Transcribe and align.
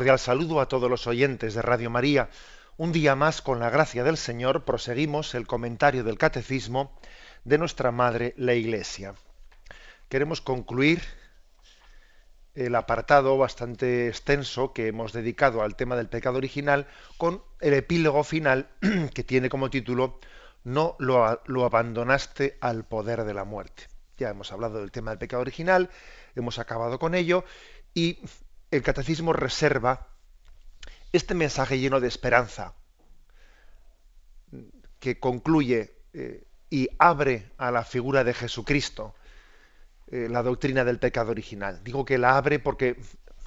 Cordial 0.00 0.18
saludo 0.18 0.62
a 0.62 0.66
todos 0.66 0.88
los 0.88 1.06
oyentes 1.06 1.52
de 1.52 1.60
Radio 1.60 1.90
María. 1.90 2.30
Un 2.78 2.90
día 2.90 3.16
más, 3.16 3.42
con 3.42 3.60
la 3.60 3.68
gracia 3.68 4.02
del 4.02 4.16
Señor, 4.16 4.64
proseguimos 4.64 5.34
el 5.34 5.46
comentario 5.46 6.04
del 6.04 6.16
Catecismo 6.16 6.98
de 7.44 7.58
nuestra 7.58 7.90
Madre, 7.90 8.32
la 8.38 8.54
Iglesia. 8.54 9.14
Queremos 10.08 10.40
concluir 10.40 11.02
el 12.54 12.76
apartado 12.76 13.36
bastante 13.36 14.08
extenso 14.08 14.72
que 14.72 14.86
hemos 14.86 15.12
dedicado 15.12 15.60
al 15.60 15.76
tema 15.76 15.96
del 15.96 16.08
pecado 16.08 16.38
original 16.38 16.86
con 17.18 17.42
el 17.60 17.74
epílogo 17.74 18.24
final 18.24 18.70
que 19.14 19.22
tiene 19.22 19.50
como 19.50 19.68
título 19.68 20.18
No 20.64 20.96
lo, 20.98 21.42
lo 21.44 21.66
abandonaste 21.66 22.56
al 22.62 22.86
poder 22.86 23.24
de 23.24 23.34
la 23.34 23.44
muerte. 23.44 23.82
Ya 24.16 24.30
hemos 24.30 24.50
hablado 24.50 24.80
del 24.80 24.92
tema 24.92 25.10
del 25.10 25.18
pecado 25.18 25.42
original, 25.42 25.90
hemos 26.34 26.58
acabado 26.58 26.98
con 26.98 27.14
ello 27.14 27.44
y 27.92 28.18
el 28.70 28.82
catecismo 28.82 29.32
reserva 29.32 30.08
este 31.12 31.34
mensaje 31.34 31.78
lleno 31.78 32.00
de 32.00 32.08
esperanza 32.08 32.74
que 35.00 35.18
concluye 35.18 35.96
eh, 36.12 36.44
y 36.68 36.88
abre 36.98 37.50
a 37.58 37.70
la 37.70 37.84
figura 37.84 38.22
de 38.22 38.34
Jesucristo 38.34 39.14
eh, 40.06 40.28
la 40.30 40.42
doctrina 40.42 40.84
del 40.84 40.98
pecado 40.98 41.30
original. 41.30 41.82
Digo 41.82 42.04
que 42.04 42.18
la 42.18 42.36
abre 42.36 42.58
porque 42.58 43.00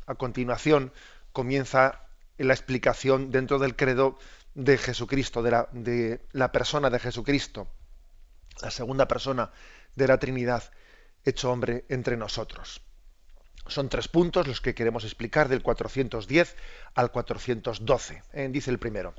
a 0.07 0.15
continuación 0.15 0.91
comienza 1.31 2.07
la 2.37 2.53
explicación 2.53 3.31
dentro 3.31 3.59
del 3.59 3.75
credo 3.75 4.17
de 4.55 4.77
Jesucristo, 4.77 5.41
de 5.41 5.51
la, 5.51 5.69
de 5.71 6.25
la 6.31 6.51
persona 6.51 6.89
de 6.89 6.99
Jesucristo, 6.99 7.67
la 8.61 8.71
segunda 8.71 9.07
persona 9.07 9.51
de 9.95 10.07
la 10.07 10.17
Trinidad, 10.17 10.63
hecho 11.23 11.51
hombre 11.51 11.85
entre 11.89 12.17
nosotros. 12.17 12.81
Son 13.67 13.89
tres 13.89 14.07
puntos 14.07 14.47
los 14.47 14.61
que 14.61 14.75
queremos 14.75 15.03
explicar 15.03 15.47
del 15.47 15.63
410 15.63 16.55
al 16.93 17.11
412. 17.11 18.23
Eh, 18.33 18.49
dice 18.51 18.71
el 18.71 18.79
primero. 18.79 19.13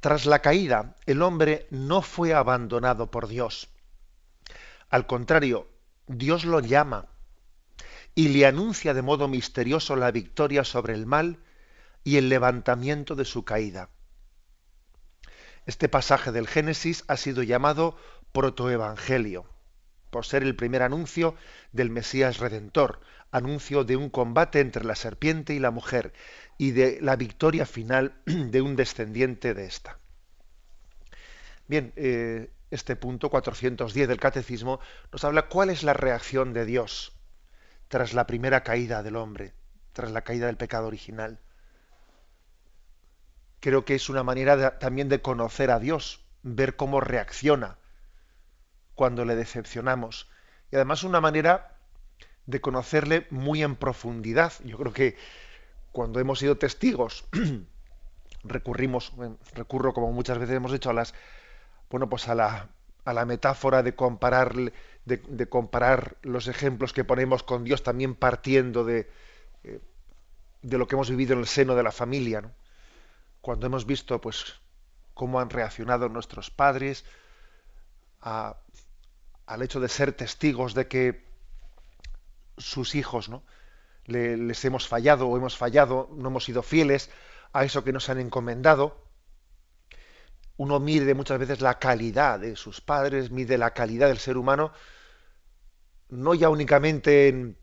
Tras 0.00 0.26
la 0.26 0.40
caída, 0.40 0.96
el 1.06 1.22
hombre 1.22 1.66
no 1.70 2.02
fue 2.02 2.34
abandonado 2.34 3.10
por 3.10 3.28
Dios. 3.28 3.68
Al 4.90 5.06
contrario, 5.06 5.68
Dios 6.06 6.44
lo 6.44 6.60
llama 6.60 7.06
y 8.14 8.28
le 8.28 8.46
anuncia 8.46 8.94
de 8.94 9.02
modo 9.02 9.28
misterioso 9.28 9.94
la 9.96 10.10
victoria 10.10 10.64
sobre 10.64 10.94
el 10.94 11.06
mal 11.06 11.38
y 12.04 12.16
el 12.16 12.28
levantamiento 12.28 13.14
de 13.14 13.24
su 13.24 13.44
caída. 13.44 13.90
Este 15.66 15.88
pasaje 15.88 16.32
del 16.32 16.48
Génesis 16.48 17.04
ha 17.08 17.16
sido 17.16 17.42
llamado 17.42 17.96
protoevangelio 18.32 19.46
por 20.10 20.26
ser 20.26 20.42
el 20.42 20.56
primer 20.56 20.82
anuncio 20.82 21.34
del 21.72 21.90
Mesías 21.90 22.38
Redentor, 22.38 23.00
anuncio 23.30 23.84
de 23.84 23.96
un 23.96 24.10
combate 24.10 24.60
entre 24.60 24.84
la 24.84 24.94
serpiente 24.94 25.54
y 25.54 25.58
la 25.58 25.70
mujer 25.70 26.12
y 26.56 26.72
de 26.72 26.98
la 27.00 27.16
victoria 27.16 27.66
final 27.66 28.14
de 28.26 28.60
un 28.60 28.76
descendiente 28.76 29.54
de 29.54 29.66
esta. 29.66 29.98
Bien, 31.66 31.92
eh, 31.96 32.50
este 32.70 32.96
punto 32.96 33.30
410 33.30 34.08
del 34.08 34.20
Catecismo 34.20 34.80
nos 35.12 35.24
habla 35.24 35.48
cuál 35.48 35.70
es 35.70 35.82
la 35.82 35.92
reacción 35.92 36.52
de 36.52 36.64
Dios 36.64 37.12
tras 37.88 38.12
la 38.12 38.26
primera 38.26 38.62
caída 38.62 39.02
del 39.02 39.16
hombre, 39.16 39.54
tras 39.92 40.10
la 40.10 40.22
caída 40.22 40.46
del 40.46 40.56
pecado 40.56 40.86
original. 40.86 41.40
Creo 43.60 43.84
que 43.84 43.94
es 43.94 44.08
una 44.08 44.22
manera 44.22 44.78
también 44.78 45.08
de 45.08 45.20
conocer 45.20 45.70
a 45.70 45.78
Dios, 45.78 46.24
ver 46.42 46.76
cómo 46.76 47.00
reacciona 47.00 47.78
cuando 48.98 49.24
le 49.24 49.36
decepcionamos. 49.36 50.28
Y 50.72 50.74
además 50.74 51.04
una 51.04 51.20
manera 51.20 51.76
de 52.46 52.60
conocerle 52.60 53.28
muy 53.30 53.62
en 53.62 53.76
profundidad. 53.76 54.52
Yo 54.64 54.76
creo 54.76 54.92
que 54.92 55.16
cuando 55.92 56.18
hemos 56.18 56.40
sido 56.40 56.58
testigos, 56.58 57.24
recurrimos, 58.42 59.12
recurro 59.54 59.94
como 59.94 60.10
muchas 60.10 60.40
veces 60.40 60.56
hemos 60.56 60.72
hecho 60.72 60.90
a 60.90 60.94
las, 60.94 61.14
bueno, 61.90 62.08
pues 62.08 62.26
a 62.26 62.34
la, 62.34 62.70
a 63.04 63.12
la 63.12 63.24
metáfora 63.24 63.84
de 63.84 63.94
comparar, 63.94 64.52
de, 65.04 65.48
comparar 65.48 66.16
los 66.22 66.48
ejemplos 66.48 66.92
que 66.92 67.04
ponemos 67.04 67.44
con 67.44 67.62
Dios 67.62 67.84
también 67.84 68.16
partiendo 68.16 68.84
de, 68.84 69.08
eh, 69.62 69.80
de 70.62 70.76
lo 70.76 70.88
que 70.88 70.96
hemos 70.96 71.08
vivido 71.08 71.34
en 71.34 71.38
el 71.38 71.46
seno 71.46 71.76
de 71.76 71.84
la 71.84 71.92
familia, 71.92 72.50
Cuando 73.42 73.66
hemos 73.66 73.86
visto, 73.86 74.20
pues, 74.20 74.60
cómo 75.14 75.38
han 75.38 75.50
reaccionado 75.50 76.08
nuestros 76.08 76.50
padres 76.50 77.04
a 78.20 78.56
al 79.48 79.62
hecho 79.62 79.80
de 79.80 79.88
ser 79.88 80.12
testigos 80.12 80.74
de 80.74 80.88
que 80.88 81.24
sus 82.58 82.94
hijos 82.94 83.30
¿no? 83.30 83.42
les 84.04 84.64
hemos 84.64 84.86
fallado 84.86 85.26
o 85.26 85.36
hemos 85.36 85.56
fallado, 85.56 86.10
no 86.14 86.28
hemos 86.28 86.44
sido 86.44 86.62
fieles 86.62 87.10
a 87.54 87.64
eso 87.64 87.82
que 87.82 87.92
nos 87.92 88.10
han 88.10 88.20
encomendado. 88.20 89.02
Uno 90.58 90.80
mide 90.80 91.14
muchas 91.14 91.38
veces 91.38 91.62
la 91.62 91.78
calidad 91.78 92.40
de 92.40 92.56
sus 92.56 92.82
padres, 92.82 93.30
mide 93.30 93.56
la 93.56 93.72
calidad 93.72 94.08
del 94.08 94.18
ser 94.18 94.36
humano, 94.36 94.72
no 96.10 96.34
ya 96.34 96.50
únicamente 96.50 97.28
en, 97.28 97.56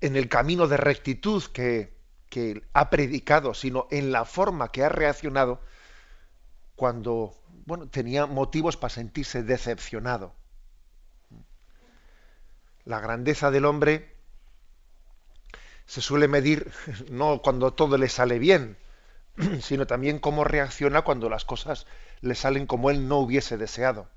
en 0.00 0.16
el 0.16 0.28
camino 0.28 0.68
de 0.68 0.78
rectitud 0.78 1.42
que, 1.52 1.98
que 2.30 2.62
ha 2.72 2.88
predicado, 2.88 3.52
sino 3.52 3.88
en 3.90 4.10
la 4.10 4.24
forma 4.24 4.68
que 4.68 4.84
ha 4.84 4.88
reaccionado 4.88 5.60
cuando 6.76 7.34
bueno, 7.66 7.88
tenía 7.88 8.24
motivos 8.24 8.78
para 8.78 8.94
sentirse 8.94 9.42
decepcionado 9.42 10.34
la 12.84 13.00
grandeza 13.00 13.50
del 13.50 13.64
hombre 13.64 14.12
se 15.86 16.00
suele 16.00 16.28
medir 16.28 16.72
no 17.10 17.42
cuando 17.42 17.72
todo 17.74 17.98
le 17.98 18.08
sale 18.08 18.38
bien, 18.38 18.76
sino 19.60 19.86
también 19.86 20.18
cómo 20.18 20.44
reacciona 20.44 21.02
cuando 21.02 21.28
las 21.28 21.44
cosas 21.44 21.86
le 22.20 22.34
salen 22.34 22.66
como 22.66 22.90
él 22.90 23.08
no 23.08 23.18
hubiese 23.18 23.56
deseado. 23.56 24.08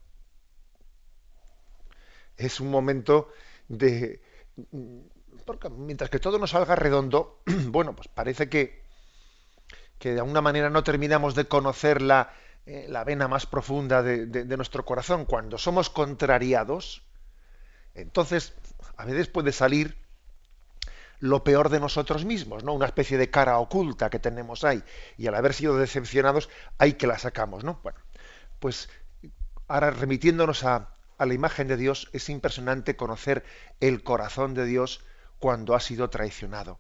Es 2.38 2.59
un 2.59 2.70
momento 2.70 3.30
de... 3.68 4.22
Porque 5.46 5.70
mientras 5.70 6.09
que 6.09 6.20
todo 6.20 6.40
nos 6.40 6.52
salga 6.52 6.75
redondo, 6.75 7.42
bueno, 7.68 7.96
pues 7.96 8.08
parece 8.08 8.50
que, 8.50 8.84
que 10.00 10.14
de 10.14 10.20
alguna 10.20 10.42
manera 10.42 10.70
no 10.70 10.84
terminamos 10.84 11.36
de 11.36 11.46
conocer 11.46 12.02
la, 12.02 12.34
eh, 12.66 12.88
la 12.90 13.04
vena 13.04 13.28
más 13.28 13.46
profunda 13.46 14.02
de, 14.02 14.25
de 14.25 14.58
nuestro 14.58 14.86
corazón. 14.86 15.25
Cuando 15.25 15.58
somos 15.58 15.90
contrariados, 15.90 17.05
entonces 17.95 18.53
a 18.97 19.06
veces 19.06 19.27
puede 19.27 19.51
salir 19.51 19.97
lo 21.19 21.44
peor 21.44 21.69
de 21.69 21.80
nosotros 21.80 22.25
mismos, 22.25 22.63
¿no? 22.63 22.74
Una 22.74 22.86
especie 22.86 23.18
de 23.18 23.30
cara 23.30 23.57
oculta 23.57 24.09
que 24.09 24.19
tenemos 24.19 24.63
ahí. 24.63 24.83
Y 25.18 25.27
al 25.27 25.36
haber 25.36 25.53
sido 25.53 25.77
decepcionados, 25.77 26.50
hay 26.77 26.94
que 26.94 27.07
la 27.07 27.18
sacamos, 27.18 27.63
¿no? 27.63 27.80
Bueno, 27.83 28.00
pues 28.59 28.89
ahora 29.68 29.92
remitiéndonos 29.92 30.63
a, 30.65 30.94
a 31.18 31.25
la 31.25 31.33
imagen 31.33 31.68
de 31.68 31.77
Dios, 31.77 32.09
es 32.12 32.30
impresionante 32.30 32.97
conocer 32.97 33.44
el 33.80 34.03
corazón 34.03 34.53
de 34.53 34.65
Dios 34.65 35.03
cuando 35.39 35.74
ha 35.74 35.80
sido 35.80 36.09
traicionado. 36.09 36.80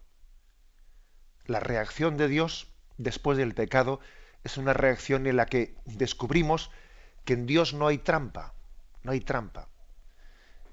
La 1.45 1.61
reacción 1.61 2.17
de 2.17 2.27
Dios 2.27 2.67
después 2.97 3.37
del 3.37 3.55
pecado 3.55 3.99
es 4.43 4.57
una 4.57 4.73
reacción 4.73 5.27
en 5.27 5.37
la 5.37 5.45
que 5.45 5.75
descubrimos 5.85 6.71
que 7.23 7.33
en 7.33 7.45
Dios 7.45 7.73
no 7.73 7.87
hay 7.87 7.99
trampa, 7.99 8.53
no 9.01 9.11
hay 9.11 9.21
trampa 9.21 9.69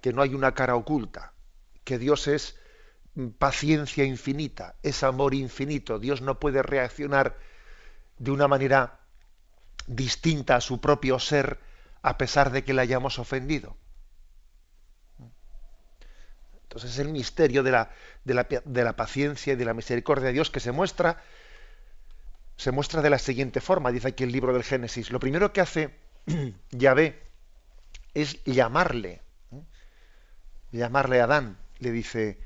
que 0.02 0.12
no 0.12 0.20
hay 0.20 0.34
una 0.34 0.52
cara 0.52 0.74
oculta, 0.74 1.32
que 1.84 1.96
Dios 1.96 2.26
es 2.26 2.58
paciencia 3.38 4.04
infinita, 4.04 4.74
es 4.82 5.04
amor 5.04 5.32
infinito. 5.32 5.98
Dios 5.98 6.20
no 6.20 6.40
puede 6.40 6.62
reaccionar 6.62 7.38
de 8.18 8.32
una 8.32 8.48
manera 8.48 8.98
distinta 9.86 10.56
a 10.56 10.60
su 10.60 10.80
propio 10.80 11.18
ser 11.18 11.60
a 12.02 12.18
pesar 12.18 12.50
de 12.50 12.64
que 12.64 12.74
le 12.74 12.82
hayamos 12.82 13.20
ofendido. 13.20 13.76
Entonces 16.64 16.90
es 16.90 16.98
el 16.98 17.08
misterio 17.08 17.62
de 17.62 17.70
la, 17.70 17.90
de 18.24 18.34
la, 18.34 18.48
de 18.64 18.84
la 18.84 18.96
paciencia 18.96 19.52
y 19.52 19.56
de 19.56 19.64
la 19.64 19.74
misericordia 19.74 20.26
de 20.26 20.32
Dios 20.32 20.50
que 20.50 20.58
se 20.58 20.72
muestra, 20.72 21.22
se 22.56 22.72
muestra 22.72 23.02
de 23.02 23.10
la 23.10 23.18
siguiente 23.18 23.60
forma, 23.60 23.92
dice 23.92 24.08
aquí 24.08 24.24
el 24.24 24.32
libro 24.32 24.52
del 24.52 24.64
Génesis. 24.64 25.10
Lo 25.10 25.20
primero 25.20 25.52
que 25.52 25.60
hace 25.60 25.94
Yahvé 26.70 27.22
es 28.14 28.42
llamarle 28.44 29.20
llamarle 30.72 31.20
Adán, 31.20 31.58
le 31.78 31.92
dice, 31.92 32.38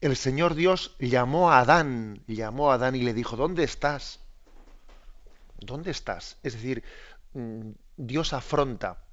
el 0.00 0.16
Señor 0.16 0.54
Dios 0.54 0.96
llamó 0.98 1.50
a 1.50 1.60
Adán, 1.60 2.22
llamó 2.26 2.70
a 2.70 2.74
Adán 2.74 2.94
y 2.94 3.02
le 3.02 3.14
dijo, 3.14 3.36
¿dónde 3.36 3.64
estás? 3.64 4.20
¿Dónde 5.58 5.90
estás? 5.90 6.38
Es 6.42 6.54
decir, 6.54 6.84
mm, 7.32 7.70
Dios 7.96 8.32
afronta, 8.32 9.04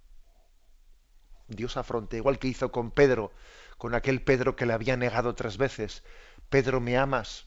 Dios 1.47 1.77
afronta, 1.77 2.17
igual 2.17 2.39
que 2.39 2.47
hizo 2.47 2.71
con 2.71 2.91
Pedro, 2.91 3.31
con 3.77 3.95
aquel 3.95 4.21
Pedro 4.21 4.55
que 4.55 4.65
le 4.65 4.73
había 4.73 4.97
negado 4.97 5.35
tres 5.35 5.57
veces, 5.57 6.03
Pedro 6.49 6.81
me 6.81 6.97
amas, 6.97 7.45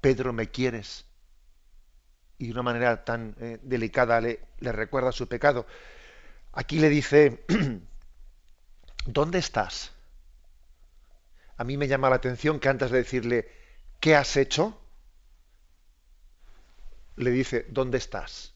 Pedro 0.00 0.32
me 0.32 0.50
quieres. 0.50 1.06
Y 2.36 2.46
de 2.46 2.52
una 2.52 2.62
manera 2.62 3.04
tan 3.04 3.34
eh, 3.40 3.58
delicada 3.62 4.20
le 4.20 4.38
recuerda 4.60 5.12
su 5.12 5.28
pecado. 5.28 5.66
Aquí 6.52 6.78
le 6.78 6.88
dice, 6.88 7.44
¿dónde 9.06 9.38
estás? 9.38 9.92
A 11.56 11.64
mí 11.64 11.76
me 11.76 11.88
llama 11.88 12.10
la 12.10 12.16
atención 12.16 12.58
que 12.58 12.68
antes 12.68 12.90
de 12.90 12.98
decirle, 12.98 13.48
¿qué 14.00 14.16
has 14.16 14.36
hecho? 14.36 14.78
Le 17.16 17.30
dice, 17.30 17.66
¿dónde 17.68 17.98
estás? 17.98 18.54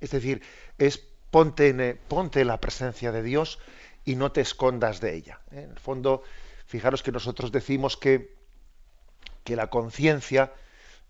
Es 0.00 0.10
decir, 0.10 0.42
es 0.78 0.98
ponte 1.30 1.68
en, 1.68 2.00
ponte 2.06 2.44
la 2.44 2.60
presencia 2.60 3.10
de 3.10 3.22
Dios 3.22 3.58
y 4.04 4.14
no 4.14 4.30
te 4.30 4.40
escondas 4.40 5.00
de 5.00 5.14
ella. 5.16 5.40
¿eh? 5.50 5.62
En 5.62 5.70
el 5.70 5.78
fondo, 5.78 6.22
fijaros 6.66 7.02
que 7.02 7.10
nosotros 7.10 7.50
decimos 7.50 7.96
que, 7.96 8.36
que 9.42 9.56
la 9.56 9.70
conciencia 9.70 10.52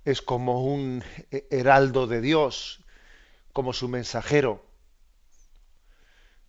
es 0.04 0.22
como 0.22 0.64
un 0.64 1.02
heraldo 1.50 2.06
de 2.06 2.20
Dios, 2.20 2.82
como 3.52 3.72
su 3.72 3.88
mensajero, 3.88 4.64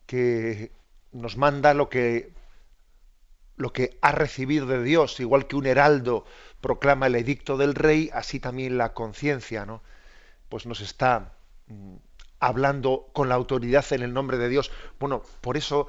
que 0.05 0.71
nos 1.11 1.37
manda 1.37 1.73
lo 1.73 1.89
que, 1.89 2.33
lo 3.57 3.73
que 3.73 3.97
ha 4.01 4.11
recibido 4.11 4.65
de 4.65 4.83
Dios, 4.83 5.19
igual 5.19 5.47
que 5.47 5.55
un 5.55 5.65
heraldo 5.65 6.25
proclama 6.61 7.07
el 7.07 7.15
edicto 7.15 7.57
del 7.57 7.75
rey, 7.75 8.09
así 8.13 8.39
también 8.39 8.77
la 8.77 8.93
conciencia, 8.93 9.65
¿no? 9.65 9.81
Pues 10.49 10.65
nos 10.65 10.81
está 10.81 11.33
mm, 11.67 11.95
hablando 12.39 13.09
con 13.13 13.29
la 13.29 13.35
autoridad 13.35 13.85
en 13.91 14.01
el 14.03 14.13
nombre 14.13 14.37
de 14.37 14.49
Dios. 14.49 14.71
Bueno, 14.99 15.23
por 15.41 15.57
eso, 15.57 15.87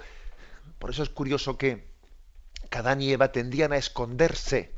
por 0.79 0.91
eso 0.91 1.03
es 1.03 1.11
curioso 1.11 1.59
que 1.59 1.97
Adán 2.77 3.01
y 3.01 3.13
Eva 3.13 3.33
tendían 3.33 3.73
a 3.73 3.79
esconderse, 3.79 4.73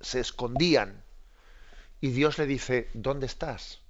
se 0.00 0.20
escondían. 0.20 1.04
Y 2.00 2.10
Dios 2.10 2.38
le 2.38 2.46
dice, 2.46 2.88
¿dónde 2.94 3.26
estás? 3.26 3.80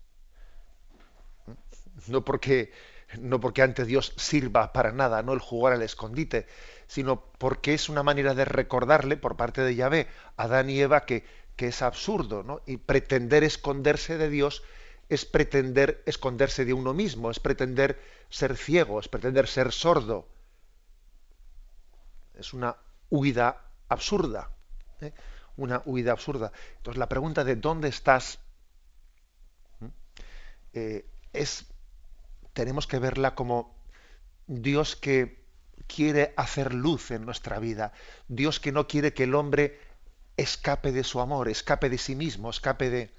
No 2.08 2.24
porque, 2.24 2.72
no 3.18 3.40
porque 3.40 3.62
ante 3.62 3.84
Dios 3.84 4.14
sirva 4.16 4.72
para 4.72 4.92
nada, 4.92 5.22
no 5.22 5.32
el 5.32 5.40
jugar 5.40 5.72
al 5.74 5.82
escondite, 5.82 6.46
sino 6.86 7.24
porque 7.38 7.74
es 7.74 7.88
una 7.88 8.02
manera 8.02 8.34
de 8.34 8.44
recordarle 8.44 9.16
por 9.16 9.36
parte 9.36 9.62
de 9.62 9.74
Yahvé 9.74 10.08
a 10.36 10.44
Adán 10.44 10.70
y 10.70 10.80
Eva 10.80 11.04
que, 11.04 11.24
que 11.56 11.68
es 11.68 11.82
absurdo, 11.82 12.42
¿no? 12.42 12.60
Y 12.66 12.78
pretender 12.78 13.44
esconderse 13.44 14.18
de 14.18 14.28
Dios 14.28 14.62
es 15.08 15.24
pretender 15.24 16.02
esconderse 16.06 16.64
de 16.64 16.72
uno 16.72 16.94
mismo, 16.94 17.30
es 17.30 17.38
pretender 17.38 18.00
ser 18.30 18.56
ciego, 18.56 18.98
es 18.98 19.08
pretender 19.08 19.46
ser 19.46 19.72
sordo. 19.72 20.26
Es 22.34 22.54
una 22.54 22.76
huida 23.10 23.60
absurda. 23.88 24.50
¿eh? 25.02 25.12
Una 25.56 25.82
huida 25.84 26.12
absurda. 26.12 26.50
Entonces 26.78 26.98
la 26.98 27.10
pregunta 27.10 27.44
de 27.44 27.56
¿dónde 27.56 27.88
estás? 27.88 28.38
Eh, 30.72 31.04
es, 31.34 31.66
tenemos 32.52 32.86
que 32.86 32.98
verla 32.98 33.34
como 33.34 33.74
Dios 34.46 34.96
que 34.96 35.42
quiere 35.86 36.32
hacer 36.36 36.74
luz 36.74 37.10
en 37.10 37.24
nuestra 37.24 37.58
vida. 37.58 37.92
Dios 38.28 38.60
que 38.60 38.72
no 38.72 38.86
quiere 38.86 39.14
que 39.14 39.24
el 39.24 39.34
hombre 39.34 39.78
escape 40.36 40.92
de 40.92 41.04
su 41.04 41.20
amor, 41.20 41.48
escape 41.48 41.90
de 41.90 41.98
sí 41.98 42.14
mismo, 42.14 42.50
escape 42.50 42.90
de, 42.90 43.10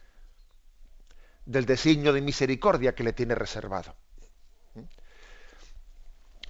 del 1.46 1.66
designio 1.66 2.14
de 2.14 2.22
misericordia 2.22 2.96
que 2.96 3.04
le 3.04 3.14
tiene 3.14 3.36
reservado. 3.36 3.96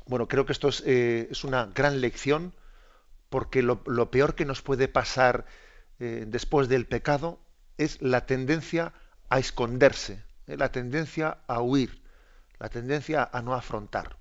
Bueno, 0.06 0.28
creo 0.28 0.46
que 0.46 0.52
esto 0.52 0.68
es, 0.68 0.84
eh, 0.86 1.28
es 1.32 1.44
una 1.44 1.68
gran 1.68 2.02
lección 2.02 2.54
porque 3.30 3.64
lo, 3.64 4.12
peor 4.12 4.36
que 4.36 4.46
nos 4.46 4.62
puede 4.62 4.88
pasar 4.88 5.46
eh, 6.00 6.26
después 6.28 6.68
del 6.68 6.86
pecado 6.86 7.40
es 7.78 8.02
la 8.02 8.26
tendencia 8.26 8.94
a 9.30 9.40
esconderse, 9.40 10.24
eh, 10.46 10.58
la 10.58 10.72
tendencia 10.72 11.40
a 11.48 11.62
huir, 11.62 12.03
la 12.64 12.70
tendencia 12.70 13.30
a 13.30 13.42
no 13.42 13.56
afrontar, 13.56 14.16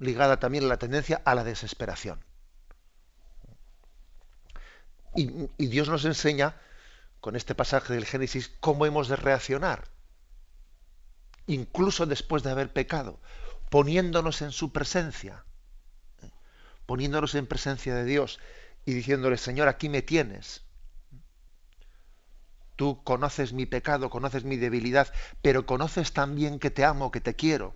ligada 0.00 0.40
también 0.40 0.64
a 0.64 0.66
la 0.66 0.76
tendencia 0.76 1.22
a 1.24 1.36
la 1.36 1.44
desesperación. 1.44 2.18
y 5.14 5.66
Dios 5.68 5.88
nos 5.88 6.04
enseña 6.04 6.56
con 7.20 7.36
este 7.36 7.54
pasaje 7.54 7.94
del 7.94 8.06
Génesis 8.06 8.50
cómo 8.58 8.86
hemos 8.86 9.06
de 9.06 9.14
reaccionar, 9.14 9.88
incluso 11.46 12.06
después 12.06 12.42
de 12.42 12.50
haber 12.50 12.72
pecado, 12.72 13.20
poniéndonos 13.70 14.42
en 14.42 14.50
su 14.50 14.72
presencia, 14.72 15.44
poniéndonos 16.86 17.36
en 17.36 17.46
presencia 17.46 17.94
de 17.94 18.04
Dios 18.04 18.40
y 18.84 18.94
diciéndole, 18.94 19.36
Señor, 19.36 19.68
aquí 19.68 19.88
me 19.88 20.02
tienes. 20.02 20.64
Tú 22.76 23.02
conoces 23.04 23.52
mi 23.52 23.66
pecado, 23.66 24.10
conoces 24.10 24.44
mi 24.44 24.56
debilidad, 24.56 25.12
pero 25.42 25.66
conoces 25.66 26.12
también 26.12 26.58
que 26.58 26.70
te 26.70 26.84
amo, 26.84 27.10
que 27.10 27.20
te 27.20 27.34
quiero. 27.34 27.74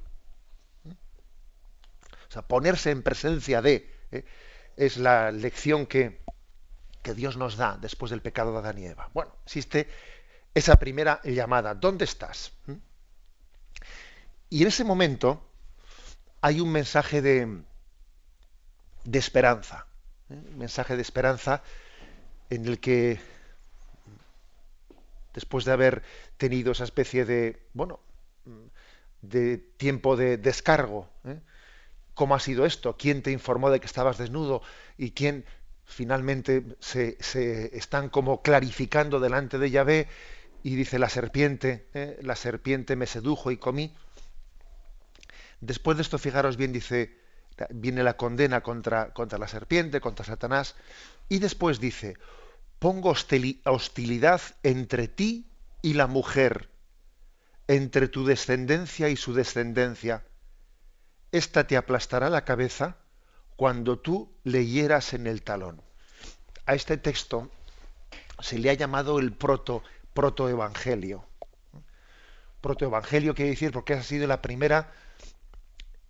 O 0.85 2.33
sea, 2.33 2.43
ponerse 2.43 2.91
en 2.91 3.03
presencia 3.03 3.61
de 3.61 3.93
¿eh? 4.13 4.25
es 4.77 4.99
la 4.99 5.33
lección 5.33 5.87
que, 5.87 6.23
que 7.03 7.15
Dios 7.15 7.37
nos 7.37 7.57
da 7.57 7.77
después 7.81 8.11
del 8.11 8.23
pecado 8.23 8.53
de 8.53 8.59
Adán 8.59 8.79
y 8.79 8.87
Eva. 8.87 9.11
Bueno, 9.13 9.35
existe 9.45 9.89
esa 10.55 10.77
primera 10.77 11.21
llamada, 11.25 11.75
¿dónde 11.75 12.05
estás? 12.05 12.53
¿Mm? 12.67 12.75
Y 14.51 14.63
en 14.63 14.69
ese 14.69 14.85
momento 14.85 15.51
hay 16.41 16.61
un 16.61 16.71
mensaje 16.71 17.23
de, 17.23 17.63
de 19.05 19.19
esperanza, 19.19 19.87
¿eh? 20.29 20.35
un 20.35 20.59
mensaje 20.59 20.97
de 20.97 21.03
esperanza 21.03 21.63
en 22.51 22.67
el 22.67 22.81
que 22.81 23.21
después 25.35 25.65
de 25.65 25.73
haber 25.73 26.03
tenido 26.37 26.73
esa 26.73 26.85
especie 26.85 27.25
de, 27.25 27.67
bueno, 27.73 28.01
de 29.23 29.59
tiempo 29.59 30.17
de 30.17 30.37
descargo, 30.37 31.09
¿eh? 31.25 31.41
¿cómo 32.15 32.35
ha 32.35 32.41
sido 32.41 32.67
esto? 32.67 32.97
¿Quién 32.99 33.23
te 33.23 33.31
informó 33.31 33.71
de 33.71 33.81
que 33.81 33.87
estabas 33.87 34.19
desnudo? 34.19 34.63
¿Y 34.99 35.13
quién 35.13 35.45
finalmente 35.91 36.65
se, 36.79 37.17
están 37.77 38.09
como 38.09 38.43
clarificando 38.43 39.21
delante 39.21 39.59
de 39.59 39.71
Yahvé 39.71 40.09
y 40.63 40.77
dice 40.77 40.99
la 40.99 41.09
serpiente, 41.09 41.89
¿eh? 41.95 42.19
la 42.23 42.37
serpiente 42.37 42.97
me 42.97 43.07
sedujo 43.07 43.51
y 43.51 43.57
comí. 43.57 43.95
Después 45.61 45.97
de 45.97 46.03
esto, 46.03 46.19
fijaros 46.19 46.57
bien, 46.57 46.73
dice, 46.73 47.19
viene 47.71 48.03
la 48.03 48.17
condena 48.17 48.63
contra, 48.63 49.13
contra 49.13 49.39
la 49.39 49.49
serpiente, 49.49 50.01
contra 50.01 50.25
Satanás, 50.25 50.77
y 51.29 51.39
después 51.39 51.81
dice, 51.81 52.17
pongo 52.81 53.11
hostilidad 53.11 54.41
entre 54.63 55.07
ti 55.07 55.47
y 55.83 55.93
la 55.93 56.07
mujer, 56.07 56.71
entre 57.69 58.09
tu 58.09 58.25
descendencia 58.25 59.11
y 59.11 59.17
su 59.17 59.35
descendencia. 59.35 60.25
Esta 61.31 61.67
te 61.67 61.77
aplastará 61.77 62.31
la 62.31 62.45
cabeza 62.45 62.97
cuando 63.55 63.99
tú 63.99 64.33
leyeras 64.45 65.13
en 65.13 65.27
el 65.27 65.43
talón. 65.43 65.83
A 66.65 66.75
este 66.75 66.97
texto 66.97 67.51
se 68.41 68.59
le 68.59 68.71
ha 68.71 68.75
llamado 68.75 69.19
el 69.19 69.35
proto 69.35 69.83
protoevangelio. 70.15 71.27
Protoevangelio 72.63 73.35
quiere 73.35 73.51
decir 73.51 73.73
porque 73.73 73.93
ha 73.93 74.03
sido 74.03 74.27
la 74.27 74.41
primera 74.41 74.91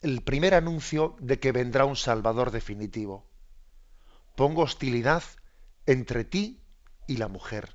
el 0.03 0.23
primer 0.23 0.55
anuncio 0.55 1.17
de 1.19 1.41
que 1.41 1.53
vendrá 1.53 1.85
un 1.85 1.97
salvador 1.97 2.53
definitivo. 2.53 3.27
Pongo 4.37 4.62
hostilidad 4.62 5.25
entre 5.85 6.25
ti 6.25 6.60
y 7.11 7.17
la 7.17 7.26
mujer, 7.26 7.75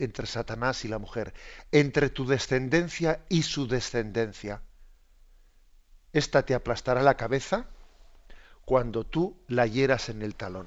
entre 0.00 0.26
Satanás 0.26 0.84
y 0.84 0.88
la 0.88 0.98
mujer, 0.98 1.32
entre 1.70 2.10
tu 2.10 2.26
descendencia 2.26 3.20
y 3.28 3.44
su 3.44 3.68
descendencia. 3.68 4.60
Esta 6.12 6.44
te 6.44 6.52
aplastará 6.52 7.00
la 7.00 7.16
cabeza 7.16 7.66
cuando 8.64 9.06
tú 9.06 9.38
la 9.46 9.68
hieras 9.68 10.08
en 10.08 10.20
el 10.22 10.34
talón. 10.34 10.66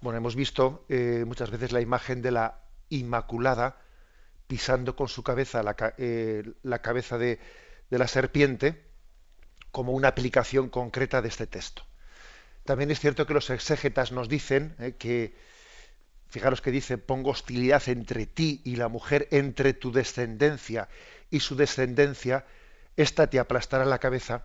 Bueno, 0.00 0.16
hemos 0.16 0.36
visto 0.36 0.86
eh, 0.88 1.24
muchas 1.26 1.50
veces 1.50 1.72
la 1.72 1.82
imagen 1.82 2.22
de 2.22 2.30
la 2.30 2.62
Inmaculada 2.88 3.76
pisando 4.46 4.96
con 4.96 5.08
su 5.08 5.22
cabeza 5.22 5.62
la, 5.62 5.76
eh, 5.98 6.50
cabeza 6.80 7.18
de, 7.18 7.38
la 7.90 8.08
serpiente 8.08 8.86
como 9.70 9.92
una 9.92 10.08
aplicación 10.08 10.70
concreta 10.70 11.20
de 11.20 11.28
este 11.28 11.46
texto. 11.46 11.82
También 12.64 12.90
es 12.90 13.00
cierto 13.00 13.26
que 13.26 13.34
los 13.34 13.50
exégetas 13.50 14.12
nos 14.12 14.30
dicen 14.30 14.74
eh, 14.78 14.94
que, 14.98 15.36
fijaros 16.28 16.60
que 16.60 16.70
dice, 16.70 16.98
pongo 16.98 17.30
hostilidad 17.30 17.88
entre 17.88 18.26
ti 18.26 18.60
y 18.64 18.76
la 18.76 18.88
mujer, 18.88 19.28
entre 19.30 19.72
tu 19.72 19.92
descendencia 19.92 20.88
y 21.30 21.40
su 21.40 21.56
descendencia, 21.56 22.44
esta 22.96 23.28
te 23.28 23.38
aplastará 23.38 23.84
la 23.84 23.98
cabeza 23.98 24.44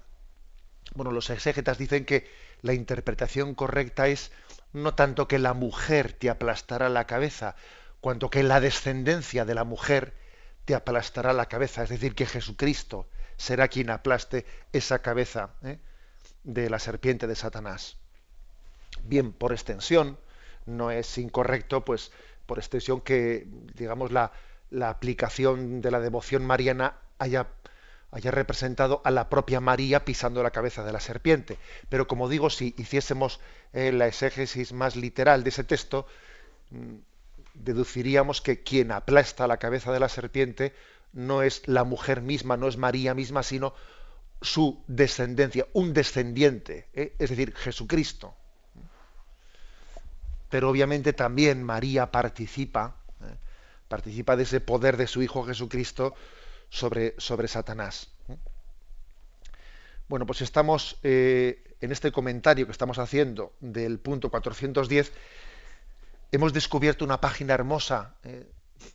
Bueno, 0.96 1.12
los 1.12 1.30
exégetas 1.30 1.78
dicen 1.78 2.06
que 2.06 2.30
la 2.62 2.74
interpretación 2.74 3.56
correcta 3.56 4.08
es 4.08 4.32
no 4.74 4.96
tanto 4.96 5.28
que 5.28 5.40
la 5.40 5.54
mujer 5.54 6.14
te 6.14 6.30
aplastará 6.30 6.90
la 6.90 7.06
cabeza, 7.06 7.56
cuanto 8.02 8.30
que 8.30 8.44
la 8.44 8.60
descendencia 8.60 9.46
de 9.46 9.56
la 9.56 9.64
mujer 9.64 10.14
te 10.66 10.76
aplastará 10.76 11.34
la 11.34 11.48
cabeza, 11.48 11.84
es 11.84 11.90
decir, 11.90 12.16
que 12.16 12.26
Jesucristo 12.26 13.08
será 13.38 13.68
quien 13.68 13.90
aplaste 13.90 14.46
esa 14.72 15.00
cabeza 15.00 15.52
¿eh? 15.64 15.80
de 16.44 16.70
la 16.70 16.80
serpiente 16.80 17.28
de 17.28 17.36
Satanás. 17.36 17.98
Bien, 19.04 19.34
por 19.34 19.52
extensión, 19.52 20.18
no 20.66 20.92
es 20.92 21.18
incorrecto, 21.18 21.84
pues 21.84 22.12
por 22.46 22.60
extensión 22.60 23.02
que, 23.02 23.48
digamos, 23.76 24.12
la, 24.12 24.32
aplicación 24.82 25.82
de 25.82 25.92
la 25.92 26.00
devoción 26.00 26.46
mariana 26.46 26.98
haya, 27.20 27.48
haya, 28.12 28.32
representado 28.32 29.02
a 29.04 29.12
la 29.12 29.30
propia 29.30 29.60
María 29.60 30.04
pisando 30.04 30.42
la 30.42 30.52
cabeza 30.52 30.84
de 30.84 30.92
la 30.92 31.00
serpiente. 31.00 31.60
Pero 31.90 32.08
como 32.08 32.28
digo, 32.28 32.50
si 32.50 32.74
hiciésemos 32.78 33.40
eh, 33.72 33.92
la 33.92 34.08
exégesis 34.08 34.74
más 34.74 34.96
literal 34.96 35.44
de 35.44 35.50
ese 35.50 35.64
texto, 35.64 36.08
mm, 36.72 36.96
deduciríamos 37.54 38.42
que 38.42 38.64
quien 38.64 38.92
aplasta 38.92 39.48
la 39.48 39.58
cabeza 39.58 39.92
de 39.92 40.00
la 40.00 40.10
serpiente 40.10 40.74
no 41.14 41.44
es 41.44 41.68
la 41.68 41.84
mujer 41.84 42.22
misma, 42.22 42.58
no 42.58 42.68
es 42.68 42.78
María 42.78 43.14
misma, 43.14 43.44
sino 43.44 43.74
su 44.42 44.84
descendencia, 44.88 45.68
un 45.74 45.94
descendiente, 45.94 46.90
¿eh? 46.94 47.16
es 47.20 47.30
decir, 47.30 47.56
Jesucristo. 47.56 48.36
Pero 50.54 50.70
obviamente 50.70 51.14
también 51.14 51.64
María 51.64 52.12
participa, 52.12 52.98
¿eh? 53.22 53.38
participa 53.88 54.36
de 54.36 54.44
ese 54.44 54.62
poder 54.62 54.98
de 54.98 55.08
su 55.08 55.24
Hijo 55.24 55.44
Jesucristo 55.44 56.14
sobre, 56.70 57.16
sobre 57.18 57.48
Satanás. 57.48 58.12
Bueno, 60.08 60.28
pues 60.28 60.44
estamos 60.44 61.00
eh, 61.02 61.76
en 61.82 61.92
este 61.92 62.12
comentario 62.12 62.68
que 62.68 62.72
estamos 62.72 63.00
haciendo 63.00 63.54
del 63.62 63.98
punto 63.98 64.30
410 64.30 65.12
hemos 66.32 66.54
descubierto 66.54 67.04
una 67.04 67.20
página 67.20 67.56
hermosa 67.56 68.14
eh, 68.22 68.48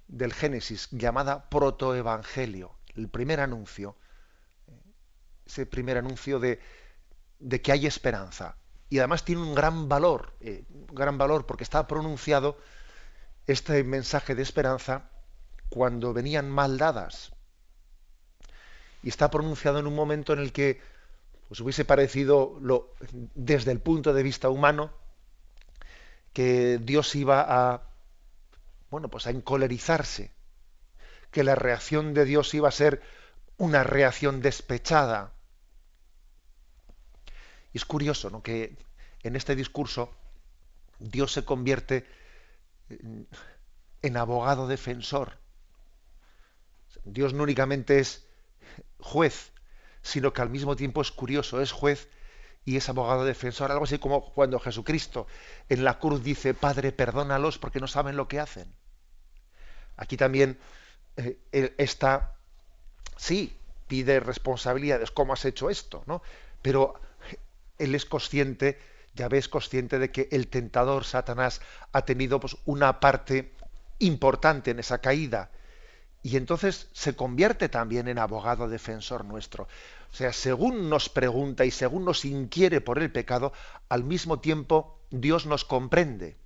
del 0.06 0.32
Génesis 0.32 0.86
llamada 0.92 1.50
Protoevangelio, 1.50 2.70
el 2.94 3.08
primer 3.08 3.40
anuncio, 3.40 3.96
eh, 4.68 4.72
ese 5.44 5.66
primer 5.66 5.98
anuncio 5.98 6.38
de, 6.38 6.60
que 7.60 7.72
hay 7.72 7.86
esperanza. 7.86 8.54
Y 8.90 8.98
además 8.98 9.24
tiene 9.24 9.42
un 9.42 9.54
gran 9.54 9.88
valor, 9.88 10.34
eh, 10.40 10.64
gran 10.92 11.18
valor 11.18 11.46
porque 11.46 11.64
está 11.64 11.86
pronunciado 11.86 12.58
este 13.46 13.84
mensaje 13.84 14.34
de 14.34 14.42
esperanza 14.42 15.10
cuando 15.68 16.12
venían 16.12 16.50
mal 16.50 16.78
dadas. 16.78 17.32
Y 19.02 19.08
está 19.08 19.30
pronunciado 19.30 19.78
en 19.78 19.86
un 19.86 19.94
momento 19.94 20.32
en 20.32 20.38
el 20.40 20.52
que 20.52 20.80
pues, 21.48 21.60
hubiese 21.60 21.84
parecido, 21.84 22.58
lo, 22.60 22.94
desde 23.34 23.72
el 23.72 23.80
punto 23.80 24.12
de 24.12 24.22
vista 24.22 24.48
humano, 24.48 24.92
que 26.32 26.78
Dios 26.78 27.14
iba 27.14 27.44
a, 27.48 27.82
bueno, 28.90 29.08
pues 29.08 29.26
a 29.26 29.30
encolerizarse, 29.30 30.30
que 31.30 31.44
la 31.44 31.54
reacción 31.54 32.14
de 32.14 32.24
Dios 32.24 32.54
iba 32.54 32.68
a 32.68 32.72
ser 32.72 33.02
una 33.56 33.82
reacción 33.82 34.40
despechada. 34.40 35.32
Es 37.78 37.84
curioso, 37.84 38.28
¿no? 38.28 38.42
Que 38.42 38.76
en 39.22 39.36
este 39.36 39.54
discurso 39.54 40.12
Dios 40.98 41.32
se 41.32 41.44
convierte 41.44 42.04
en 44.02 44.16
abogado 44.16 44.66
defensor. 44.66 45.38
Dios 47.04 47.34
no 47.34 47.44
únicamente 47.44 48.00
es 48.00 48.26
juez, 48.98 49.52
sino 50.02 50.32
que 50.32 50.42
al 50.42 50.50
mismo 50.50 50.74
tiempo 50.74 51.00
es 51.02 51.12
curioso, 51.12 51.60
es 51.60 51.70
juez 51.70 52.08
y 52.64 52.76
es 52.76 52.88
abogado 52.88 53.24
defensor, 53.24 53.70
algo 53.70 53.84
así 53.84 54.00
como 54.00 54.32
cuando 54.32 54.58
Jesucristo 54.58 55.28
en 55.68 55.84
la 55.84 56.00
cruz 56.00 56.24
dice, 56.24 56.54
Padre, 56.54 56.90
perdónalos 56.90 57.58
porque 57.58 57.78
no 57.78 57.86
saben 57.86 58.16
lo 58.16 58.26
que 58.26 58.40
hacen. 58.40 58.74
Aquí 59.96 60.16
también 60.16 60.58
eh, 61.16 61.38
está, 61.78 62.34
sí, 63.16 63.56
pide 63.86 64.18
responsabilidades, 64.18 65.12
¿cómo 65.12 65.32
has 65.32 65.44
hecho 65.44 65.70
esto? 65.70 66.02
¿no? 66.06 66.22
Pero 66.60 67.00
él 67.78 67.94
es 67.94 68.04
consciente, 68.04 68.78
ya 69.14 69.28
ves, 69.28 69.48
consciente 69.48 69.98
de 69.98 70.10
que 70.10 70.28
el 70.32 70.48
tentador 70.48 71.04
Satanás 71.04 71.60
ha 71.92 72.02
tenido 72.02 72.40
pues, 72.40 72.56
una 72.64 73.00
parte 73.00 73.52
importante 73.98 74.70
en 74.70 74.78
esa 74.78 74.98
caída. 74.98 75.50
Y 76.22 76.36
entonces 76.36 76.88
se 76.92 77.14
convierte 77.14 77.68
también 77.68 78.08
en 78.08 78.18
abogado 78.18 78.68
defensor 78.68 79.24
nuestro. 79.24 79.68
O 80.12 80.16
sea, 80.16 80.32
según 80.32 80.88
nos 80.88 81.08
pregunta 81.08 81.64
y 81.64 81.70
según 81.70 82.04
nos 82.04 82.24
inquiere 82.24 82.80
por 82.80 82.98
el 82.98 83.12
pecado, 83.12 83.52
al 83.88 84.04
mismo 84.04 84.40
tiempo 84.40 84.98
Dios 85.10 85.46
nos 85.46 85.64
comprende 85.64 86.36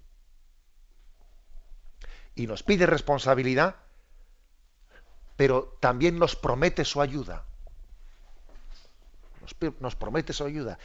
y 2.35 2.47
nos 2.47 2.63
pide 2.63 2.87
responsabilidad, 2.87 3.77
pero 5.37 5.77
también 5.81 6.19
nos 6.19 6.37
promete 6.37 6.85
su 6.85 7.01
ayuda. 7.01 7.45
Nos, 9.81 9.97
promete 9.97 10.33
su 10.33 10.45
ayuda. 10.45 10.79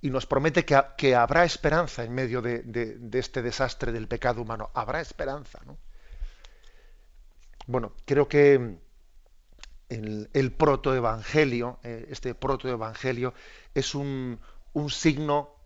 Y 0.00 0.10
nos 0.10 0.26
promete 0.26 0.64
que, 0.64 1.14
habrá 1.14 1.44
esperanza 1.44 2.04
en 2.04 2.14
medio 2.14 2.40
de, 2.40 2.98
este 3.14 3.42
desastre 3.42 3.90
del 3.90 4.06
pecado 4.06 4.42
humano. 4.42 4.70
Habrá 4.74 5.00
esperanza. 5.00 5.58
¿no? 5.66 5.76
Bueno, 7.66 7.94
creo 8.04 8.28
que 8.28 8.78
el, 9.88 10.52
protoevangelio, 10.56 11.80
eh, 11.82 12.06
este 12.10 12.34
protoevangelio, 12.34 13.34
es 13.74 13.94
un, 13.94 14.40
signo 14.88 15.56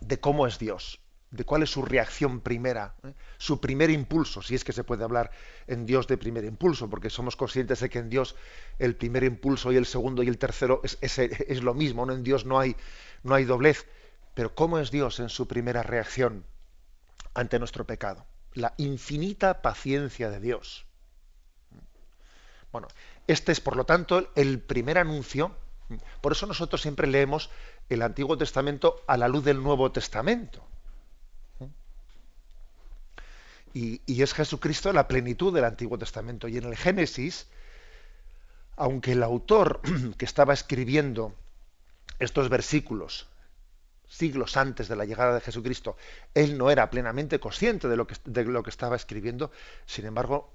de 0.00 0.18
cómo 0.18 0.46
es 0.46 0.58
Dios, 0.58 1.01
de 1.32 1.44
cuál 1.44 1.62
es 1.62 1.70
su 1.70 1.82
reacción 1.82 2.40
primera, 2.40 2.94
¿eh? 3.04 3.14
su 3.38 3.58
primer 3.58 3.90
impulso, 3.90 4.42
si 4.42 4.54
es 4.54 4.64
que 4.64 4.72
se 4.72 4.84
puede 4.84 5.02
hablar 5.02 5.30
en 5.66 5.86
Dios 5.86 6.06
de 6.06 6.18
primer 6.18 6.44
impulso, 6.44 6.90
porque 6.90 7.08
somos 7.08 7.36
conscientes 7.36 7.80
de 7.80 7.88
que 7.88 7.98
en 7.98 8.10
Dios 8.10 8.36
el 8.78 8.94
primer 8.96 9.24
impulso 9.24 9.72
y 9.72 9.76
el 9.76 9.86
segundo 9.86 10.22
y 10.22 10.28
el 10.28 10.36
tercero 10.36 10.82
es, 10.84 10.98
es, 11.00 11.62
lo 11.62 11.72
mismo, 11.72 12.04
¿no? 12.04 12.12
en 12.12 12.22
Dios 12.22 12.44
no 12.44 12.60
hay, 12.60 12.76
no 13.22 13.34
hay 13.34 13.44
doblez, 13.44 13.86
pero 14.34 14.54
cómo 14.54 14.78
es 14.78 14.90
Dios 14.90 15.20
en 15.20 15.30
su 15.30 15.48
primera 15.48 15.82
reacción 15.82 16.44
ante 17.32 17.58
nuestro 17.58 17.86
pecado, 17.86 18.26
la 18.52 18.74
infinita 18.76 19.62
paciencia 19.62 20.28
de 20.28 20.38
Dios. 20.38 20.84
Bueno, 22.70 22.88
este 23.26 23.52
es, 23.52 23.60
por 23.60 23.76
lo 23.76 23.84
tanto, 23.84 24.30
el 24.34 24.60
primer 24.60 24.98
anuncio. 24.98 25.56
Por 26.20 26.32
eso 26.32 26.46
nosotros 26.46 26.80
siempre 26.80 27.06
leemos 27.06 27.50
el 27.88 28.02
Antiguo 28.02 28.36
Testamento 28.36 29.02
a 29.06 29.16
la 29.16 29.28
luz 29.28 29.44
del 29.44 29.62
Nuevo 29.62 29.92
Testamento. 29.92 30.66
Y, 33.74 34.00
es 34.22 34.34
Jesucristo 34.34 34.92
la 34.92 35.08
plenitud 35.08 35.54
del 35.54 35.64
Antiguo 35.64 35.98
Testamento. 35.98 36.48
Y 36.48 36.58
en 36.58 36.64
el 36.64 36.76
Génesis, 36.76 37.48
aunque 38.76 39.12
el 39.12 39.22
autor 39.22 39.80
que 40.18 40.24
estaba 40.24 40.52
escribiendo 40.52 41.34
estos 42.18 42.48
versículos 42.48 43.28
siglos 44.08 44.58
antes 44.58 44.88
de 44.88 44.96
la 44.96 45.06
llegada 45.06 45.34
de 45.34 45.40
Jesucristo, 45.40 45.96
él 46.34 46.58
no 46.58 46.70
era 46.70 46.90
plenamente 46.90 47.40
consciente 47.40 47.88
de 47.88 47.96
lo 47.96 48.06
que, 48.06 48.14
de 48.26 48.44
lo 48.44 48.62
que 48.62 48.68
estaba 48.68 48.94
escribiendo, 48.94 49.50
sin 49.86 50.04
embargo, 50.04 50.52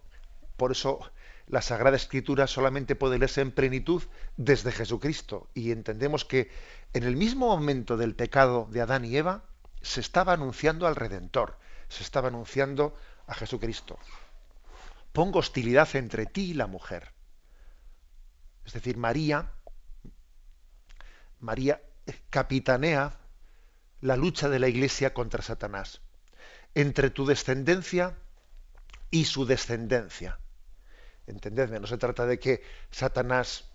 por 0.58 0.72
eso 0.72 1.00
la 1.48 1.62
Sagrada 1.62 1.96
Escritura 1.96 2.46
solamente 2.46 2.96
puede 2.96 3.18
leerse 3.18 3.42
en 3.42 3.52
plenitud 3.52 4.04
desde 4.36 4.72
Jesucristo. 4.72 5.48
Y 5.54 5.72
entendemos 5.72 6.26
que 6.26 6.52
en 6.94 7.04
el 7.04 7.16
mismo 7.16 7.48
momento 7.48 7.98
del 7.98 8.16
pecado 8.16 8.68
de 8.70 8.82
Adán 8.82 9.06
y 9.06 9.16
Eva 9.16 9.44
se 9.82 10.02
estaba 10.02 10.34
anunciando 10.34 10.88
al 10.88 10.96
Redentor, 10.96 11.58
se 11.90 12.04
estaba 12.04 12.28
anunciando 12.28 12.96
a 13.28 13.34
Jesucristo. 13.34 13.98
Pongo 15.14 15.40
hostilidad 15.40 15.96
entre 15.96 16.26
ti 16.26 16.52
y 16.52 16.54
la 16.54 16.68
mujer. 16.68 17.12
Es 18.66 18.74
decir, 18.74 18.98
María, 18.98 19.52
María 21.40 21.82
capitanea 22.30 23.18
la 24.02 24.16
lucha 24.16 24.50
de 24.50 24.60
la 24.60 24.68
Iglesia 24.68 25.14
contra 25.14 25.42
Satanás, 25.42 26.02
entre 26.76 27.10
tu 27.10 27.26
descendencia 27.26 28.16
y 29.10 29.26
su 29.26 29.46
descendencia. 29.46 30.40
Entendedme, 31.26 31.80
no 31.80 31.88
se 31.88 31.98
trata 31.98 32.26
de 32.26 32.40
que 32.40 32.64
Satanás 32.92 33.66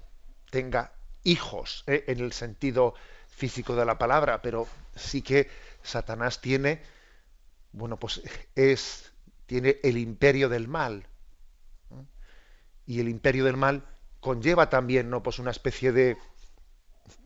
tenga 0.51 0.93
hijos 1.25 1.85
¿eh? 1.87 2.05
en 2.09 2.21
el 2.21 2.33
sentido 2.33 2.95
físico 3.29 3.75
de 3.75 3.85
la 3.85 3.99
palabra, 3.99 4.43
pero 4.43 4.69
sí 4.95 5.23
que 5.23 5.51
Satanás 5.83 6.41
tiene, 6.41 6.83
bueno, 7.73 7.99
pues 7.99 8.23
es, 8.55 9.13
tiene 9.47 9.79
el 9.83 9.99
imperio 9.99 10.49
del 10.49 10.69
mal. 10.69 11.07
Y 12.87 13.01
el 13.01 13.09
imperio 13.09 13.45
del 13.45 13.57
mal 13.57 13.85
conlleva 14.21 14.69
también, 14.69 15.09
¿no? 15.09 15.23
Pues 15.23 15.39
una 15.39 15.51
especie 15.51 15.93
de 15.93 16.17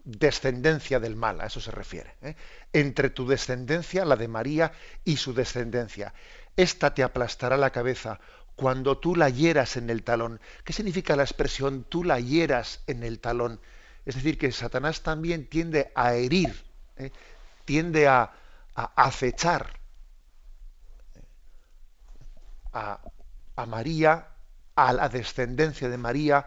descendencia 0.05 1.01
del 1.01 1.17
mal, 1.17 1.41
a 1.41 1.47
eso 1.47 1.61
se 1.61 1.71
refiere. 1.71 2.15
¿eh? 2.23 2.37
Entre 2.73 3.11
tu 3.11 3.27
descendencia, 3.27 4.05
la 4.05 4.17
de 4.17 4.29
María, 4.29 4.73
y 5.05 5.17
su 5.17 5.35
descendencia. 5.35 6.15
Esta 6.57 6.95
te 6.95 7.03
aplastará 7.03 7.57
la 7.57 7.71
cabeza, 7.71 8.21
cuando 8.55 8.99
tú 8.99 9.15
la 9.15 9.29
hieras 9.29 9.77
en 9.77 9.91
el 9.91 10.03
talón. 10.03 10.41
¿Qué 10.65 10.73
significa 10.73 11.17
la 11.17 11.23
expresión 11.23 11.85
tú 11.85 12.05
la 12.05 12.19
hieras 12.19 12.83
en 12.87 13.03
el 13.03 13.21
talón? 13.21 13.61
Es 14.07 14.15
decir, 14.15 14.39
que 14.39 14.51
Satanás 14.53 15.03
también 15.03 15.47
tiende 15.47 15.93
a 15.95 16.15
herir, 16.15 16.65
¿eh? 16.97 17.11
tiende 17.65 18.09
a, 18.09 18.33
acechar 18.75 19.81
a, 22.77 23.67
María, 23.67 24.29
a 24.75 24.93
la 24.93 25.09
descendencia 25.09 25.89
de 25.89 25.97
María, 25.97 26.47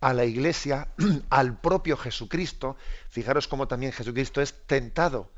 a 0.00 0.12
la 0.12 0.24
iglesia, 0.24 0.88
al 1.30 1.60
propio 1.60 1.96
Jesucristo. 1.96 2.76
Fijaros 3.08 3.48
cómo 3.48 3.68
también 3.68 3.92
Jesucristo 3.92 4.40
es 4.40 4.66
tentado 4.66 5.30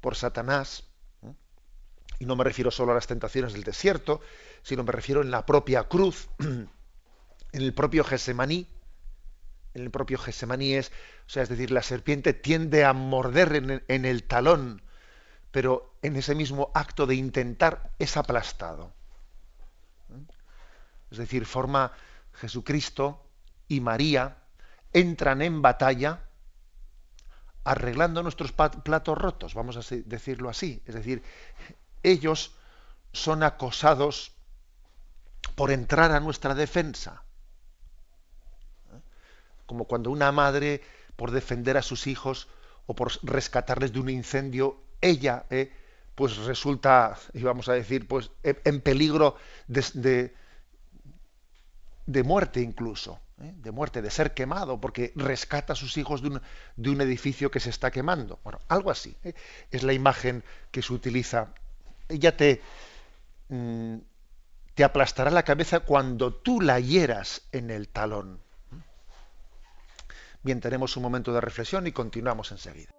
por 0.00 0.16
Satanás. 0.16 0.84
Y 2.18 2.26
no 2.26 2.36
me 2.36 2.44
refiero 2.44 2.70
solo 2.70 2.92
a 2.92 2.94
las 2.94 3.06
tentaciones 3.06 3.52
del 3.52 3.64
desierto, 3.64 4.20
sino 4.62 4.84
me 4.84 4.92
refiero 4.92 5.20
en 5.20 5.30
la 5.30 5.44
propia 5.44 5.84
cruz, 5.84 6.28
en 6.38 6.68
el 7.52 7.74
propio 7.74 8.04
Gesemaní. 8.04 8.68
En 9.74 9.82
el 9.82 9.90
propio 9.90 10.18
Gesemaní 10.18 10.74
es, 10.74 10.92
o 11.26 11.30
sea, 11.30 11.42
es 11.42 11.48
decir, 11.48 11.72
la 11.72 11.82
serpiente 11.82 12.32
tiende 12.32 12.84
a 12.84 12.92
morder 12.92 13.82
en 13.88 14.04
el 14.04 14.22
talón, 14.22 14.82
pero 15.50 15.96
en 16.02 16.14
ese 16.14 16.36
mismo 16.36 16.70
acto 16.74 17.06
de 17.06 17.16
intentar 17.16 17.90
es 17.98 18.16
aplastado. 18.16 18.94
Es 21.14 21.18
decir, 21.18 21.46
forma 21.46 21.92
Jesucristo 22.32 23.24
y 23.68 23.80
María 23.80 24.38
entran 24.92 25.42
en 25.42 25.62
batalla 25.62 26.24
arreglando 27.62 28.20
nuestros 28.24 28.50
platos 28.50 29.16
rotos, 29.16 29.54
vamos 29.54 29.76
a 29.76 29.94
decirlo 30.06 30.48
así. 30.50 30.82
Es 30.86 30.96
decir, 30.96 31.22
ellos 32.02 32.56
son 33.12 33.44
acosados 33.44 34.32
por 35.54 35.70
entrar 35.70 36.10
a 36.10 36.18
nuestra 36.18 36.52
defensa. 36.56 37.22
Como 39.66 39.84
cuando 39.84 40.10
una 40.10 40.32
madre, 40.32 40.82
por 41.14 41.30
defender 41.30 41.76
a 41.76 41.82
sus 41.82 42.08
hijos 42.08 42.48
o 42.86 42.96
por 42.96 43.12
rescatarles 43.22 43.92
de 43.92 44.00
un 44.00 44.08
incendio, 44.08 44.82
ella 45.00 45.46
eh, 45.48 45.72
pues 46.16 46.38
resulta, 46.38 47.16
vamos 47.34 47.68
a 47.68 47.74
decir, 47.74 48.08
pues 48.08 48.32
en 48.42 48.80
peligro 48.80 49.36
de 49.68 50.34
muerte 52.22 52.60
incluso. 52.60 53.20
¿eh? 53.40 53.52
de 53.56 53.70
muerte, 53.70 54.02
de 54.02 54.10
ser 54.10 54.34
quemado, 54.34 54.80
porque 54.80 55.12
rescata 55.16 55.72
a 55.72 55.76
sus 55.76 55.96
hijos 55.96 56.22
de 56.22 56.28
un, 56.28 56.42
de 56.76 56.90
un 56.90 57.00
edificio 57.00 57.50
que 57.50 57.60
se 57.60 57.70
está 57.70 57.90
quemando. 57.90 58.38
Bueno, 58.44 58.60
algo 58.68 58.90
así. 58.90 59.16
¿eh? 59.24 59.34
Es 59.70 59.82
la 59.82 59.92
imagen 59.92 60.44
que 60.70 60.82
se 60.82 60.92
utiliza. 60.92 61.48
Ella 62.08 62.36
te, 62.36 62.62
mm, 63.48 63.96
te 64.74 64.84
aplastará 64.84 65.30
la 65.30 65.42
cabeza 65.42 65.80
cuando 65.80 66.34
tú 66.34 66.60
la 66.60 66.80
hieras 66.80 67.42
en 67.52 67.70
el 67.70 67.88
talón. 67.88 68.40
Bien, 70.42 70.60
tenemos 70.60 70.96
un 70.96 71.02
momento 71.02 71.32
de 71.32 71.40
reflexión 71.40 71.86
y 71.86 71.92
continuamos 71.92 72.52
enseguida. 72.52 72.90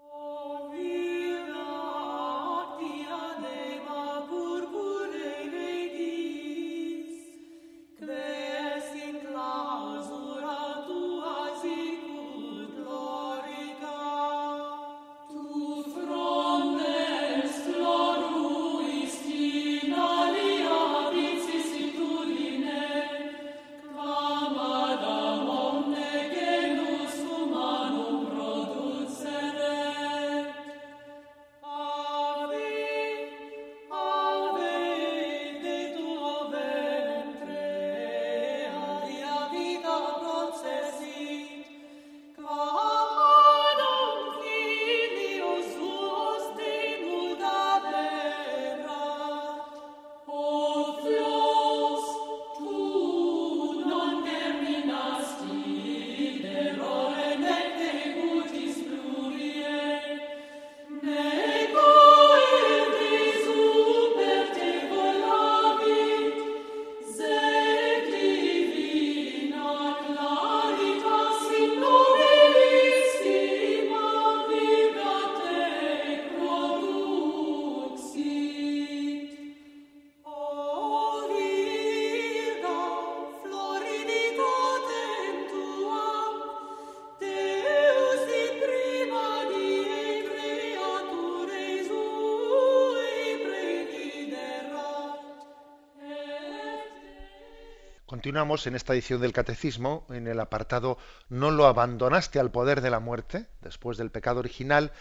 Continuamos 98.25 98.65
en 98.65 98.73
esta 98.73 98.93
edición 98.93 99.21
del 99.21 99.33
Catecismo, 99.33 100.07
en 100.09 100.25
el 100.25 100.39
apartado 100.39 100.97
No 101.29 101.51
lo 101.51 101.67
abandonaste 101.67 102.39
al 102.39 102.49
poder 102.49 102.81
de 102.81 102.89
la 102.89 102.99
muerte, 102.99 103.45
después 103.61 103.99
del 103.99 104.09
pecado 104.09 104.39
original. 104.39 104.93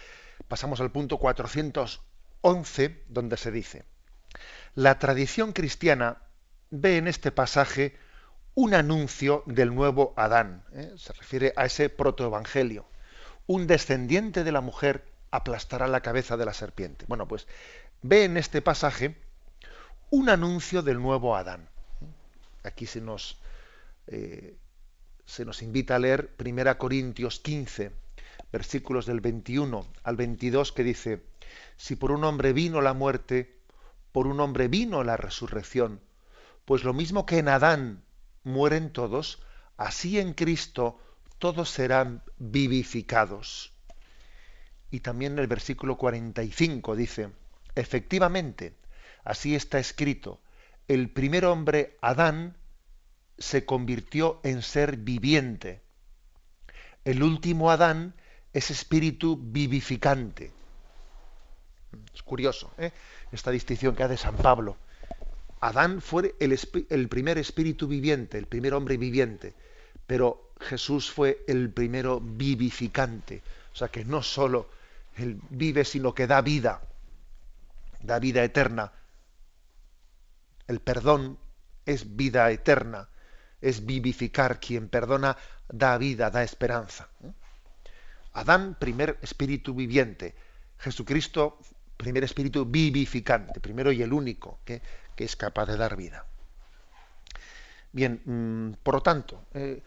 Pasamos 0.46 0.78
al 0.82 0.92
punto 0.92 1.16
411, 1.16 3.02
donde 3.08 3.38
se 3.38 3.50
dice, 3.50 3.87
la 4.74 4.98
tradición 4.98 5.54
cristiana 5.54 6.18
ve 6.68 6.98
en 6.98 7.08
este 7.08 7.32
pasaje 7.32 7.96
un 8.52 8.74
anuncio 8.74 9.42
del 9.46 9.74
nuevo 9.74 10.12
Adán. 10.18 10.62
¿eh? 10.74 10.92
Se 10.98 11.14
refiere 11.14 11.54
a 11.56 11.64
ese 11.64 11.88
protoevangelio. 11.88 12.84
Un 13.46 13.66
descendiente 13.66 14.44
de 14.44 14.52
la 14.52 14.60
mujer 14.60 15.06
aplastará 15.30 15.87
la 15.87 16.02
cabeza 16.02 16.37
de 16.37 16.44
la 16.44 16.52
serpiente. 16.52 17.06
Bueno, 17.08 17.26
pues 17.26 17.46
ve 18.02 18.24
en 18.24 18.37
este 18.37 18.60
pasaje 18.60 19.16
un 20.10 20.28
anuncio 20.28 20.82
del 20.82 21.00
nuevo 21.00 21.37
Adán 21.37 21.70
aquí 22.64 22.87
se 22.87 23.00
nos, 23.00 23.38
eh, 24.07 24.57
se 25.24 25.44
nos 25.44 25.62
invita 25.62 25.96
a 25.96 25.98
leer 25.98 26.35
1 26.38 26.79
Corintios 26.79 27.40
15, 27.40 27.92
versículos 28.50 29.07
del 29.07 29.20
21 29.20 29.87
al 30.03 30.16
22, 30.16 30.72
que 30.72 30.83
dice, 30.83 31.22
si 31.77 31.96
por 31.96 32.11
un 32.11 32.24
hombre 32.24 32.53
vino 32.53 32.81
la 32.81 32.94
muerte, 32.94 33.59
por 34.12 34.27
un 34.27 34.40
hombre 34.40 34.68
vino 34.68 35.05
la 35.05 35.16
resurrección, 35.16 36.00
pues 36.64 36.85
lo 36.85 36.92
mismo 36.92 37.27
que 37.27 37.38
en 37.38 37.48
Adán 37.48 38.03
mueren 38.42 38.90
todos, 38.92 39.42
así 39.77 40.18
en 40.18 40.35
Cristo 40.35 40.98
todos 41.38 41.68
serán 41.68 42.22
vivificados. 42.38 43.72
Y 44.90 45.00
también 45.00 45.38
el 45.38 45.46
versículo 45.46 45.96
45 45.96 46.96
dice, 46.96 47.31
efectivamente, 47.74 48.74
así 49.24 49.55
está 49.55 49.79
escrito, 49.79 50.40
el 50.88 51.11
primer 51.11 51.44
hombre, 51.44 51.97
Adán, 52.01 52.57
se 53.38 53.64
convirtió 53.64 54.40
en 54.44 54.62
ser 54.62 54.97
viviente. 54.99 55.81
El 57.05 57.23
último 57.23 57.70
Adán 57.70 58.14
es 58.53 58.70
espíritu 58.70 59.38
vivificante. 59.40 60.53
Es 62.14 62.23
curioso 62.23 62.73
¿eh? 62.79 62.92
esta 63.33 63.51
distinción 63.51 63.94
que 63.94 64.03
hace 64.03 64.16
San 64.16 64.37
Pablo. 64.37 64.77
Adán 65.61 66.01
fue 66.01 66.35
el, 66.40 66.59
el, 66.90 67.09
primer 67.09 67.38
espíritu 67.38 67.88
viviente, 67.88 68.38
el 68.38 68.47
primer 68.47 68.75
hombre 68.75 68.97
viviente, 68.97 69.55
pero 70.07 70.53
Jesús 70.61 71.11
fue 71.11 71.44
el 71.49 71.70
primero 71.70 72.20
vivificante. 72.20 73.42
O 73.73 73.77
sea 73.77 73.88
que 73.88 74.05
no 74.05 74.23
solo 74.23 74.68
él 75.16 75.40
vive, 75.51 75.85
sino 75.85 76.14
que 76.14 76.27
da 76.27 76.42
vida, 76.42 76.83
da 78.03 78.18
vida 78.18 78.44
eterna 78.44 78.92
el 80.66 80.81
perdón 80.81 81.38
es 81.87 82.16
vida 82.16 82.50
eterna, 82.50 83.09
es 83.61 83.85
vivificar. 83.85 84.61
Quien 84.61 84.88
perdona 84.88 85.37
da 85.68 85.98
vida, 85.98 86.31
da 86.31 86.42
esperanza. 86.42 87.09
Adán, 88.33 88.77
primer 88.79 89.18
espíritu 89.22 89.74
viviente. 89.74 90.35
Jesucristo, 90.79 91.59
primer 91.96 92.24
espíritu 92.24 92.66
vivificante, 92.66 93.61
primero 93.61 93.92
y 93.92 94.03
el 94.03 94.12
único 94.12 94.61
que, 94.64 94.83
es 95.16 95.37
capaz 95.37 95.66
de 95.66 95.77
dar 95.77 95.96
vida. 95.96 96.27
Bien, 97.92 98.20
mm, 98.24 98.83
por 98.83 98.94
lo 98.94 99.00
tanto, 99.00 99.46
eh, 99.55 99.81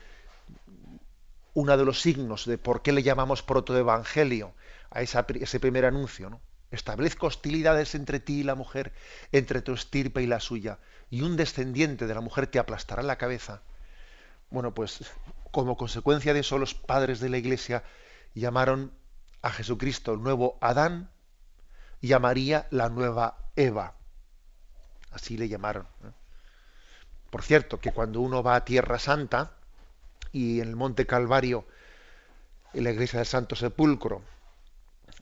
uno 1.54 1.78
de 1.78 1.86
los 1.86 2.02
signos 2.02 2.46
de 2.46 2.58
por 2.58 2.82
qué 2.82 2.94
le 2.94 3.04
llamamos 3.04 3.44
protoevangelio 3.44 4.54
a 4.92 5.02
ese 5.02 5.60
primer 5.60 5.86
anuncio. 5.86 6.30
¿no? 6.30 6.40
Establezco 6.72 7.28
hostilidades 7.28 7.96
entre 7.96 8.20
ti 8.20 8.40
y 8.40 8.44
la 8.44 8.56
mujer, 8.56 8.94
entre 9.32 9.62
tu 9.62 9.74
estirpe 9.74 10.22
y 10.22 10.28
la 10.28 10.40
suya, 10.40 10.80
y 11.10 11.22
un 11.22 11.38
descendiente 11.38 12.08
de 12.08 12.14
la 12.14 12.22
mujer 12.22 12.48
te 12.48 12.60
aplastará 12.60 13.04
la 13.04 13.18
cabeza. 13.18 13.62
Bueno, 14.50 14.74
pues 14.74 15.00
como 15.52 15.78
consecuencia 15.78 16.34
de 16.34 16.42
eso 16.42 16.58
los 16.58 16.74
padres 16.74 17.20
de 17.20 17.30
la 17.30 17.38
Iglesia 17.38 17.84
llamaron 18.34 18.92
a 19.42 19.52
Jesucristo 19.52 20.14
el 20.14 20.22
nuevo 20.22 20.58
Adán 20.62 21.10
y 22.02 22.14
a 22.14 22.20
María 22.20 22.68
la 22.70 22.90
nueva 22.90 23.38
Eva. 23.56 23.96
Así 25.12 25.38
le 25.38 25.50
llamaron. 25.50 25.88
Por 27.30 27.44
cierto, 27.44 27.80
que 27.80 27.92
cuando 27.92 28.22
uno 28.22 28.44
va 28.44 28.56
a 28.56 28.66
Tierra 28.66 29.00
Santa 29.00 29.54
y 30.32 30.60
en 30.60 30.70
el 30.70 30.76
Monte 30.76 31.06
Calvario, 31.06 31.66
en 32.74 32.84
la 32.84 32.92
iglesia 32.92 33.20
del 33.20 33.26
Santo 33.26 33.56
Sepulcro, 33.56 34.22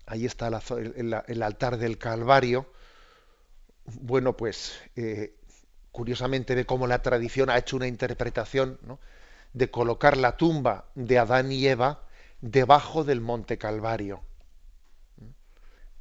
ahí 0.05 0.25
está 0.25 0.47
el, 0.47 1.43
altar 1.43 1.77
del 1.77 1.97
Calvario, 1.97 2.65
bueno, 3.85 4.35
pues 4.35 4.79
eh, 4.95 5.35
curiosamente 5.91 6.55
ve 6.55 6.65
cómo 6.65 6.87
la 6.87 7.01
tradición 7.01 7.49
ha 7.49 7.57
hecho 7.57 7.75
una 7.75 7.87
interpretación 7.87 8.79
de 9.53 9.71
colocar 9.71 10.17
la 10.17 10.37
tumba 10.37 10.85
de 10.95 11.19
Adán 11.19 11.51
y 11.51 11.65
Eva 11.67 12.03
debajo 12.41 13.03
del 13.03 13.21
Monte 13.21 13.57
Calvario, 13.57 14.21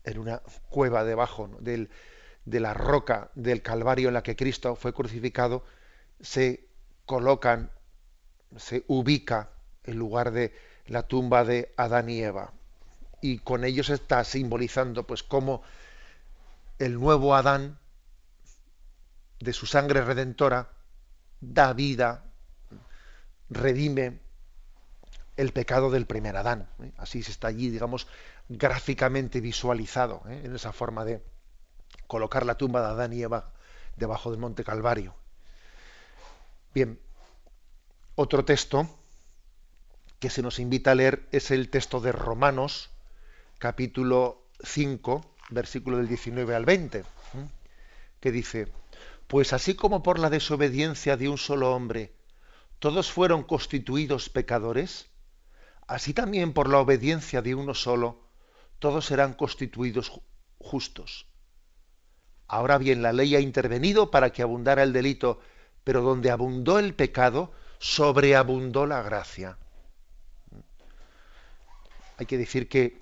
en 0.05 0.19
una 0.19 0.43
cueva 0.69 1.05
debajo 1.05 1.49
de 1.61 1.88
la 2.61 2.75
roca 2.75 3.31
del 3.35 3.62
Calvario 3.62 4.09
en 4.09 4.14
la 4.14 4.23
que 4.23 4.37
Cristo 4.37 4.77
fue 4.77 4.93
crucificado, 4.93 5.64
se 6.21 6.69
colocan, 7.07 7.71
se 8.57 8.85
ubica 8.88 9.51
el 9.85 9.97
lugar 9.97 10.33
de 10.33 10.53
la 10.87 11.07
tumba 11.07 11.45
de 11.45 11.73
Adán 11.77 12.11
y 12.11 12.23
Eva. 12.23 12.53
Y 13.25 13.39
con 13.39 13.65
ellos 13.65 13.89
está 13.89 14.23
simbolizando 14.23 15.07
pues 15.07 15.23
cómo 15.23 15.63
el 16.79 17.01
nuevo 17.01 17.35
Adán 17.35 17.79
de 19.41 19.55
su 19.55 19.65
sangre 19.65 20.05
redentora 20.05 20.69
da 21.41 21.73
vida, 21.73 22.27
redime 23.49 24.21
el 25.39 25.55
pecado 25.55 25.91
del 25.91 26.05
primer 26.05 26.37
Adán. 26.37 26.69
¿eh? 26.83 26.93
Así 26.99 27.23
se 27.23 27.31
está 27.31 27.49
allí, 27.49 27.71
digamos, 27.71 28.09
gráficamente 28.51 29.41
visualizado 29.41 30.21
¿eh? 30.29 30.43
en 30.45 30.55
esa 30.55 30.75
forma 30.75 31.07
de 31.07 31.25
colocar 32.07 32.45
la 32.45 32.59
tumba 32.59 32.83
de 32.83 32.89
Adán 32.89 33.15
y 33.15 33.23
Eva 33.23 33.55
debajo 33.97 34.33
del 34.33 34.39
Monte 34.39 34.65
Calvario. 34.65 35.15
Bien, 36.75 37.01
otro 38.17 38.45
texto 38.45 38.87
que 40.19 40.29
se 40.29 40.43
nos 40.43 40.59
invita 40.59 40.91
a 40.91 40.95
leer 40.95 41.27
es 41.33 41.51
el 41.51 41.71
texto 41.71 42.01
de 42.01 42.13
Romanos, 42.13 42.91
capítulo 43.59 44.49
5, 44.62 45.25
versículo 45.51 45.99
del 45.99 46.09
19 46.09 46.55
al 46.55 46.64
20, 46.64 47.05
que 48.21 48.33
dice, 48.33 48.73
pues 49.27 49.53
así 49.53 49.75
como 49.75 50.03
por 50.03 50.19
la 50.19 50.31
desobediencia 50.31 51.17
de 51.17 51.29
un 51.29 51.38
solo 51.38 51.75
hombre 51.75 52.12
todos 52.85 53.11
fueron 53.11 53.45
constituidos 53.45 54.29
pecadores, 54.29 55.07
así 55.87 56.12
también 56.12 56.53
por 56.53 56.69
la 56.69 56.81
obediencia 56.81 57.40
de 57.40 57.55
uno 57.55 57.73
solo 57.73 58.29
todos 58.79 59.07
serán 59.07 59.33
constituidos 59.33 60.12
justos. 60.59 61.27
Ahora 62.47 62.77
bien, 62.77 63.01
la 63.01 63.14
ley 63.14 63.37
ha 63.37 63.40
intervenido 63.40 64.11
para 64.11 64.33
que 64.33 64.43
abundara 64.43 64.83
el 64.83 64.93
delito, 64.93 65.40
pero 65.83 66.03
donde 66.03 66.31
abundó 66.31 66.79
el 66.79 66.95
pecado, 66.95 67.53
sobreabundó 67.79 68.85
la 68.85 69.01
gracia. 69.01 69.57
Hay 72.19 72.27
que 72.27 72.37
decir 72.37 72.69
que, 72.69 73.01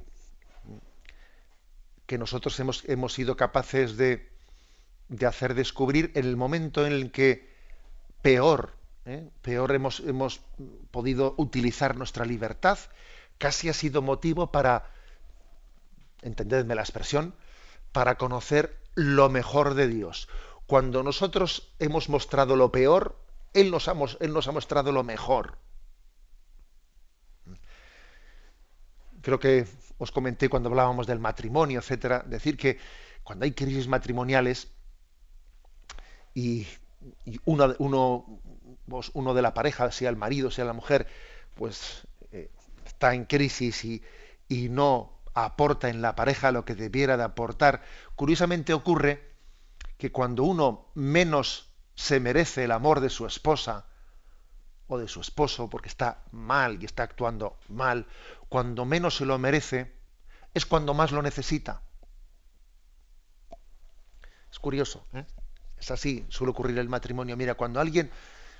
que 2.12 2.18
nosotros 2.18 2.60
hemos, 2.60 2.84
hemos 2.90 3.14
sido 3.14 3.38
capaces 3.38 3.96
de, 3.96 4.30
de, 5.08 5.24
hacer 5.24 5.54
descubrir 5.54 6.12
en 6.14 6.26
el 6.26 6.36
momento 6.36 6.84
en 6.84 6.92
el 6.92 7.10
que 7.10 7.48
peor, 8.20 8.76
¿eh? 9.06 9.30
peor 9.40 9.74
hemos, 9.74 10.00
hemos 10.00 10.42
podido 10.90 11.34
utilizar 11.38 11.96
nuestra 11.96 12.26
libertad, 12.26 12.78
casi 13.38 13.70
ha 13.70 13.72
sido 13.72 14.02
motivo 14.02 14.52
para, 14.52 14.90
entendedme 16.20 16.74
la 16.74 16.82
expresión, 16.82 17.34
para 17.92 18.16
conocer 18.16 18.76
lo 18.94 19.30
mejor 19.30 19.72
de 19.72 19.88
Dios. 19.88 20.28
Cuando 20.66 21.02
nosotros 21.02 21.72
hemos 21.78 22.10
mostrado 22.10 22.56
lo 22.56 22.70
peor, 22.70 23.16
Él 23.54 23.70
nos 23.70 23.88
Él 24.20 24.34
nos 24.34 24.48
ha 24.48 24.52
mostrado 24.52 24.92
lo 24.92 25.02
mejor. 25.02 25.56
Creo 29.22 29.40
que 29.40 29.66
os 30.02 30.10
comenté 30.10 30.48
cuando 30.48 30.68
hablábamos 30.68 31.06
del 31.06 31.20
matrimonio, 31.20 31.78
etcétera, 31.78 32.24
decir 32.26 32.56
que 32.56 32.78
cuando 33.22 33.44
hay 33.44 33.52
crisis 33.52 33.86
matrimoniales 33.86 34.72
y, 36.34 36.66
uno, 37.44 38.26
de 39.34 39.42
la 39.42 39.54
pareja, 39.54 39.92
sea 39.92 40.10
el 40.10 40.16
marido, 40.16 40.50
sea 40.50 40.64
la 40.64 40.72
mujer, 40.72 41.06
pues 41.54 42.08
eh, 42.32 42.50
está 42.84 43.14
en 43.14 43.26
crisis 43.26 43.84
y 43.84 44.68
no 44.70 45.20
aporta 45.34 45.88
en 45.88 46.02
la 46.02 46.16
pareja 46.16 46.50
lo 46.50 46.64
que 46.64 46.74
debiera 46.74 47.16
de 47.16 47.22
aportar, 47.22 47.82
curiosamente 48.16 48.74
ocurre 48.74 49.30
que 49.98 50.10
cuando 50.10 50.42
uno 50.42 50.90
menos 50.94 51.70
se 51.94 52.18
merece 52.18 52.64
el 52.64 52.72
amor 52.72 52.98
de 52.98 53.08
su 53.08 53.24
esposa 53.24 53.86
o 54.92 54.98
de 54.98 55.08
su 55.08 55.20
esposo 55.20 55.70
porque 55.70 55.88
está 55.88 56.22
mal 56.32 56.82
y 56.82 56.84
está 56.84 57.02
actuando 57.02 57.58
mal, 57.68 58.06
cuando 58.48 58.84
menos 58.84 59.16
se 59.16 59.24
lo 59.24 59.38
merece, 59.38 59.90
es 60.52 60.66
cuando 60.66 60.92
más 60.92 61.12
lo 61.12 61.22
necesita. 61.22 61.80
Es 64.50 64.58
curioso, 64.58 65.06
¿eh? 65.14 65.24
es 65.78 65.90
así, 65.90 66.26
suele 66.28 66.50
ocurrir 66.50 66.78
el 66.78 66.90
matrimonio. 66.90 67.38
Mira, 67.38 67.54
cuando 67.54 67.80
alguien, 67.80 68.10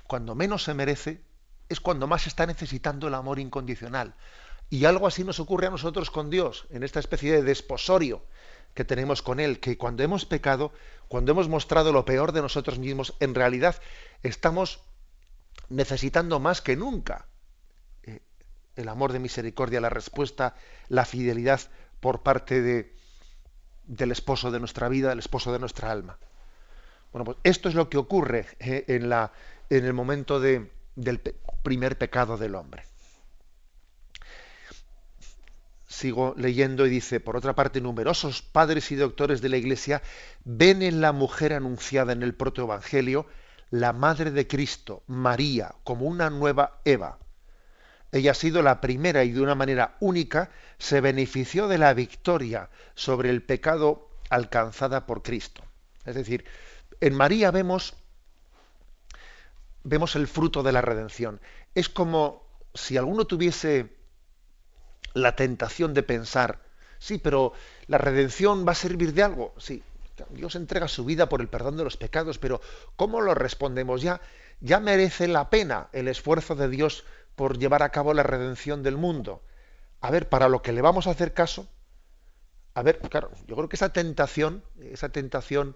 cuando 0.07 0.33
menos 0.33 0.63
se 0.63 0.73
merece, 0.73 1.21
es 1.69 1.79
cuando 1.79 2.07
más 2.07 2.25
está 2.25 2.47
necesitando 2.47 3.07
el 3.07 3.13
amor 3.13 3.37
incondicional. 3.37 4.15
Y 4.71 4.85
algo 4.85 5.05
así 5.05 5.23
nos 5.23 5.39
ocurre 5.39 5.67
a 5.67 5.69
nosotros 5.69 6.09
con 6.09 6.31
Dios, 6.31 6.65
en 6.71 6.81
esta 6.81 6.99
especie 6.99 7.31
de 7.31 7.43
desposorio 7.43 8.23
que 8.73 8.85
tenemos 8.85 9.21
con 9.21 9.39
Él, 9.39 9.59
que 9.59 9.77
cuando 9.77 10.01
hemos 10.01 10.25
pecado, 10.25 10.73
cuando 11.07 11.31
hemos 11.31 11.47
mostrado 11.47 11.93
lo 11.93 12.05
peor 12.05 12.31
de 12.31 12.41
nosotros 12.41 12.79
mismos, 12.79 13.13
en 13.19 13.35
realidad 13.35 13.79
estamos 14.23 14.79
necesitando 15.69 16.39
más 16.39 16.61
que 16.61 16.75
nunca 16.75 17.27
eh, 18.03 18.21
el 18.75 18.89
amor 18.89 19.13
de 19.13 19.19
misericordia, 19.19 19.81
la 19.81 19.89
respuesta, 19.89 20.55
la 20.89 21.05
fidelidad 21.05 21.61
por 21.99 22.23
parte 22.23 22.61
de, 22.61 22.95
del 23.85 24.11
esposo 24.11 24.51
de 24.51 24.59
nuestra 24.59 24.89
vida, 24.89 25.09
del 25.09 25.19
esposo 25.19 25.51
de 25.51 25.59
nuestra 25.59 25.91
alma. 25.91 26.17
Bueno, 27.11 27.25
pues 27.25 27.37
esto 27.43 27.69
es 27.69 27.75
lo 27.75 27.89
que 27.89 27.97
ocurre 27.97 28.47
eh, 28.59 28.85
en, 28.87 29.09
la, 29.09 29.31
en 29.69 29.85
el 29.85 29.93
momento 29.93 30.39
de, 30.39 30.71
del 30.95 31.19
primer 31.63 31.97
pecado 31.97 32.37
del 32.37 32.55
hombre 32.55 32.83
sigo 35.93 36.33
leyendo 36.37 36.85
y 36.85 36.89
dice, 36.89 37.19
por 37.19 37.37
otra 37.37 37.53
parte, 37.53 37.79
numerosos 37.79 38.41
padres 38.41 38.91
y 38.91 38.95
doctores 38.95 39.41
de 39.41 39.49
la 39.49 39.57
Iglesia 39.57 40.01
ven 40.43 40.81
en 40.81 41.01
la 41.01 41.11
mujer 41.11 41.53
anunciada 41.53 42.13
en 42.13 42.23
el 42.23 42.33
protoevangelio 42.33 43.27
la 43.73 43.91
madre 43.91 44.29
de 44.29 44.45
Cristo, 44.45 45.01
María, 45.07 45.73
como 45.83 46.05
una 46.05 46.29
nueva 46.29 46.79
Eva. 46.85 47.17
Ella 48.11 48.29
ha 48.29 48.35
sido 48.35 48.61
la 48.61 48.79
primera 48.79 49.23
y 49.23 49.31
de 49.31 49.41
una 49.41 49.55
manera 49.55 49.97
única 49.99 50.51
se 50.77 51.01
benefició 51.01 51.67
de 51.67 51.79
la 51.79 51.95
victoria 51.95 52.69
sobre 52.93 53.31
el 53.31 53.41
pecado 53.41 54.11
alcanzada 54.29 55.07
por 55.07 55.23
Cristo. 55.23 55.63
Es 56.05 56.13
decir, 56.13 56.45
en 57.01 57.15
María 57.15 57.49
vemos 57.49 57.95
vemos 59.81 60.15
el 60.15 60.27
fruto 60.27 60.61
de 60.61 60.71
la 60.71 60.81
redención. 60.81 61.41
Es 61.73 61.89
como 61.89 62.43
si 62.75 62.95
alguno 62.95 63.25
tuviese 63.25 63.97
la 65.15 65.35
tentación 65.35 65.95
de 65.95 66.03
pensar, 66.03 66.61
sí, 66.99 67.17
pero 67.17 67.53
la 67.87 67.97
redención 67.97 68.67
va 68.67 68.73
a 68.73 68.75
servir 68.75 69.15
de 69.15 69.23
algo. 69.23 69.55
Sí, 69.57 69.81
Dios 70.29 70.55
entrega 70.55 70.87
su 70.87 71.05
vida 71.05 71.29
por 71.29 71.41
el 71.41 71.47
perdón 71.47 71.77
de 71.77 71.83
los 71.83 71.97
pecados, 71.97 72.37
pero 72.37 72.61
¿cómo 72.95 73.21
lo 73.21 73.33
respondemos? 73.33 74.01
Ya, 74.01 74.21
ya 74.59 74.79
merece 74.79 75.27
la 75.27 75.49
pena 75.49 75.89
el 75.91 76.07
esfuerzo 76.07 76.55
de 76.55 76.69
Dios 76.69 77.03
por 77.35 77.57
llevar 77.57 77.83
a 77.83 77.89
cabo 77.89 78.13
la 78.13 78.23
redención 78.23 78.83
del 78.83 78.97
mundo. 78.97 79.43
A 80.01 80.11
ver, 80.11 80.29
para 80.29 80.49
lo 80.49 80.61
que 80.61 80.71
le 80.71 80.81
vamos 80.81 81.07
a 81.07 81.11
hacer 81.11 81.33
caso, 81.33 81.67
a 82.75 82.81
ver, 82.83 82.99
claro, 82.99 83.31
yo 83.47 83.55
creo 83.55 83.69
que 83.69 83.75
esa 83.75 83.93
tentación, 83.93 84.63
esa 84.81 85.09
tentación 85.09 85.75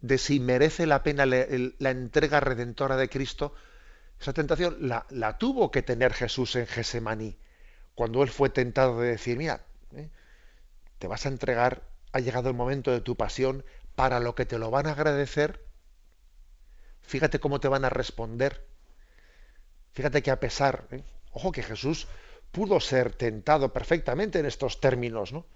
de 0.00 0.18
si 0.18 0.40
merece 0.40 0.86
la 0.86 1.02
pena 1.02 1.26
la 1.26 1.90
entrega 1.90 2.40
redentora 2.40 2.96
de 2.96 3.08
Cristo, 3.08 3.54
esa 4.20 4.32
tentación 4.32 4.76
la, 4.80 5.38
tuvo 5.38 5.70
que 5.70 5.82
tener 5.82 6.12
Jesús 6.12 6.56
en 6.56 6.66
Gesemaní 6.66 7.36
cuando 7.94 8.22
él 8.22 8.28
fue 8.28 8.50
tentado 8.50 9.00
de 9.00 9.10
decir, 9.10 9.36
mira, 9.36 9.64
¿eh? 9.92 10.08
te 10.98 11.06
vas 11.06 11.26
a 11.26 11.28
entregar, 11.28 11.82
ha 12.12 12.20
llegado 12.20 12.48
el 12.48 12.54
momento 12.54 12.90
de 12.90 13.00
tu 13.00 13.16
pasión, 13.16 13.64
para 13.94 14.20
lo 14.20 14.34
que 14.34 14.46
te 14.46 14.58
lo 14.58 14.70
van 14.70 14.86
a 14.86 14.92
agradecer, 14.92 15.64
fíjate 17.02 17.40
cómo 17.40 17.60
te 17.60 17.68
van 17.68 17.84
a 17.84 17.90
responder. 17.90 18.66
Fíjate 19.92 20.22
que 20.22 20.30
a 20.30 20.38
pesar, 20.38 20.86
¿eh? 20.92 21.02
Ojo 21.32 21.52
que 21.52 21.62
Jesús 21.62 22.06
pudo 22.52 22.80
ser 22.80 23.14
tentado 23.14 23.72
perfectamente 23.72 24.38
en 24.38 24.46
estos 24.46 24.80
términos, 24.80 25.32
¿no? 25.32 25.46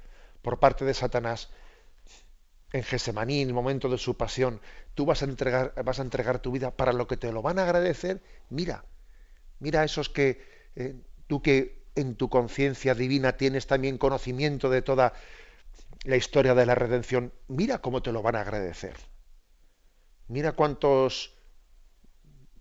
Por 0.42 0.58
parte 0.58 0.84
de 0.84 0.94
Satanás 0.94 1.50
en 2.72 2.82
Gesemaní, 2.82 3.42
en 3.42 3.48
el 3.48 3.54
momento 3.54 3.88
de 3.88 3.98
su 3.98 4.16
pasión, 4.16 4.60
tú 4.94 5.04
vas 5.04 5.22
a 5.22 5.26
entregar, 5.26 5.74
vas 5.84 5.98
a 5.98 6.02
entregar 6.02 6.40
tu 6.40 6.50
vida 6.52 6.70
para 6.70 6.92
lo 6.92 7.06
que 7.06 7.16
te 7.16 7.30
lo 7.30 7.42
van 7.42 7.58
a 7.58 7.64
agradecer. 7.64 8.22
Mira, 8.48 8.84
mira 9.58 9.82
a 9.82 9.84
esos 9.84 10.08
que 10.08 10.42
eh, 10.74 10.96
tú 11.26 11.42
que 11.42 11.82
en 11.94 12.16
tu 12.16 12.30
conciencia 12.30 12.94
divina 12.94 13.36
tienes 13.36 13.66
también 13.66 13.98
conocimiento 13.98 14.70
de 14.70 14.80
toda 14.80 15.12
la 16.04 16.16
historia 16.16 16.54
de 16.54 16.66
la 16.66 16.74
redención, 16.74 17.32
mira 17.48 17.78
cómo 17.78 18.02
te 18.02 18.12
lo 18.12 18.22
van 18.22 18.36
a 18.36 18.40
agradecer. 18.40 18.94
Mira 20.28 20.52
cuántos 20.52 21.34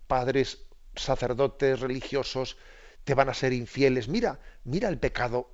padres, 0.07 0.65
sacerdotes, 0.95 1.79
religiosos 1.79 2.57
te 3.03 3.13
van 3.13 3.29
a 3.29 3.33
ser 3.33 3.53
infieles. 3.53 4.07
Mira, 4.07 4.39
mira 4.63 4.89
el 4.89 4.99
pecado. 4.99 5.49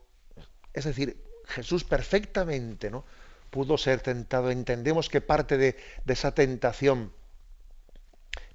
Es 0.74 0.86
decir, 0.86 1.24
Jesús 1.46 1.84
perfectamente, 1.84 2.90
¿no? 2.90 3.06
pudo 3.50 3.78
ser 3.78 4.02
tentado. 4.02 4.52
Entendemos 4.52 5.10
que 5.10 5.22
parte 5.22 5.58
de, 5.58 5.78
esa 6.08 6.34
tentación 6.34 7.14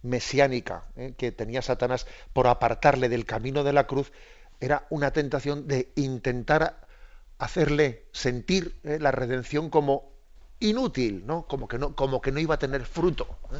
mesiánica 0.02 0.84
¿eh? 0.96 1.14
que 1.16 1.32
tenía 1.32 1.62
Satanás 1.62 2.06
por 2.32 2.46
apartarle 2.46 3.08
del 3.08 3.24
camino 3.24 3.62
de 3.64 3.72
la 3.72 3.86
cruz 3.86 4.12
era 4.60 4.86
una 4.90 5.12
tentación 5.12 5.66
de 5.68 5.92
intentar 5.96 6.86
hacerle 7.42 8.06
sentir 8.12 8.78
¿eh? 8.84 8.98
la 9.00 9.10
redención 9.10 9.68
como 9.68 10.12
inútil, 10.60 11.26
¿no? 11.26 11.44
Como 11.48 11.66
que 11.66 11.76
no, 11.76 11.96
como 11.96 12.20
que 12.20 12.30
no 12.30 12.38
iba 12.38 12.54
a 12.54 12.58
tener 12.58 12.86
fruto. 12.86 13.36
¿eh? 13.52 13.58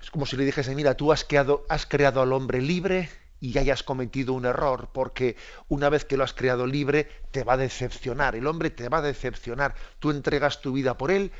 Es 0.00 0.10
como 0.10 0.24
si 0.24 0.38
le 0.38 0.46
dijese, 0.46 0.74
mira, 0.74 0.94
tú 0.94 1.12
has 1.12 1.24
creado, 1.24 1.66
has 1.68 1.84
creado 1.84 2.22
al 2.22 2.32
hombre 2.32 2.62
libre 2.62 3.10
y 3.40 3.58
hayas 3.58 3.82
cometido 3.82 4.32
un 4.32 4.46
error, 4.46 4.88
porque 4.90 5.36
una 5.68 5.90
vez 5.90 6.06
que 6.06 6.16
lo 6.16 6.24
has 6.24 6.32
creado 6.32 6.66
libre, 6.66 7.10
te 7.30 7.44
va 7.44 7.52
a 7.52 7.56
decepcionar, 7.58 8.34
el 8.36 8.46
hombre 8.46 8.70
te 8.70 8.88
va 8.88 8.98
a 8.98 9.02
decepcionar, 9.02 9.74
tú 9.98 10.10
entregas 10.10 10.62
tu 10.62 10.72
vida 10.72 10.96
por 10.96 11.10
él, 11.10 11.30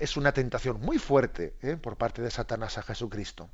es 0.00 0.16
una 0.16 0.32
tentación 0.32 0.80
muy 0.80 0.98
fuerte 0.98 1.54
¿eh? 1.60 1.76
por 1.76 1.96
parte 1.96 2.22
de 2.22 2.30
Satanás 2.30 2.78
a 2.78 2.82
Jesucristo. 2.82 3.50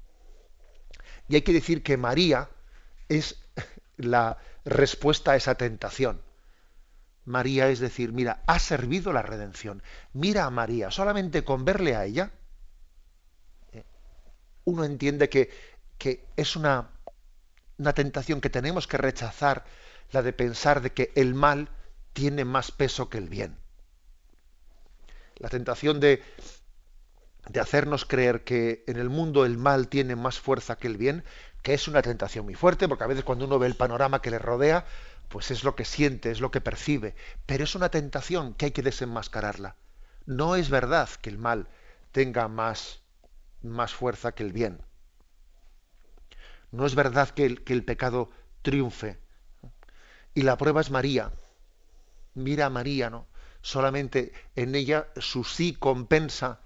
Y 1.28 1.34
hay 1.34 1.42
que 1.42 1.52
decir 1.52 1.82
que 1.82 1.96
María 1.96 2.48
es 3.08 3.42
la 4.04 4.38
respuesta 4.64 5.32
a 5.32 5.36
esa 5.36 5.54
tentación. 5.54 6.22
María 7.24 7.68
es 7.68 7.78
decir, 7.78 8.12
mira, 8.12 8.42
ha 8.46 8.58
servido 8.58 9.12
la 9.12 9.22
redención. 9.22 9.82
Mira 10.12 10.44
a 10.44 10.50
María, 10.50 10.90
solamente 10.90 11.44
con 11.44 11.64
verle 11.64 11.94
a 11.94 12.04
ella, 12.04 12.32
¿eh? 13.72 13.84
uno 14.64 14.84
entiende 14.84 15.28
que, 15.28 15.50
que 15.98 16.26
es 16.36 16.56
una 16.56 16.90
una 17.82 17.92
tentación 17.94 18.40
que 18.40 18.50
tenemos 18.50 18.86
que 18.86 18.96
rechazar, 18.96 19.64
la 20.12 20.22
de 20.22 20.32
pensar 20.32 20.82
de 20.82 20.92
que 20.92 21.12
el 21.16 21.34
mal 21.34 21.68
tiene 22.12 22.44
más 22.44 22.70
peso 22.70 23.08
que 23.08 23.18
el 23.18 23.28
bien. 23.28 23.56
La 25.36 25.48
tentación 25.48 25.98
de, 25.98 26.22
de 27.48 27.60
hacernos 27.60 28.04
creer 28.04 28.44
que 28.44 28.84
en 28.86 28.98
el 28.98 29.08
mundo 29.08 29.44
el 29.44 29.58
mal 29.58 29.88
tiene 29.88 30.14
más 30.14 30.38
fuerza 30.38 30.76
que 30.76 30.86
el 30.86 30.96
bien, 30.96 31.24
que 31.62 31.74
es 31.74 31.88
una 31.88 32.02
tentación 32.02 32.44
muy 32.44 32.54
fuerte, 32.54 32.88
porque 32.88 33.04
a 33.04 33.06
veces 33.08 33.24
cuando 33.24 33.44
uno 33.44 33.58
ve 33.58 33.66
el 33.66 33.76
panorama 33.76 34.20
que 34.20 34.30
le 34.30 34.38
rodea, 34.38 34.84
pues 35.28 35.50
es 35.50 35.64
lo 35.64 35.74
que 35.74 35.84
siente, 35.84 36.30
es 36.30 36.40
lo 36.40 36.50
que 36.50 36.60
percibe, 36.60 37.14
pero 37.46 37.64
es 37.64 37.74
una 37.74 37.88
tentación 37.88 38.54
que 38.54 38.66
hay 38.66 38.70
que 38.72 38.82
desenmascararla. 38.82 39.76
No 40.26 40.56
es 40.56 40.70
verdad 40.70 41.08
que 41.20 41.30
el 41.30 41.38
mal 41.38 41.68
tenga 42.12 42.48
más, 42.48 43.00
más 43.62 43.94
fuerza 43.94 44.32
que 44.32 44.42
el 44.42 44.52
bien. 44.52 44.82
No 46.70 46.86
es 46.86 46.94
verdad 46.94 47.30
que 47.30 47.46
el, 47.46 47.64
que 47.64 47.72
el 47.72 47.84
pecado 47.84 48.30
triunfe. 48.62 49.18
Y 50.34 50.42
la 50.42 50.56
prueba 50.56 50.80
es 50.80 50.90
María. 50.90 51.32
Mira 52.34 52.66
a 52.66 52.70
María, 52.70 53.10
¿no? 53.10 53.26
Solamente 53.60 54.32
en 54.56 54.74
ella 54.74 55.08
su 55.16 55.44
sí 55.44 55.74
compensa, 55.74 56.60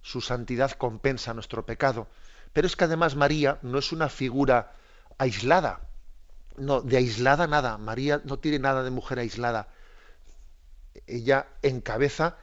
su 0.00 0.20
santidad 0.20 0.72
compensa 0.72 1.34
nuestro 1.34 1.64
pecado. 1.66 2.08
Pero 2.52 2.66
es 2.66 2.76
que 2.76 2.84
además 2.84 3.16
María 3.16 3.58
no 3.62 3.78
es 3.78 3.92
una 3.92 4.08
figura 4.08 4.74
aislada. 5.18 5.88
No, 6.56 6.82
de 6.82 6.98
aislada 6.98 7.46
nada. 7.46 7.78
María 7.78 8.20
no 8.24 8.38
tiene 8.38 8.58
nada 8.58 8.82
de 8.82 8.90
mujer 8.90 9.18
aislada. 9.18 9.68
Ella 11.06 11.48
encabeza 11.62 12.36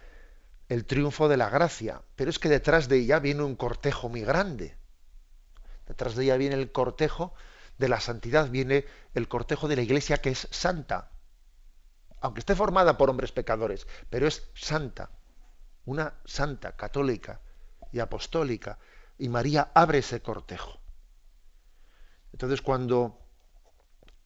el 0.68 0.86
triunfo 0.86 1.28
de 1.28 1.38
la 1.38 1.50
gracia. 1.50 2.02
Pero 2.16 2.30
es 2.30 2.40
que 2.40 2.50
detrás 2.50 2.88
de 2.88 2.98
ella 2.98 3.20
viene 3.20 3.44
un 3.44 3.56
cortejo 3.56 4.10
muy 4.10 4.22
grande. 4.22 4.78
Detrás 5.88 6.16
de 6.16 6.24
ella 6.24 6.38
viene 6.38 6.56
el 6.56 6.72
cortejo 6.72 7.34
de 7.78 7.90
la 7.90 8.00
santidad, 8.00 8.50
viene 8.50 8.86
el 9.16 9.28
cortejo 9.28 9.68
de 9.68 9.76
la 9.76 9.82
iglesia 9.82 10.18
que 10.18 10.30
es 10.30 10.48
santa. 10.52 11.10
Aunque 12.22 12.40
esté 12.40 12.56
formada 12.56 12.98
por 12.98 13.10
hombres 13.10 13.32
pecadores, 13.32 13.88
pero 14.10 14.28
es 14.28 14.50
santa. 14.54 15.10
Una 15.86 16.14
santa, 16.26 16.76
católica 16.76 17.40
y 17.92 18.00
apostólica. 18.00 18.78
Y 19.20 19.30
María 19.30 19.70
abre 19.76 20.00
ese 20.00 20.22
cortejo. 20.22 20.80
Entonces 22.32 22.62
cuando, 22.62 23.20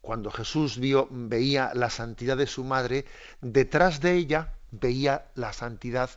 cuando 0.01 0.31
Jesús 0.31 0.77
vio, 0.77 1.07
veía 1.09 1.71
la 1.73 1.89
santidad 1.89 2.37
de 2.37 2.47
su 2.47 2.63
madre, 2.63 3.05
detrás 3.41 3.99
de 3.99 4.13
ella 4.13 4.53
veía 4.71 5.25
la 5.35 5.51
santidad 5.51 6.11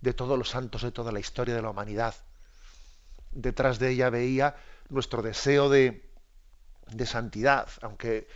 de 0.00 0.14
todos 0.14 0.38
los 0.38 0.50
santos 0.50 0.82
de 0.82 0.92
toda 0.92 1.12
la 1.12 1.20
historia 1.20 1.54
de 1.54 1.62
la 1.62 1.70
humanidad. 1.70 2.14
Detrás 3.30 3.78
de 3.78 3.90
ella 3.90 4.10
veía 4.10 4.56
nuestro 4.88 5.22
deseo 5.22 5.70
de, 5.70 6.08
santidad, 7.04 7.68
aunque 7.80 8.28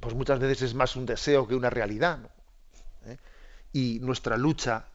pues 0.00 0.14
muchas 0.14 0.38
veces 0.38 0.62
es 0.62 0.74
más 0.74 0.96
un 0.96 1.06
deseo 1.06 1.46
que 1.46 1.54
una 1.54 1.70
realidad. 1.70 2.30
¿Eh? 3.06 3.18
Y 3.72 3.98
nuestra 4.00 4.36
lucha 4.36 4.86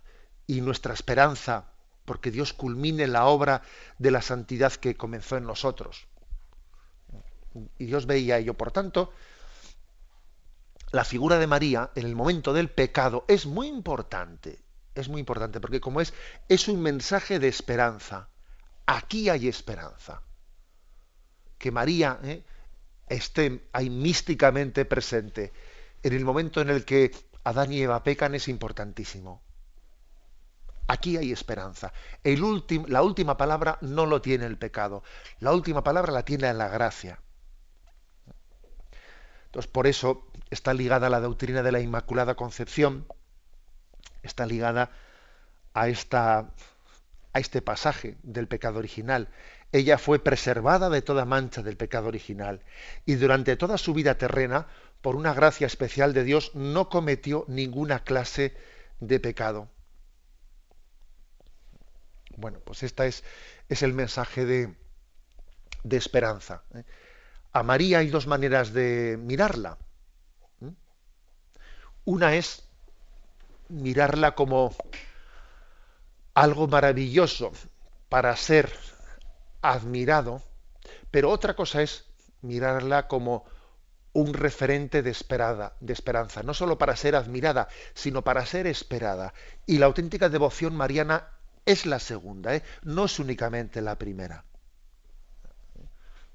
y 0.48 0.62
nuestra 0.62 0.94
esperanza 0.94 1.66
porque 2.10 2.32
Dios 2.32 2.54
culmine 2.54 3.06
la 3.06 3.28
obra 3.28 3.62
de 4.00 4.10
la 4.10 4.24
santidad 4.24 4.74
que 4.74 4.98
comenzó 4.98 5.38
en 5.38 5.46
nosotros. 5.46 6.08
Y 7.78 7.86
Dios 7.86 8.08
veía 8.08 8.40
ello. 8.40 8.56
Por 8.56 8.72
tanto, 8.72 9.14
la 10.92 11.06
figura 11.06 11.38
de 11.38 11.46
María 11.46 11.92
en 11.94 12.08
el 12.08 12.16
momento 12.16 12.52
del 12.52 12.72
pecado 12.72 13.26
es 13.28 13.46
muy 13.46 13.68
importante. 13.68 14.58
Es 14.96 15.08
muy 15.08 15.20
importante 15.20 15.62
porque 15.62 15.80
como 15.80 16.02
es, 16.02 16.16
es 16.48 16.68
un 16.68 16.82
mensaje 16.82 17.38
de 17.38 17.48
esperanza. 17.48 18.30
Aquí 18.88 19.30
hay 19.30 19.48
esperanza 19.48 20.24
que 21.60 21.70
María 21.70 22.20
¿eh? 22.24 22.44
esté 23.08 23.70
ahí 23.72 23.92
místicamente 23.92 24.84
presente 24.86 25.54
en 26.02 26.14
el 26.14 26.26
momento 26.26 26.60
en 26.60 26.72
el 26.72 26.86
que 26.86 27.12
Adán 27.44 27.72
y 27.72 27.82
Eva 27.84 28.02
pecan 28.02 28.34
es 28.34 28.48
importantísimo. 28.48 29.44
Aquí 30.90 31.18
hay 31.18 31.32
esperanza. 31.32 31.94
La 32.88 33.02
última 33.02 33.38
palabra 33.38 33.78
no 33.82 34.06
lo 34.06 34.22
tiene 34.22 34.46
el 34.46 34.58
pecado. 34.58 35.04
La 35.40 35.54
última 35.54 35.84
palabra 35.84 36.12
la 36.12 36.24
tiene 36.24 36.54
la 36.54 36.68
gracia. 36.68 37.22
Entonces, 39.46 39.72
por 39.72 39.88
eso 39.88 40.28
está 40.50 40.74
ligada 40.74 41.10
la 41.10 41.22
doctrina 41.22 41.64
de 41.64 41.72
la 41.72 41.80
Inmaculada 41.80 42.36
Concepción, 42.36 43.08
está 44.22 44.46
ligada 44.46 44.92
a, 45.74 45.88
esta, 45.88 46.52
a 47.34 47.40
este 47.40 47.62
pasaje 47.62 48.18
del 48.22 48.48
pecado 48.48 48.80
original 48.80 49.30
ella 49.72 49.98
fue 50.00 50.20
preservada 50.20 50.90
de 50.90 51.02
toda 51.02 51.26
mancha 51.26 51.62
del 51.62 51.78
pecado 51.78 52.08
original 52.08 52.62
y 53.06 53.16
durante 53.16 53.56
toda 53.56 53.78
su 53.78 53.94
vida 53.94 54.18
terrena, 54.18 54.68
por 55.02 55.16
una 55.16 55.34
gracia 55.34 55.68
especial 55.68 56.14
de 56.14 56.24
Dios, 56.24 56.52
no 56.56 56.90
cometió 56.90 57.46
ninguna 57.48 58.04
clase 58.04 58.58
de 59.00 59.20
pecado. 59.20 59.70
Bueno, 62.40 62.60
pues 62.60 62.84
este 62.84 63.08
es, 63.08 63.24
es 63.68 63.84
el 63.84 63.94
mensaje 63.94 64.46
de, 64.46 64.76
de 65.84 65.98
esperanza. 65.98 66.64
¿eh? 66.74 66.84
A 67.52 67.64
María 67.64 68.00
hay 68.00 68.10
dos 68.10 68.28
maneras 68.28 68.74
de 68.74 69.18
mirarla. 69.20 69.78
Una 72.06 72.36
es 72.36 72.64
mirarla 73.68 74.34
como 74.36 74.74
algo 76.34 76.68
maravilloso 76.68 77.52
para 78.08 78.36
ser 78.36 78.72
admirado, 79.62 80.42
pero 81.12 81.30
otra 81.30 81.56
cosa 81.56 81.82
es 81.82 82.06
mirarla 82.42 83.08
como 83.08 83.46
un 84.14 84.34
referente 84.34 85.04
de, 85.04 85.12
esperada, 85.12 85.76
de 85.82 85.94
esperanza, 85.94 86.42
no 86.42 86.54
solo 86.54 86.78
para 86.78 86.96
ser 86.96 87.16
admirada, 87.16 87.68
sino 87.94 88.24
para 88.24 88.46
ser 88.46 88.66
esperada. 88.66 89.34
Y 89.68 89.78
la 89.78 89.86
auténtica 89.86 90.30
devoción 90.30 90.76
mariana 90.76 91.39
es 91.72 91.86
la 91.86 92.00
segunda, 92.00 92.56
¿eh? 92.56 92.64
no 92.84 93.06
es 93.06 93.20
únicamente 93.20 93.82
la 93.82 93.96
primera. 93.98 94.44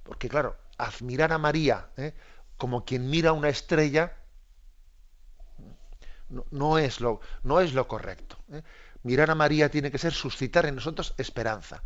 Porque 0.04 0.28
claro, 0.28 0.56
admirar 0.78 1.32
a 1.32 1.38
María 1.38 1.88
¿eh? 1.96 2.14
como 2.56 2.84
quien 2.84 3.10
mira 3.10 3.32
una 3.32 3.48
estrella 3.48 4.12
no, 6.50 6.78
es, 6.78 7.00
lo, 7.00 7.20
no 7.42 7.60
es, 7.60 7.74
lo, 7.74 7.88
correcto. 7.88 8.38
¿eh? 8.52 8.62
Mirar 9.02 9.30
a 9.30 9.34
María 9.34 9.70
tiene 9.70 9.90
que 9.90 9.98
ser 9.98 10.12
suscitar 10.12 10.66
en 10.66 10.76
nosotros 10.76 11.14
esperanza 11.18 11.82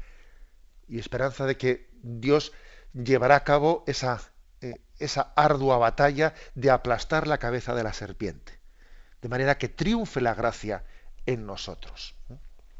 y 0.86 0.98
esperanza 0.98 1.46
de 1.46 1.56
que 1.56 1.90
Dios 2.02 2.52
llevará 2.92 3.36
a 3.36 3.44
cabo 3.44 3.84
esa, 3.86 4.20
eh, 4.60 4.80
esa 4.98 5.32
ardua 5.36 5.78
batalla 5.78 6.34
de 6.54 6.70
aplastar 6.70 7.26
la 7.26 7.38
cabeza 7.38 7.74
de 7.74 7.82
la 7.82 7.92
serpiente, 7.92 8.58
de 9.20 9.28
manera 9.28 9.58
que 9.58 9.68
triunfe 9.68 10.20
la 10.20 10.34
gracia 10.34 10.84
en 11.26 11.44
nosotros. 11.44 12.17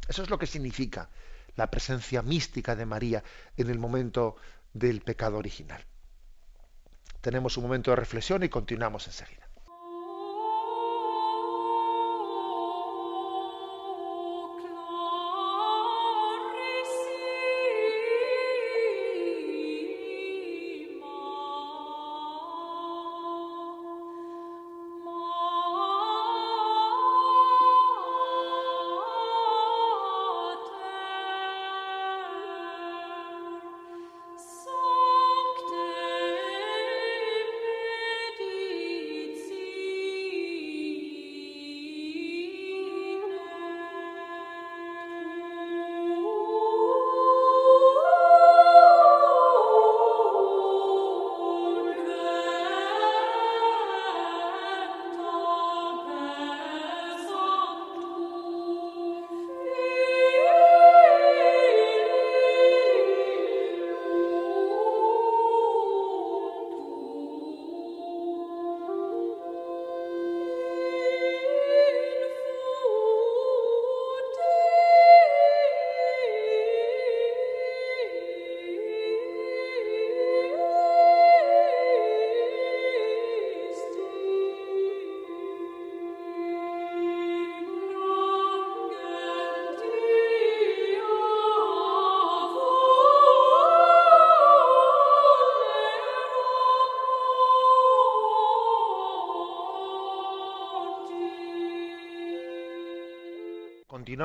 Eso 0.08 0.22
es 0.22 0.30
lo 0.30 0.38
que 0.38 0.46
significa 0.46 1.10
la 1.54 1.70
presencia 1.70 2.22
mística 2.22 2.74
de 2.74 2.86
María 2.86 3.22
en 3.56 3.68
el 3.70 3.78
momento 3.78 4.36
del 4.72 5.02
pecado 5.02 5.36
original. 5.38 5.84
Tenemos 7.20 7.56
un 7.56 7.64
momento 7.64 7.90
de 7.90 7.96
reflexión 7.96 8.42
y 8.42 8.48
continuamos 8.48 9.06
enseguida. 9.06 9.47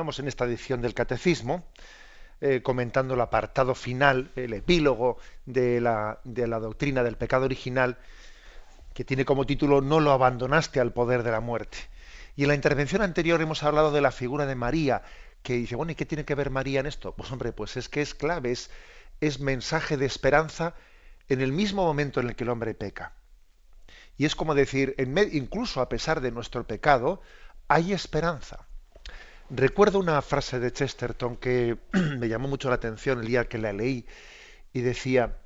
Continuamos 0.04 0.20
en 0.20 0.28
esta 0.28 0.44
edición 0.44 0.82
del 0.82 0.92
Catecismo, 0.92 1.64
eh, 2.42 2.60
comentando 2.62 3.14
el 3.14 3.22
apartado 3.22 3.74
final, 3.74 4.32
el 4.36 4.52
epílogo 4.52 5.16
de 5.46 5.80
la, 5.80 6.20
doctrina 6.60 7.02
del 7.02 7.16
pecado 7.16 7.46
original, 7.46 7.96
que 8.92 9.02
tiene 9.02 9.24
como 9.24 9.46
título 9.46 9.80
No 9.80 10.00
lo 10.00 10.12
abandonaste 10.12 10.78
al 10.78 10.92
poder 10.92 11.22
de 11.22 11.30
la 11.30 11.40
muerte. 11.40 11.78
Y 12.36 12.42
en 12.42 12.48
la 12.48 12.54
intervención 12.54 13.00
anterior 13.00 13.40
hemos 13.40 13.62
hablado 13.62 13.92
de 13.92 14.02
la 14.02 14.10
figura 14.10 14.44
de 14.44 14.54
María, 14.54 15.00
que 15.42 15.54
dice, 15.54 15.74
bueno, 15.74 15.92
¿y 15.92 15.94
qué 15.94 16.04
tiene 16.04 16.26
que 16.26 16.34
ver 16.34 16.50
María 16.50 16.80
en 16.80 16.86
esto? 16.86 17.14
Pues 17.14 17.32
hombre, 17.32 17.52
pues 17.52 17.78
es 17.78 17.88
que 17.88 18.02
es 18.02 18.14
clave, 18.14 18.50
es, 18.50 18.70
es 19.22 19.40
mensaje 19.40 19.96
de 19.96 20.04
esperanza 20.04 20.74
en 21.30 21.40
el 21.40 21.50
mismo 21.50 21.82
momento 21.82 22.20
en 22.20 22.28
el 22.28 22.36
que 22.36 22.44
el 22.44 22.50
hombre 22.50 22.74
peca. 22.74 23.14
Y 24.18 24.26
es 24.26 24.36
como 24.36 24.54
decir, 24.54 24.94
en 24.98 25.16
incluso 25.32 25.80
a 25.80 25.88
pesar 25.88 26.20
de 26.20 26.30
nuestro 26.30 26.66
pecado, 26.66 27.22
hay 27.68 27.94
esperanza. 27.94 28.66
Recuerdo 29.50 29.98
una 29.98 30.20
frase 30.22 30.58
de 30.58 30.72
Chesterton 30.72 31.36
que 31.36 31.78
me 32.18 32.28
llamó 32.28 32.48
mucho 32.48 32.68
la 32.68 32.76
atención 32.76 33.20
el 33.20 33.26
día 33.26 33.48
que 33.48 33.58
la 33.58 33.72
leí 33.72 34.06
y 34.72 34.80
decía, 34.80 35.38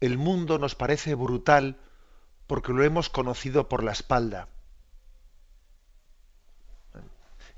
el 0.00 0.18
mundo 0.18 0.58
nos 0.58 0.74
parece 0.74 1.14
brutal 1.14 1.78
porque 2.46 2.72
lo 2.72 2.82
hemos 2.82 3.08
conocido 3.08 3.68
por 3.68 3.82
la 3.82 3.92
espalda. 3.92 4.48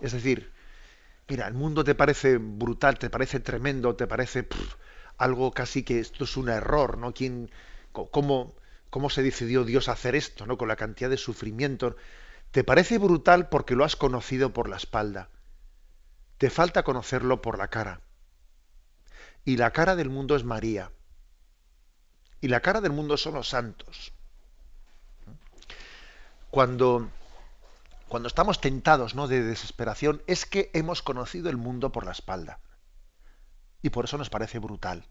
Es 0.00 0.12
decir, 0.12 0.52
mira, 1.28 1.48
el 1.48 1.54
mundo 1.54 1.84
te 1.84 1.94
parece 1.94 2.38
brutal, 2.38 2.98
te 2.98 3.10
parece 3.10 3.40
tremendo, 3.40 3.96
te 3.96 4.06
parece 4.06 4.46
algo 5.18 5.52
casi 5.52 5.82
que 5.82 6.00
esto 6.00 6.24
es 6.24 6.36
un 6.36 6.48
error, 6.48 6.98
¿no? 6.98 7.12
¿Quién, 7.12 7.50
cómo, 7.92 8.54
¿Cómo 8.90 9.10
se 9.10 9.22
decidió 9.22 9.64
Dios 9.64 9.88
hacer 9.88 10.14
esto, 10.14 10.46
¿no? 10.46 10.56
Con 10.56 10.68
la 10.68 10.76
cantidad 10.76 11.10
de 11.10 11.16
sufrimiento. 11.16 11.96
Te 12.54 12.62
parece 12.62 12.98
brutal 12.98 13.48
porque 13.48 13.74
lo 13.74 13.84
has 13.84 13.96
conocido 13.96 14.52
por 14.52 14.68
la 14.68 14.76
espalda. 14.76 15.28
Te 16.38 16.50
falta 16.50 16.84
conocerlo 16.84 17.42
por 17.42 17.58
la 17.58 17.66
cara. 17.66 18.00
Y 19.44 19.56
la 19.56 19.72
cara 19.72 19.96
del 19.96 20.08
mundo 20.08 20.36
es 20.36 20.44
María. 20.44 20.92
Y 22.40 22.46
la 22.46 22.60
cara 22.60 22.80
del 22.80 22.92
mundo 22.92 23.16
son 23.16 23.34
los 23.34 23.48
santos. 23.48 24.12
Cuando, 26.52 27.10
cuando 28.06 28.28
estamos 28.28 28.60
tentados 28.60 29.16
¿no? 29.16 29.26
de 29.26 29.42
desesperación 29.42 30.22
es 30.28 30.46
que 30.46 30.70
hemos 30.74 31.02
conocido 31.02 31.50
el 31.50 31.56
mundo 31.56 31.90
por 31.90 32.06
la 32.06 32.12
espalda. 32.12 32.60
Y 33.82 33.90
por 33.90 34.04
eso 34.04 34.16
nos 34.16 34.30
parece 34.30 34.60
brutal. 34.60 35.08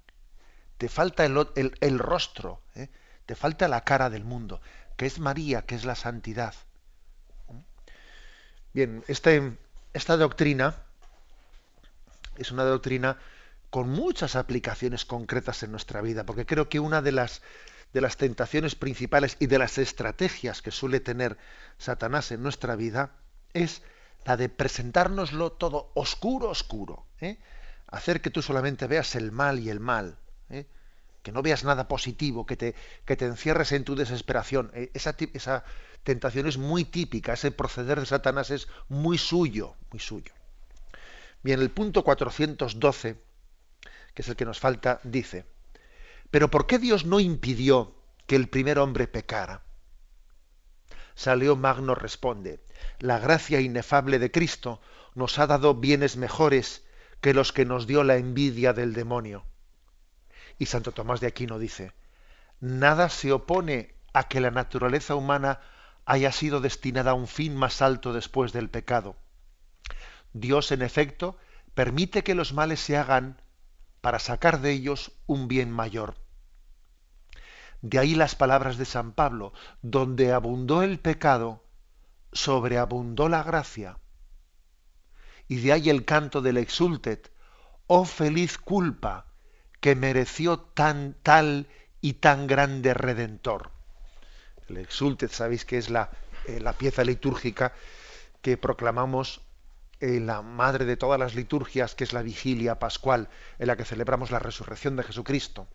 Te 0.78 0.88
falta 0.88 1.26
el, 1.26 2.00
rostro, 2.00 2.62
¿eh? 2.74 2.90
te 3.26 3.36
falta 3.36 3.68
la 3.68 3.82
cara 3.82 4.10
del 4.10 4.24
mundo, 4.24 4.62
que 4.96 5.06
es 5.08 5.20
María, 5.20 5.66
que 5.66 5.76
es 5.76 5.84
la 5.84 5.96
santidad. 5.96 6.56
Bien, 8.74 9.04
este, 9.08 9.56
esta 9.94 10.18
doctrina 10.18 10.76
es 12.38 12.52
una 12.52 12.64
doctrina 12.64 13.20
con 13.70 13.90
muchas 13.90 14.36
aplicaciones 14.36 15.06
concretas 15.06 15.62
en 15.62 15.72
nuestra 15.72 16.02
vida, 16.02 16.26
porque 16.26 16.48
creo 16.48 16.70
que 16.70 16.80
una 16.80 17.02
de 17.04 17.12
las, 17.12 17.44
de 17.94 18.02
las 18.02 18.18
tentaciones 18.18 18.74
principales 18.74 19.38
y 19.40 19.46
de 19.46 19.60
las 19.60 19.78
estrategias 19.78 20.64
que 20.64 20.72
suele 20.72 21.00
tener 21.00 21.38
Satanás 21.78 22.32
en 22.32 22.42
nuestra 22.42 22.76
vida 22.76 23.12
es 23.54 23.84
la 24.26 24.38
de 24.38 24.50
presentárnoslo 24.50 25.52
todo 25.52 25.92
oscuro, 25.94 26.50
oscuro. 26.50 27.06
¿eh? 27.22 27.38
Hacer 27.88 28.22
que 28.22 28.32
tú 28.32 28.42
solamente 28.42 28.88
veas 28.88 29.16
el 29.16 29.32
mal 29.32 29.60
y 29.60 29.70
el 29.70 29.80
mal. 29.80 30.18
¿eh? 30.50 30.66
Que 31.24 31.32
no 31.32 31.42
veas 31.42 31.64
nada 31.64 31.88
positivo, 31.88 32.46
que 32.46 32.58
te, 32.58 32.76
que 33.06 33.16
te 33.16 33.26
encierres 33.26 33.72
en 33.72 33.86
tu 33.86 33.96
desesperación. 33.96 34.70
Eh, 34.76 34.92
esa, 34.94 35.16
esa 35.34 35.64
tentación 36.04 36.48
es 36.48 36.58
muy 36.58 36.84
típica, 36.84 37.34
ese 37.34 37.52
proceder 37.52 38.00
de 38.00 38.06
Satanás 38.06 38.52
es 38.52 38.68
muy 38.90 39.18
suyo, 39.18 39.76
muy 39.90 40.00
suyo. 40.00 40.34
Bien, 41.42 41.62
el 41.62 41.72
punto 41.72 42.04
412, 42.04 43.18
que 44.14 44.22
es 44.22 44.28
el 44.28 44.36
que 44.36 44.46
nos 44.46 44.60
falta, 44.60 45.00
dice, 45.04 45.46
pero 46.30 46.50
¿por 46.52 46.68
qué 46.68 46.78
Dios 46.78 47.06
no 47.06 47.20
impidió 47.20 47.96
que 48.28 48.36
el 48.36 48.50
primer 48.50 48.78
hombre 48.78 49.08
pecara? 49.08 49.64
Salió 51.16 51.56
Magno 51.56 51.96
responde, 51.96 52.60
la 53.00 53.20
gracia 53.20 53.62
inefable 53.62 54.20
de 54.20 54.32
Cristo 54.32 54.82
nos 55.16 55.40
ha 55.40 55.48
dado 55.48 55.76
bienes 55.76 56.18
mejores 56.18 56.84
que 57.22 57.34
los 57.34 57.54
que 57.54 57.66
nos 57.66 57.88
dio 57.88 58.04
la 58.04 58.18
envidia 58.18 58.74
del 58.74 58.94
demonio. 58.94 59.46
Y 60.64 60.66
Santo 60.66 60.94
Tomás 60.94 61.20
de 61.20 61.28
Aquino 61.28 61.60
dice, 61.60 61.92
nada 62.62 63.10
se 63.10 63.34
opone 63.34 63.96
a 64.14 64.30
que 64.30 64.40
la 64.40 64.50
naturaleza 64.50 65.14
humana 65.14 65.60
haya 66.06 66.32
sido 66.32 66.62
destinada 66.62 67.12
a 67.12 67.16
un 67.16 67.28
fin 67.28 67.54
más 67.54 67.82
alto 67.82 68.14
después 68.14 68.54
del 68.54 68.70
pecado. 68.70 69.18
Dios, 70.32 70.72
en 70.72 70.82
efecto, 70.82 71.38
permite 71.74 72.24
que 72.24 72.34
los 72.34 72.54
males 72.54 72.80
se 72.80 72.96
hagan 72.96 73.42
para 74.00 74.20
sacar 74.20 74.62
de 74.62 74.72
ellos 74.72 75.12
un 75.26 75.50
bien 75.50 75.70
mayor. 75.70 76.16
De 77.82 78.00
ahí 78.00 78.16
las 78.16 78.36
palabras 78.36 78.78
de 78.78 78.86
San 78.86 79.12
Pablo, 79.12 79.52
donde 79.82 80.32
abundó 80.32 80.82
el 80.82 80.98
pecado, 80.98 81.66
sobreabundó 82.32 83.28
la 83.28 83.44
gracia. 83.44 83.98
Y 85.50 85.58
de 85.58 85.74
ahí 85.74 85.90
el 85.90 86.06
canto 86.06 86.42
del 86.42 86.56
exultet, 86.56 87.34
oh 87.88 88.06
feliz 88.06 88.58
culpa, 88.58 89.33
que 89.84 89.96
mereció 89.96 90.60
tan 90.60 91.14
tal 91.24 91.68
y 92.00 92.14
tan 92.14 92.48
grande 92.48 92.94
redentor. 92.94 93.70
El 94.70 94.78
exultet, 94.78 95.30
sabéis 95.30 95.66
que 95.66 95.78
es 95.78 95.90
la, 95.90 96.10
eh, 96.48 96.62
la 96.62 96.72
pieza 96.72 97.04
litúrgica 97.04 97.74
que 98.42 98.56
proclamamos 98.56 99.42
en 100.00 100.26
la 100.26 100.42
madre 100.42 100.86
de 100.86 100.96
todas 100.96 101.20
las 101.20 101.36
liturgias, 101.36 101.96
que 101.96 102.06
es 102.06 102.14
la 102.14 102.22
vigilia 102.22 102.80
pascual, 102.80 103.28
en 103.60 103.68
la 103.68 103.76
que 103.76 103.84
celebramos 103.84 104.32
la 104.32 104.40
resurrección 104.40 104.96
de 104.96 105.04
Jesucristo. 105.04 105.68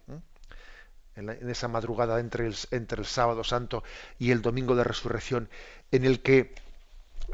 en, 1.15 1.29
esa 1.51 1.69
madrugada 1.69 2.19
entre 2.19 2.47
el, 2.47 2.57
entre 2.71 3.03
el 3.03 3.07
sábado 3.07 3.45
santo 3.45 3.85
y 4.19 4.31
el 4.31 4.41
domingo 4.41 4.75
de 4.75 4.85
resurrección, 4.85 5.51
en 5.93 6.07
el 6.07 6.23
que 6.23 6.55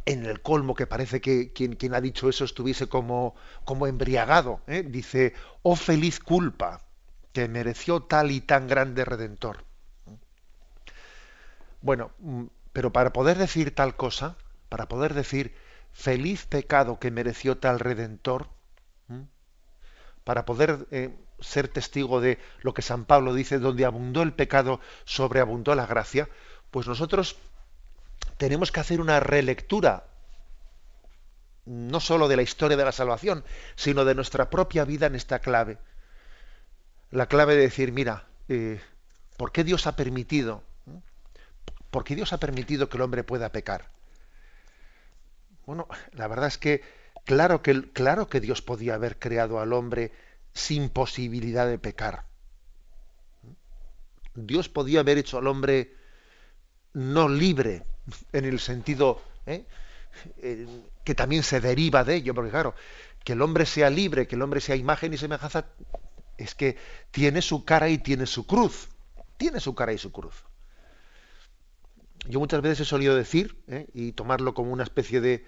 en 0.06 0.26
el 0.26 0.42
colmo 0.42 0.74
que 0.74 0.86
parece 0.86 1.20
que 1.20 1.52
quien, 1.52 1.76
quien 1.76 1.94
ha 1.94 2.00
dicho 2.00 2.28
eso 2.28 2.44
estuviese 2.44 2.88
como, 2.88 3.34
como 3.64 3.86
embriagado. 3.86 4.60
¿eh? 4.66 4.82
Dice, 4.82 5.34
oh 5.62 5.76
feliz 5.76 6.20
culpa 6.20 6.82
que 7.32 7.48
mereció 7.48 8.02
tal 8.02 8.30
y 8.30 8.40
tan 8.40 8.68
grande 8.68 9.04
redentor. 9.04 9.64
Bueno, 11.80 12.12
mm, 12.18 12.44
pero 12.72 12.92
para 12.92 13.12
poder 13.12 13.38
decir 13.38 13.74
tal 13.74 13.96
cosa, 13.96 14.36
para 14.68 14.88
poder 14.88 15.14
decir 15.14 15.54
feliz 15.92 16.46
pecado 16.46 16.98
que 16.98 17.10
mereció 17.10 17.58
tal 17.58 17.78
redentor, 17.78 18.48
para 20.24 20.46
poder 20.46 20.86
eh, 20.90 21.14
ser 21.38 21.68
testigo 21.68 22.20
de 22.20 22.38
lo 22.62 22.72
que 22.74 22.82
San 22.82 23.04
Pablo 23.04 23.34
dice, 23.34 23.58
donde 23.58 23.84
abundó 23.84 24.22
el 24.22 24.32
pecado, 24.32 24.80
sobreabundó 25.04 25.74
la 25.74 25.86
gracia, 25.86 26.28
pues 26.70 26.88
nosotros 26.88 27.36
tenemos 28.36 28.72
que 28.72 28.80
hacer 28.80 29.00
una 29.00 29.20
relectura 29.20 30.04
no 31.66 32.00
sólo 32.00 32.28
de 32.28 32.36
la 32.36 32.42
historia 32.42 32.76
de 32.76 32.84
la 32.84 32.92
salvación, 32.92 33.44
sino 33.74 34.04
de 34.04 34.14
nuestra 34.14 34.50
propia 34.50 34.84
vida 34.84 35.06
en 35.06 35.14
esta 35.14 35.38
clave. 35.38 35.78
La 37.10 37.26
clave 37.26 37.54
de 37.54 37.62
decir, 37.62 37.92
mira, 37.92 38.26
eh, 38.48 38.80
¿por 39.36 39.52
qué 39.52 39.64
Dios 39.64 39.86
ha 39.86 39.96
permitido? 39.96 40.62
¿Por 41.90 42.04
qué 42.04 42.16
Dios 42.16 42.32
ha 42.32 42.38
permitido 42.38 42.88
que 42.88 42.96
el 42.96 43.02
hombre 43.02 43.24
pueda 43.24 43.52
pecar? 43.52 43.90
Bueno, 45.64 45.88
la 46.12 46.28
verdad 46.28 46.48
es 46.48 46.58
que 46.58 46.82
claro 47.24 47.62
que, 47.62 47.90
claro 47.92 48.28
que 48.28 48.40
Dios 48.40 48.60
podía 48.60 48.94
haber 48.94 49.18
creado 49.18 49.60
al 49.60 49.72
hombre 49.72 50.12
sin 50.52 50.90
posibilidad 50.90 51.66
de 51.66 51.78
pecar. 51.78 52.24
Dios 54.34 54.68
podía 54.68 55.00
haber 55.00 55.18
hecho 55.18 55.38
al 55.38 55.46
hombre 55.46 55.94
no 56.94 57.28
libre 57.28 57.84
en 58.32 58.44
el 58.44 58.60
sentido 58.60 59.20
¿eh? 59.46 59.64
que 61.04 61.14
también 61.14 61.42
se 61.42 61.60
deriva 61.60 62.04
de 62.04 62.16
ello, 62.16 62.34
porque 62.34 62.50
claro, 62.50 62.74
que 63.22 63.34
el 63.34 63.42
hombre 63.42 63.66
sea 63.66 63.90
libre, 63.90 64.26
que 64.26 64.36
el 64.36 64.42
hombre 64.42 64.60
sea 64.60 64.76
imagen 64.76 65.12
y 65.12 65.18
semejanza, 65.18 65.66
es 66.38 66.54
que 66.54 66.76
tiene 67.10 67.42
su 67.42 67.64
cara 67.64 67.88
y 67.88 67.98
tiene 67.98 68.26
su 68.26 68.46
cruz, 68.46 68.88
tiene 69.36 69.60
su 69.60 69.74
cara 69.74 69.92
y 69.92 69.98
su 69.98 70.12
cruz. 70.12 70.44
Yo 72.26 72.38
muchas 72.38 72.62
veces 72.62 72.80
he 72.80 72.84
solido 72.84 73.14
decir, 73.14 73.62
¿eh? 73.66 73.86
y 73.92 74.12
tomarlo 74.12 74.54
como 74.54 74.72
una 74.72 74.84
especie 74.84 75.20
de, 75.20 75.44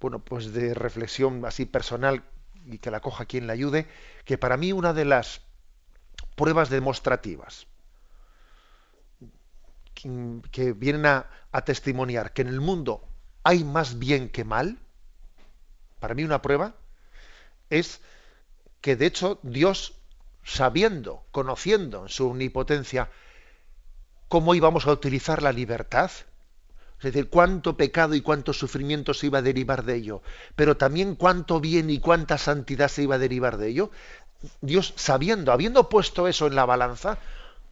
bueno, 0.00 0.18
pues 0.18 0.52
de 0.52 0.74
reflexión 0.74 1.44
así 1.44 1.64
personal 1.64 2.24
y 2.66 2.78
que 2.78 2.90
la 2.90 3.00
coja 3.00 3.26
quien 3.26 3.46
la 3.46 3.52
ayude, 3.52 3.86
que 4.24 4.36
para 4.36 4.56
mí 4.56 4.72
una 4.72 4.92
de 4.92 5.04
las 5.04 5.42
pruebas 6.34 6.70
demostrativas 6.70 7.66
que 10.50 10.72
vienen 10.72 11.06
a, 11.06 11.28
testimoniar 11.64 12.32
que 12.32 12.42
en 12.42 12.48
el 12.48 12.60
mundo 12.60 13.02
hay 13.42 13.64
más 13.64 13.98
bien 13.98 14.28
que 14.28 14.44
mal, 14.44 14.78
para 15.98 16.14
mí 16.14 16.22
una 16.22 16.40
prueba 16.40 16.74
es 17.68 18.00
que 18.80 18.94
de 18.94 19.06
hecho 19.06 19.40
Dios, 19.42 19.94
sabiendo, 20.44 21.24
conociendo 21.32 22.02
en 22.02 22.08
su 22.08 22.28
omnipotencia 22.28 23.10
cómo 24.28 24.54
íbamos 24.54 24.86
a 24.86 24.92
utilizar 24.92 25.42
la 25.42 25.52
libertad, 25.52 26.10
es 26.98 27.02
decir, 27.02 27.28
cuánto 27.28 27.76
pecado 27.76 28.14
y 28.14 28.20
cuánto 28.20 28.52
sufrimiento 28.52 29.14
se 29.14 29.26
iba 29.26 29.38
a 29.38 29.42
derivar 29.42 29.84
de 29.84 29.96
ello, 29.96 30.22
pero 30.54 30.76
también 30.76 31.16
cuánto 31.16 31.60
bien 31.60 31.90
y 31.90 31.98
cuánta 31.98 32.38
santidad 32.38 32.88
se 32.88 33.02
iba 33.02 33.16
a 33.16 33.18
derivar 33.18 33.56
de 33.56 33.68
ello, 33.68 33.90
Dios 34.60 34.94
sabiendo, 34.96 35.50
habiendo 35.50 35.88
puesto 35.88 36.28
eso 36.28 36.46
en 36.46 36.54
la 36.54 36.66
balanza, 36.66 37.18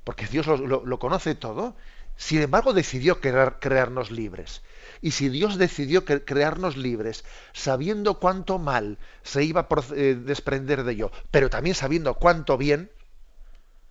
porque 0.02 0.26
Dios 0.26 0.46
lo 0.46 0.98
conoce 0.98 1.34
todo, 1.34 1.76
sin 2.16 2.40
embargo, 2.40 2.72
decidió 2.72 3.20
crearnos 3.20 4.10
libres. 4.10 4.62
Y 5.02 5.10
si 5.10 5.28
Dios 5.28 5.58
decidió 5.58 6.04
crearnos 6.04 6.76
libres, 6.76 7.24
sabiendo 7.52 8.18
cuánto 8.18 8.58
mal 8.58 8.98
se 9.22 9.44
iba 9.44 9.62
a 9.62 9.94
eh, 9.94 10.14
desprender 10.14 10.84
de 10.84 10.92
ello, 10.92 11.12
pero 11.30 11.50
también 11.50 11.74
sabiendo 11.74 12.14
cuánto 12.14 12.56
bien, 12.56 12.90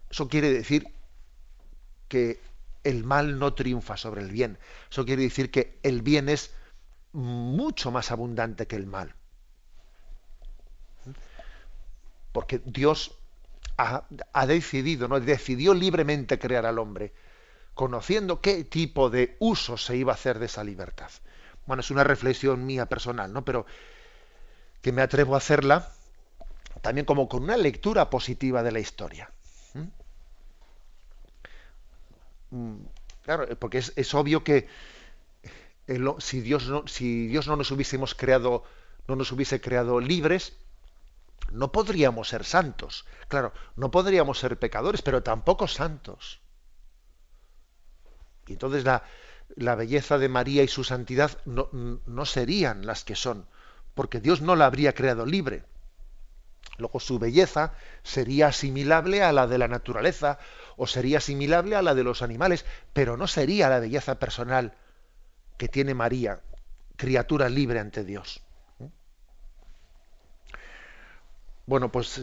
eso 0.09 0.27
quiere 0.27 0.51
decir 0.51 0.87
que 2.07 2.39
el 2.83 3.03
mal 3.03 3.37
no 3.37 3.53
triunfa 3.53 3.97
sobre 3.97 4.21
el 4.21 4.31
bien. 4.31 4.57
Eso 4.89 5.05
quiere 5.05 5.23
decir 5.23 5.51
que 5.51 5.77
el 5.83 6.01
bien 6.01 6.27
es 6.27 6.51
mucho 7.13 7.91
más 7.91 8.11
abundante 8.11 8.65
que 8.65 8.75
el 8.75 8.87
mal. 8.87 9.13
Porque 12.31 12.59
Dios 12.65 13.15
ha, 13.77 14.05
ha 14.33 14.47
decidido, 14.47 15.07
¿no? 15.07 15.19
decidió 15.19 15.73
libremente 15.73 16.39
crear 16.39 16.65
al 16.65 16.79
hombre 16.79 17.13
conociendo 17.75 18.41
qué 18.41 18.63
tipo 18.63 19.09
de 19.09 19.35
uso 19.39 19.77
se 19.77 19.95
iba 19.95 20.13
a 20.13 20.15
hacer 20.15 20.39
de 20.39 20.47
esa 20.47 20.63
libertad. 20.63 21.11
Bueno, 21.67 21.81
es 21.81 21.91
una 21.91 22.03
reflexión 22.03 22.65
mía 22.65 22.87
personal, 22.87 23.31
¿no? 23.31 23.45
Pero 23.45 23.65
que 24.81 24.91
me 24.91 25.01
atrevo 25.01 25.35
a 25.35 25.39
hacerla 25.39 25.91
también 26.81 27.05
como 27.05 27.27
con 27.27 27.43
una 27.43 27.57
lectura 27.57 28.09
positiva 28.09 28.63
de 28.63 28.71
la 28.71 28.79
historia. 28.79 29.29
¿Mm? 32.51 32.75
Claro, 33.23 33.47
porque 33.59 33.79
es, 33.79 34.13
obvio 34.13 34.43
que 34.43 34.67
si, 36.19 36.41
Dios 36.41 36.67
no, 36.67 36.87
si 36.87 37.27
Dios 37.27 37.47
no 37.47 37.55
nos 37.55 37.71
hubiésemos 37.71 38.13
creado, 38.13 38.63
no 39.07 39.15
nos 39.15 39.31
hubiese 39.31 39.59
creado 39.59 39.99
libres, 39.99 40.53
no 41.51 41.71
podríamos 41.71 42.29
ser 42.29 42.45
santos. 42.45 43.05
Claro, 43.27 43.51
no 43.75 43.91
podríamos 43.91 44.39
ser 44.39 44.57
pecadores, 44.59 45.01
pero 45.01 45.23
tampoco 45.23 45.67
santos. 45.67 46.39
Y 48.47 48.53
entonces 48.53 48.83
la, 48.83 49.03
la 49.55 49.75
belleza 49.75 50.17
de 50.17 50.29
María 50.29 50.63
y 50.63 50.67
su 50.67 50.83
santidad 50.83 51.37
no, 51.45 51.69
no, 51.71 52.25
serían 52.25 52.85
las 52.85 53.03
que 53.03 53.15
son, 53.15 53.45
porque 53.93 54.19
Dios 54.19 54.41
no 54.41 54.55
la 54.55 54.65
habría 54.65 54.93
creado 54.93 55.25
libre. 55.25 55.63
Luego 56.77 56.99
su 56.99 57.19
belleza 57.19 57.73
sería 58.03 58.47
asimilable 58.47 59.23
a 59.23 59.31
la 59.31 59.47
de 59.47 59.57
la 59.57 59.67
naturaleza 59.67 60.39
o 60.75 60.87
sería 60.87 61.19
asimilable 61.19 61.75
a 61.75 61.81
la 61.81 61.95
de 61.95 62.03
los 62.03 62.21
animales, 62.21 62.65
pero 62.91 63.15
no 63.15 63.27
sería 63.27 63.69
la 63.69 63.79
belleza 63.79 64.19
personal 64.19 64.73
que 65.57 65.69
tiene 65.69 65.93
María, 65.93 66.41
criatura 66.97 67.47
libre 67.47 67.79
ante 67.79 68.03
Dios. 68.03 68.41
Bueno, 71.65 71.91
pues 71.91 72.21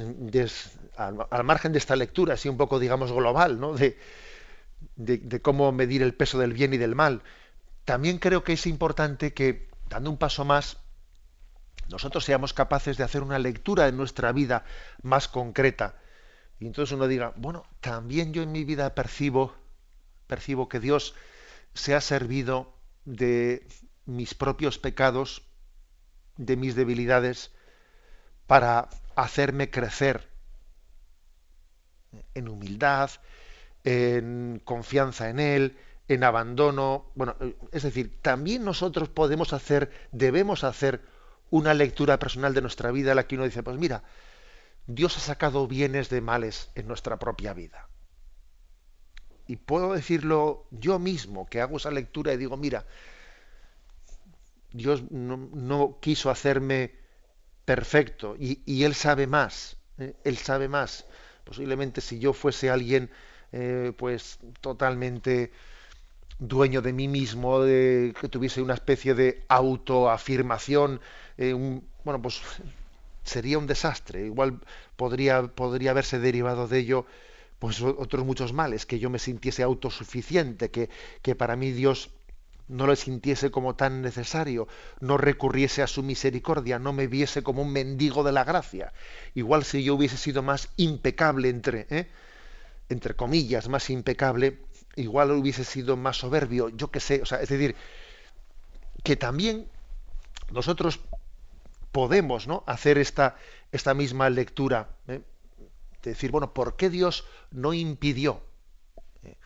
al, 0.97 1.27
al, 1.31 1.45
margen 1.45 1.73
de 1.73 1.79
esta 1.79 1.97
lectura, 1.97 2.35
así 2.35 2.49
un 2.49 2.57
poco, 2.57 2.79
digamos, 2.79 3.11
global, 3.11 3.59
¿no? 3.59 3.73
De, 3.73 3.99
de, 4.97 5.41
cómo 5.43 5.73
medir 5.73 6.03
el 6.03 6.15
peso 6.15 6.39
del 6.39 6.53
bien 6.53 6.75
y 6.75 6.79
del 6.79 6.95
mal. 6.95 7.23
También 7.85 8.19
creo 8.19 8.45
que 8.45 8.55
es 8.55 8.67
importante 8.67 9.33
que, 9.33 9.69
dando 9.89 10.11
un 10.11 10.19
paso 10.19 10.45
más, 10.45 10.79
nosotros 11.89 12.25
seamos 12.25 12.53
capaces 12.53 12.97
de 12.97 13.05
hacer 13.05 13.23
una 13.23 13.39
lectura 13.39 13.87
de 13.87 13.93
nuestra 13.93 14.33
vida 14.33 14.65
más 15.03 15.29
concreta. 15.29 15.97
Y 16.61 16.67
entonces 16.67 16.95
uno 16.95 17.09
diga, 17.09 17.33
bueno, 17.37 17.65
también 17.81 18.33
yo 18.33 18.43
en 18.43 18.53
mi 18.53 18.65
vida 18.65 18.95
percibo, 18.95 19.55
percibo 20.27 20.69
que 20.69 20.81
Dios 20.81 21.15
se 21.75 21.95
ha 21.95 22.01
servido 22.01 22.75
de 23.05 23.67
mis 24.07 24.35
propios 24.35 24.79
pecados, 24.79 25.43
de 26.37 26.57
mis 26.57 26.75
debilidades, 26.75 27.51
para 28.47 28.89
hacerme 29.17 29.71
crecer 29.71 30.29
en 32.35 32.49
humildad, 32.49 33.11
en 33.85 34.61
confianza 34.65 35.29
en 35.29 35.41
Él, 35.41 35.77
en 36.09 36.25
abandono. 36.25 37.11
Bueno, 37.15 37.37
es 37.73 37.83
decir, 37.83 38.21
también 38.23 38.65
nosotros 38.65 39.09
podemos 39.09 39.53
hacer, 39.53 39.91
debemos 40.13 40.65
hacer 40.65 41.01
una 41.51 41.75
lectura 41.75 42.19
personal 42.19 42.55
de 42.55 42.63
nuestra 42.63 42.91
vida 42.91 43.11
en 43.11 43.17
la 43.17 43.27
que 43.27 43.35
uno 43.35 43.45
dice, 43.45 43.63
pues 43.63 43.77
mira, 43.77 44.03
Dios 44.87 45.17
ha 45.17 45.21
sacado 45.21 45.67
bienes 45.67 46.09
de 46.09 46.21
males 46.21 46.71
en 46.75 46.89
nuestra 46.89 47.19
propia 47.19 47.53
vida. 47.53 47.89
Y 49.47 49.57
puedo 49.57 49.93
decirlo 49.93 50.67
yo 50.71 50.99
mismo, 50.99 51.47
que 51.47 51.61
hago 51.61 51.77
esa 51.77 51.91
lectura 51.91 52.33
y 52.33 52.37
digo, 52.37 52.57
mira, 52.57 52.87
Dios 54.73 55.11
no, 55.11 55.99
quiso 56.01 56.31
hacerme 56.31 56.95
perfecto 57.65 58.37
y, 58.39 58.63
y 58.65 58.85
Él 58.85 58.95
sabe 58.95 59.27
más, 59.27 59.77
¿eh? 59.99 60.15
Él 60.25 60.39
sabe 60.39 60.69
más. 60.69 61.05
Posiblemente 61.45 62.01
si 62.01 62.19
yo 62.19 62.33
fuese 62.33 62.71
alguien 62.71 63.11
eh, 63.53 63.93
pues 63.97 64.39
totalmente 64.61 65.53
dueño 66.39 66.83
de 66.83 66.93
mí 66.93 67.09
mismo, 67.09 67.61
de 67.61 68.15
que 68.21 68.29
tuviese 68.29 68.63
una 68.63 68.75
especie 68.75 69.15
de 69.15 69.45
autoafirmación, 69.49 71.01
eh, 71.39 71.55
bueno, 72.05 72.21
pues 72.21 72.41
sería 73.25 73.59
un 73.59 73.67
desastre. 73.67 74.27
Igual 74.27 74.61
podría, 74.97 75.43
podría 75.43 75.93
haberse 75.93 76.19
derivado 76.19 76.69
de 76.69 76.79
ello 76.79 77.07
pues 77.59 77.81
otros 77.81 78.27
muchos 78.27 78.53
males, 78.53 78.87
que 78.87 78.99
yo 78.99 79.09
me 79.09 79.21
sintiese 79.21 79.63
autosuficiente, 79.63 80.73
que, 80.73 80.91
que 81.23 81.37
para 81.37 81.55
mí 81.55 81.71
Dios 81.71 82.11
no 82.67 82.89
lo 82.89 82.97
sintiese 82.97 83.53
como 83.53 83.77
tan 83.77 84.03
necesario, 84.03 84.67
no 84.99 85.17
recurriese 85.17 85.81
a 85.83 85.87
su 85.87 86.03
misericordia, 86.03 86.81
no 86.81 86.93
me 86.93 87.07
viese 87.07 87.45
como 87.45 87.63
un 87.63 87.73
mendigo 87.73 88.25
de 88.25 88.33
la 88.33 88.43
gracia. 88.43 88.93
Igual 89.35 89.63
si 89.65 89.85
yo 89.85 89.95
hubiese 89.95 90.17
sido 90.17 90.43
más 90.43 90.71
impecable 90.77 91.51
entre, 91.51 91.87
¿eh? 91.91 92.09
Entre 92.93 93.15
comillas, 93.15 93.69
más 93.69 93.91
impecable, 93.91 94.59
igual 94.97 95.31
hubiese 95.33 95.65
sido 95.65 95.97
más 95.97 96.19
soberbio, 96.19 96.69
yo 96.69 96.91
qué 96.91 97.01
sé, 97.01 97.23
o 97.23 97.27
sea, 97.27 97.41
es 97.41 97.49
decir, 97.49 97.75
que 99.03 99.17
también 99.17 99.69
nosotros 100.53 101.01
podemos 101.91 102.47
¿no? 102.47 102.65
hacer 102.67 102.99
esta, 102.99 103.37
esta 103.73 103.95
misma 103.95 104.31
lectura, 104.31 104.91
¿eh? 105.09 105.23
de 106.03 106.11
decir, 106.11 106.31
bueno, 106.31 106.53
¿por 106.53 106.77
qué 106.77 106.91
Dios 106.91 107.25
no 107.51 107.75
impidió 107.75 108.43
eh, 109.23 109.37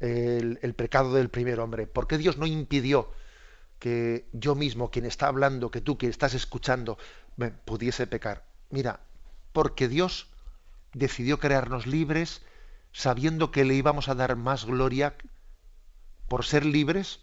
el, 0.00 0.58
el, 0.62 0.74
pecado 0.74 1.14
del 1.14 1.28
primer 1.28 1.60
hombre? 1.60 1.86
¿Por 1.86 2.06
qué 2.06 2.18
Dios 2.18 2.38
no 2.38 2.46
impidió 2.46 3.10
que 3.78 4.26
yo 4.32 4.54
mismo, 4.54 4.90
quien 4.90 5.04
está 5.04 5.28
hablando, 5.28 5.70
que 5.70 5.80
tú, 5.80 5.98
quien 5.98 6.10
estás 6.10 6.34
escuchando, 6.34 6.98
me 7.36 7.50
pudiese 7.50 8.06
pecar? 8.06 8.44
Mira, 8.70 9.00
porque 9.52 9.88
Dios 9.88 10.28
decidió 10.94 11.38
crearnos 11.38 11.86
libres 11.86 12.42
sabiendo 12.92 13.50
que 13.50 13.64
le 13.64 13.74
íbamos 13.74 14.08
a 14.08 14.14
dar 14.14 14.36
más 14.36 14.64
gloria 14.64 15.16
por 16.28 16.44
ser 16.44 16.64
libres 16.64 17.20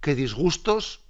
que 0.00 0.14
disgustos 0.14 1.00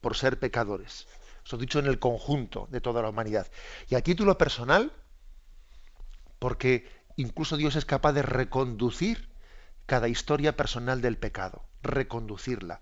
por 0.00 0.16
ser 0.16 0.38
pecadores. 0.38 1.06
Eso 1.44 1.56
dicho 1.56 1.78
en 1.78 1.86
el 1.86 1.98
conjunto 1.98 2.68
de 2.70 2.80
toda 2.80 3.02
la 3.02 3.08
humanidad. 3.08 3.46
Y 3.88 3.94
a 3.94 4.02
título 4.02 4.38
personal, 4.38 4.92
porque 6.38 6.88
incluso 7.16 7.56
Dios 7.56 7.76
es 7.76 7.84
capaz 7.84 8.12
de 8.12 8.22
reconducir 8.22 9.28
cada 9.86 10.08
historia 10.08 10.56
personal 10.56 11.00
del 11.00 11.18
pecado, 11.18 11.64
reconducirla. 11.82 12.80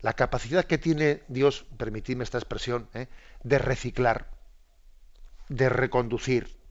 La 0.00 0.14
capacidad 0.14 0.64
que 0.64 0.78
tiene 0.78 1.22
Dios, 1.28 1.64
permitidme 1.76 2.24
esta 2.24 2.38
expresión, 2.38 2.88
¿eh? 2.92 3.08
de 3.44 3.58
reciclar, 3.58 4.30
de 5.48 5.68
reconducir 5.68 6.61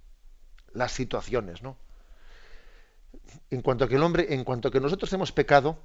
las 0.74 0.92
situaciones, 0.92 1.62
¿no? 1.62 1.78
En 3.50 3.62
cuanto 3.62 3.86
a 3.86 3.88
que 3.88 3.96
el 3.96 4.04
hombre, 4.04 4.34
en 4.34 4.44
cuanto 4.44 4.68
a 4.68 4.72
que 4.72 4.80
nosotros 4.80 5.12
hemos 5.14 5.32
pecado, 5.32 5.78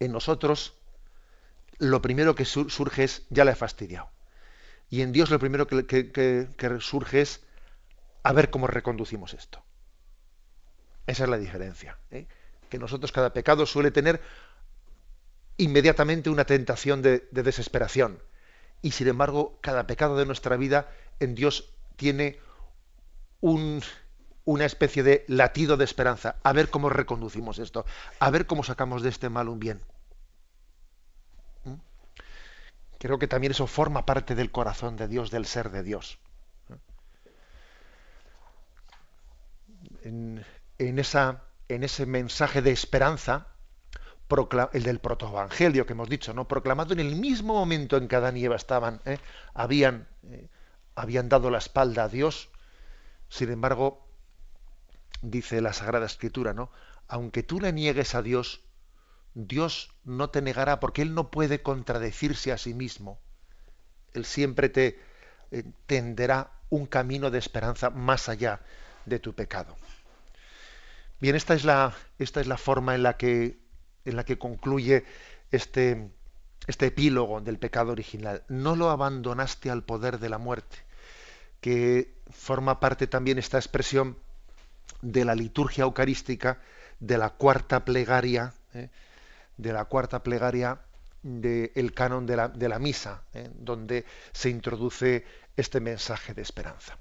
en 0.00 0.12
nosotros 0.12 0.74
lo 1.78 2.02
primero 2.02 2.34
que 2.34 2.44
surge 2.44 3.04
es 3.04 3.22
ya 3.30 3.44
la 3.44 3.52
he 3.52 3.56
fastidiado. 3.56 4.10
Y 4.90 5.02
en 5.02 5.12
Dios 5.12 5.30
lo 5.30 5.38
primero 5.38 5.66
que, 5.66 6.48
surge 6.80 7.20
es 7.20 7.40
a 8.22 8.32
ver 8.32 8.50
cómo 8.50 8.66
reconducimos 8.66 9.34
esto. 9.34 9.62
Esa 11.06 11.24
es 11.24 11.30
la 11.30 11.38
diferencia. 11.38 11.98
¿eh? 12.10 12.26
Que 12.68 12.78
nosotros 12.78 13.12
cada 13.12 13.32
pecado 13.32 13.66
suele 13.66 13.90
tener 13.90 14.20
inmediatamente 15.56 16.30
una 16.30 16.44
tentación 16.44 17.02
de, 17.02 17.28
desesperación. 17.30 18.22
Y 18.80 18.92
sin 18.92 19.08
embargo, 19.08 19.58
cada 19.60 19.86
pecado 19.86 20.16
de 20.16 20.26
nuestra 20.26 20.56
vida 20.56 20.88
en 21.20 21.34
Dios 21.34 21.74
tiene 21.96 22.40
una 23.40 24.64
especie 24.64 25.02
de 25.02 25.24
latido 25.28 25.76
de 25.76 25.84
esperanza. 25.84 26.36
A 26.42 26.52
ver 26.52 26.70
cómo 26.70 26.88
reconducimos 26.88 27.58
esto. 27.58 27.84
A 28.18 28.30
ver 28.30 28.46
cómo 28.46 28.64
sacamos 28.64 29.02
de 29.02 29.10
este 29.10 29.28
mal 29.28 29.48
un 29.48 29.58
bien. 29.58 29.80
Creo 32.98 33.18
que 33.18 33.28
también 33.28 33.52
eso 33.52 33.66
forma 33.66 34.04
parte 34.04 34.34
del 34.34 34.50
corazón 34.50 34.96
de 34.96 35.06
Dios, 35.06 35.30
del 35.30 35.46
ser 35.46 35.70
de 35.70 35.82
Dios. 35.82 36.18
En, 40.02 40.44
esa, 40.98 41.44
en 41.68 41.84
ese 41.84 42.06
mensaje 42.06 42.62
de 42.62 42.72
esperanza, 42.72 43.48
el 44.72 44.82
del 44.82 44.98
protoevangelio 44.98 45.86
que 45.86 45.92
hemos 45.92 46.08
dicho, 46.08 46.34
¿no? 46.34 46.48
proclamado 46.48 46.92
en 46.92 47.00
el 47.00 47.14
mismo 47.16 47.54
momento 47.54 47.96
en 47.96 48.08
que 48.08 48.16
Adán 48.16 48.36
y 48.36 48.44
Eva 48.44 48.56
estaban, 48.56 49.00
¿eh? 49.04 49.18
habían, 49.54 50.08
eh, 50.30 50.48
habían 50.94 51.28
dado 51.28 51.50
la 51.50 51.58
espalda 51.58 52.04
a 52.04 52.08
Dios. 52.08 52.50
Sin 53.28 53.50
embargo, 53.50 54.06
dice 55.22 55.60
la 55.60 55.72
Sagrada 55.72 56.06
Escritura, 56.06 56.54
¿no? 56.54 56.70
Aunque 57.08 57.42
tú 57.42 57.60
le 57.60 57.72
niegues 57.72 58.14
a 58.14 58.22
Dios, 58.22 58.62
Dios 59.34 59.94
no 60.04 60.30
te 60.30 60.42
negará 60.42 60.80
porque 60.80 61.02
Él 61.02 61.14
no 61.14 61.30
puede 61.30 61.62
contradecirse 61.62 62.52
a 62.52 62.58
sí 62.58 62.74
mismo. 62.74 63.20
Él 64.14 64.24
siempre 64.24 64.68
te 64.68 65.00
eh, 65.50 65.64
tenderá 65.86 66.52
un 66.70 66.86
camino 66.86 67.30
de 67.30 67.38
esperanza 67.38 67.90
más 67.90 68.28
allá 68.28 68.60
de 69.06 69.18
tu 69.18 69.34
pecado. 69.34 69.76
Bien, 71.20 71.34
esta 71.34 71.54
es 71.54 71.64
la, 71.64 71.94
esta 72.18 72.40
es 72.40 72.46
la 72.46 72.58
forma 72.58 72.94
en 72.94 73.02
la 73.02 73.16
que, 73.16 73.58
en 74.04 74.16
la 74.16 74.24
que 74.24 74.38
concluye 74.38 75.04
este, 75.50 76.10
este 76.66 76.86
epílogo 76.86 77.40
del 77.40 77.58
pecado 77.58 77.92
original. 77.92 78.44
No 78.48 78.76
lo 78.76 78.90
abandonaste 78.90 79.70
al 79.70 79.82
poder 79.82 80.18
de 80.18 80.28
la 80.28 80.38
muerte, 80.38 80.78
que 81.60 82.17
forma 82.30 82.80
parte 82.80 83.06
también 83.06 83.38
esta 83.38 83.58
expresión 83.58 84.16
de 85.02 85.24
la 85.24 85.34
liturgia 85.34 85.84
eucarística, 85.84 86.60
de 87.00 87.18
la 87.18 87.30
cuarta 87.30 87.84
plegaria, 87.84 88.54
¿eh? 88.74 88.88
de 89.56 89.72
la 89.72 89.84
cuarta 89.84 90.22
plegaria 90.22 90.80
del 91.22 91.92
canon 91.94 92.26
de 92.26 92.36
la, 92.36 92.78
misa, 92.78 93.22
¿eh? 93.34 93.50
donde 93.54 94.04
se 94.32 94.50
introduce 94.50 95.24
este 95.56 95.80
mensaje 95.80 96.34
de 96.34 96.42
esperanza. 96.42 96.98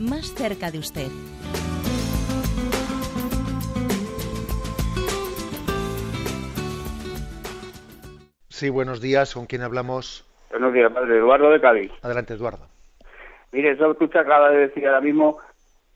más 0.00 0.34
cerca 0.34 0.70
de 0.70 0.78
usted. 0.78 1.08
Sí, 8.48 8.68
buenos 8.70 9.00
días. 9.00 9.34
¿Con 9.34 9.46
quién 9.46 9.62
hablamos? 9.62 10.26
Buenos 10.50 10.72
días, 10.72 10.92
padre. 10.92 11.18
Eduardo 11.18 11.50
de 11.50 11.60
Cádiz. 11.60 11.92
Adelante, 12.02 12.34
Eduardo. 12.34 12.66
Mire, 13.52 13.72
eso 13.72 13.96
que 13.96 14.04
usted 14.04 14.20
acaba 14.20 14.50
de 14.50 14.68
decir 14.68 14.86
ahora 14.86 15.00
mismo 15.00 15.38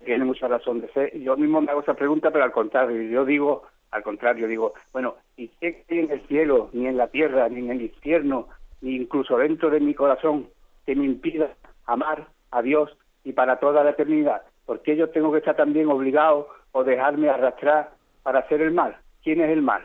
tiene 0.04 0.24
mucha 0.24 0.48
razón 0.48 0.80
de 0.80 0.88
ser. 0.92 1.18
Yo 1.18 1.36
mismo 1.36 1.60
me 1.60 1.70
hago 1.70 1.80
esa 1.80 1.94
pregunta, 1.94 2.30
pero 2.30 2.44
al 2.44 2.52
contrario. 2.52 3.02
Yo 3.10 3.24
digo, 3.24 3.64
al 3.90 4.02
contrario, 4.02 4.46
digo, 4.48 4.74
bueno, 4.92 5.16
¿y 5.36 5.48
qué 5.60 5.84
hay 5.90 5.98
en 5.98 6.10
el 6.10 6.26
cielo, 6.26 6.68
ni 6.72 6.86
en 6.86 6.96
la 6.96 7.08
tierra, 7.08 7.48
ni 7.48 7.60
en 7.60 7.70
el 7.70 7.82
infierno, 7.82 8.48
ni 8.80 8.96
incluso 8.96 9.38
dentro 9.38 9.70
de 9.70 9.80
mi 9.80 9.94
corazón 9.94 10.48
que 10.84 10.94
me 10.94 11.04
impida 11.04 11.54
amar 11.86 12.28
a 12.50 12.62
Dios 12.62 12.96
y 13.24 13.32
para 13.32 13.58
toda 13.58 13.82
la 13.82 13.90
eternidad? 13.90 14.42
¿Por 14.66 14.82
qué 14.82 14.96
yo 14.96 15.10
tengo 15.10 15.32
que 15.32 15.38
estar 15.38 15.56
también 15.56 15.88
obligado 15.88 16.48
o 16.72 16.84
dejarme 16.84 17.28
arrastrar 17.28 17.90
para 18.22 18.40
hacer 18.40 18.60
el 18.60 18.72
mal? 18.72 18.96
¿Quién 19.22 19.40
es 19.40 19.50
el 19.50 19.62
mal? 19.62 19.82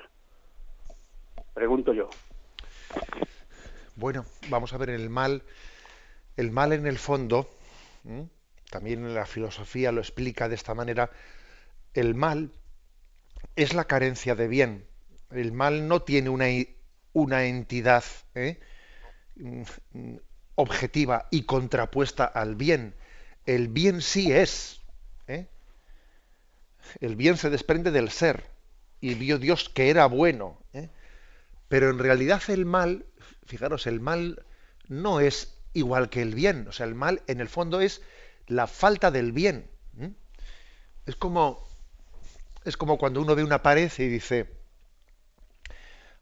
Pregunto 1.53 1.93
yo. 1.93 2.09
Bueno, 3.95 4.25
vamos 4.49 4.73
a 4.73 4.77
ver 4.77 4.91
el 4.91 5.09
mal. 5.09 5.41
El 6.37 6.51
mal 6.51 6.71
en 6.71 6.87
el 6.87 6.97
fondo, 6.97 7.49
también 8.69 9.13
la 9.13 9.25
filosofía 9.25 9.91
lo 9.91 9.99
explica 9.99 10.47
de 10.47 10.55
esta 10.55 10.73
manera, 10.73 11.09
el 11.93 12.15
mal 12.15 12.51
es 13.57 13.73
la 13.73 13.83
carencia 13.83 14.35
de 14.35 14.47
bien. 14.47 14.85
El 15.31 15.51
mal 15.51 15.89
no 15.89 16.01
tiene 16.01 16.29
una, 16.29 16.45
una 17.11 17.43
entidad 17.43 18.05
¿eh? 18.35 18.57
objetiva 20.55 21.27
y 21.29 21.43
contrapuesta 21.43 22.23
al 22.23 22.55
bien. 22.55 22.95
El 23.45 23.67
bien 23.67 24.01
sí 24.01 24.31
es. 24.31 24.81
¿eh? 25.27 25.47
El 26.99 27.15
bien 27.15 27.37
se 27.37 27.49
desprende 27.49 27.91
del 27.91 28.09
ser 28.09 28.45
y 29.01 29.13
vio 29.15 29.37
Dios 29.37 29.69
que 29.69 29.89
era 29.89 30.05
bueno. 30.05 30.57
¿eh? 30.73 30.89
Pero 31.67 31.89
en 31.89 31.99
realidad 31.99 32.41
el 32.49 32.65
mal, 32.65 33.05
fijaros, 33.45 33.87
el 33.87 33.99
mal 33.99 34.43
no 34.87 35.19
es 35.19 35.55
igual 35.73 36.09
que 36.09 36.21
el 36.21 36.35
bien. 36.35 36.67
O 36.67 36.71
sea, 36.71 36.85
el 36.85 36.95
mal 36.95 37.21
en 37.27 37.41
el 37.41 37.49
fondo 37.49 37.81
es 37.81 38.01
la 38.47 38.67
falta 38.67 39.11
del 39.11 39.31
bien. 39.31 39.69
Es 41.05 41.15
como, 41.15 41.67
es 42.65 42.77
como 42.77 42.99
cuando 42.99 43.21
uno 43.21 43.35
ve 43.35 43.43
una 43.43 43.63
pared 43.63 43.91
y 43.97 44.07
dice, 44.07 44.47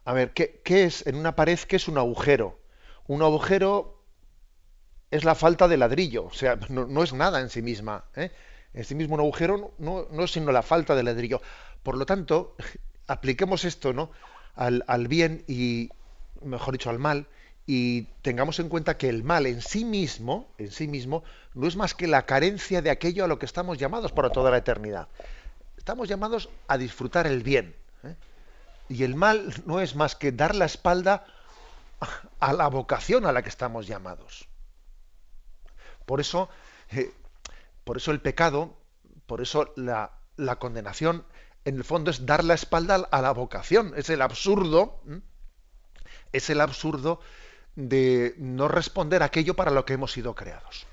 a 0.05 0.13
ver, 0.13 0.31
¿qué, 0.31 0.61
es 0.65 1.05
en 1.05 1.15
una 1.15 1.35
pared? 1.35 1.59
¿Qué 1.59 1.75
es 1.75 1.89
un 1.89 1.97
agujero? 1.97 2.57
Un 3.07 3.21
agujero 3.21 3.96
es 5.11 5.23
la 5.23 5.35
falta 5.35 5.67
de 5.67 5.77
ladrillo, 5.77 6.25
o 6.25 6.33
sea, 6.33 6.57
no, 6.69 7.03
es 7.03 7.13
nada 7.13 7.39
en 7.39 7.49
sí 7.49 7.61
misma. 7.61 8.05
¿eh? 8.15 8.31
En 8.73 8.83
sí 8.83 8.95
mismo 8.95 9.15
un 9.15 9.21
agujero 9.21 9.73
no, 9.77 10.07
no, 10.11 10.23
es 10.23 10.31
sino 10.31 10.51
la 10.51 10.61
falta 10.61 10.95
de 10.95 11.03
ladrillo. 11.03 11.41
Por 11.83 11.97
lo 11.97 12.05
tanto, 12.05 12.55
apliquemos 13.07 13.65
esto 13.65 13.93
¿no? 13.93 14.11
al, 14.55 14.83
al 14.87 15.07
bien 15.07 15.43
y, 15.47 15.89
mejor 16.41 16.73
dicho, 16.73 16.89
al 16.89 16.99
mal, 16.99 17.27
y 17.65 18.03
tengamos 18.21 18.59
en 18.59 18.69
cuenta 18.69 18.97
que 18.97 19.09
el 19.09 19.23
mal 19.23 19.45
en 19.45 19.61
sí 19.61 19.83
mismo, 19.83 20.49
en 20.57 20.71
sí 20.71 20.87
mismo, 20.87 21.23
no 21.53 21.67
es 21.67 21.75
más 21.75 21.93
que 21.93 22.07
la 22.07 22.25
carencia 22.25 22.81
de 22.81 22.89
aquello 22.89 23.25
a 23.25 23.27
lo 23.27 23.39
que 23.39 23.45
estamos 23.45 23.77
llamados 23.77 24.13
para 24.13 24.29
toda 24.29 24.51
la 24.51 24.57
eternidad. 24.57 25.07
Estamos 25.77 26.07
llamados 26.07 26.49
a 26.67 26.77
disfrutar 26.77 27.27
el 27.27 27.43
bien. 27.43 27.75
¿eh? 28.03 28.15
Y 28.89 29.03
el 29.03 29.15
mal 29.15 29.53
no 29.65 29.81
es 29.81 29.95
más 29.95 30.15
que 30.15 30.31
dar 30.31 30.55
la 30.55 30.65
espalda 30.65 31.25
a 32.39 32.53
la 32.53 32.67
vocación 32.67 33.25
a 33.25 33.31
la 33.31 33.41
que 33.41 33.49
estamos 33.49 33.87
llamados. 33.87 34.47
Por 36.07 36.21
eso, 36.21 36.49
eh, 36.93 37.11
por 37.83 37.97
eso 37.97 38.11
el 38.11 38.21
pecado, 38.21 38.73
por 39.25 39.41
eso 39.41 39.73
la, 39.75 40.11
la, 40.37 40.55
condenación, 40.55 41.25
en 41.65 41.75
el 41.75 41.83
fondo 41.83 42.09
es 42.09 42.25
dar 42.25 42.45
la 42.45 42.53
espalda 42.53 43.05
a 43.11 43.21
la 43.21 43.33
vocación. 43.33 43.91
Es 43.97 44.09
el 44.09 44.21
absurdo, 44.21 45.01
es 46.31 46.49
el 46.49 46.61
absurdo 46.61 47.19
de 47.75 48.35
no 48.37 48.69
responder 48.69 49.21
a 49.21 49.25
aquello 49.25 49.53
para 49.55 49.69
lo 49.69 49.83
que 49.83 49.93
hemos 49.93 50.13
sido 50.13 50.33
creados. 50.33 50.87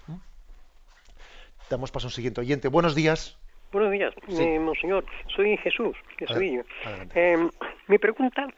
Damos 1.71 1.93
paso 1.93 2.09
a 2.09 2.09
un 2.09 2.13
siguiente 2.13 2.41
oyente. 2.41 2.67
Buenos 2.67 2.97
días. 2.97 3.39
Buenos 3.71 3.93
días, 3.93 4.13
eh, 4.29 4.59
monseñor. 4.59 5.05
Soy 5.35 5.57
Jesús, 5.59 5.97
de 6.19 6.27
Sevilla. 6.27 6.65
Eh, 7.15 7.49
mi 7.87 7.99
pregunta 7.99 8.49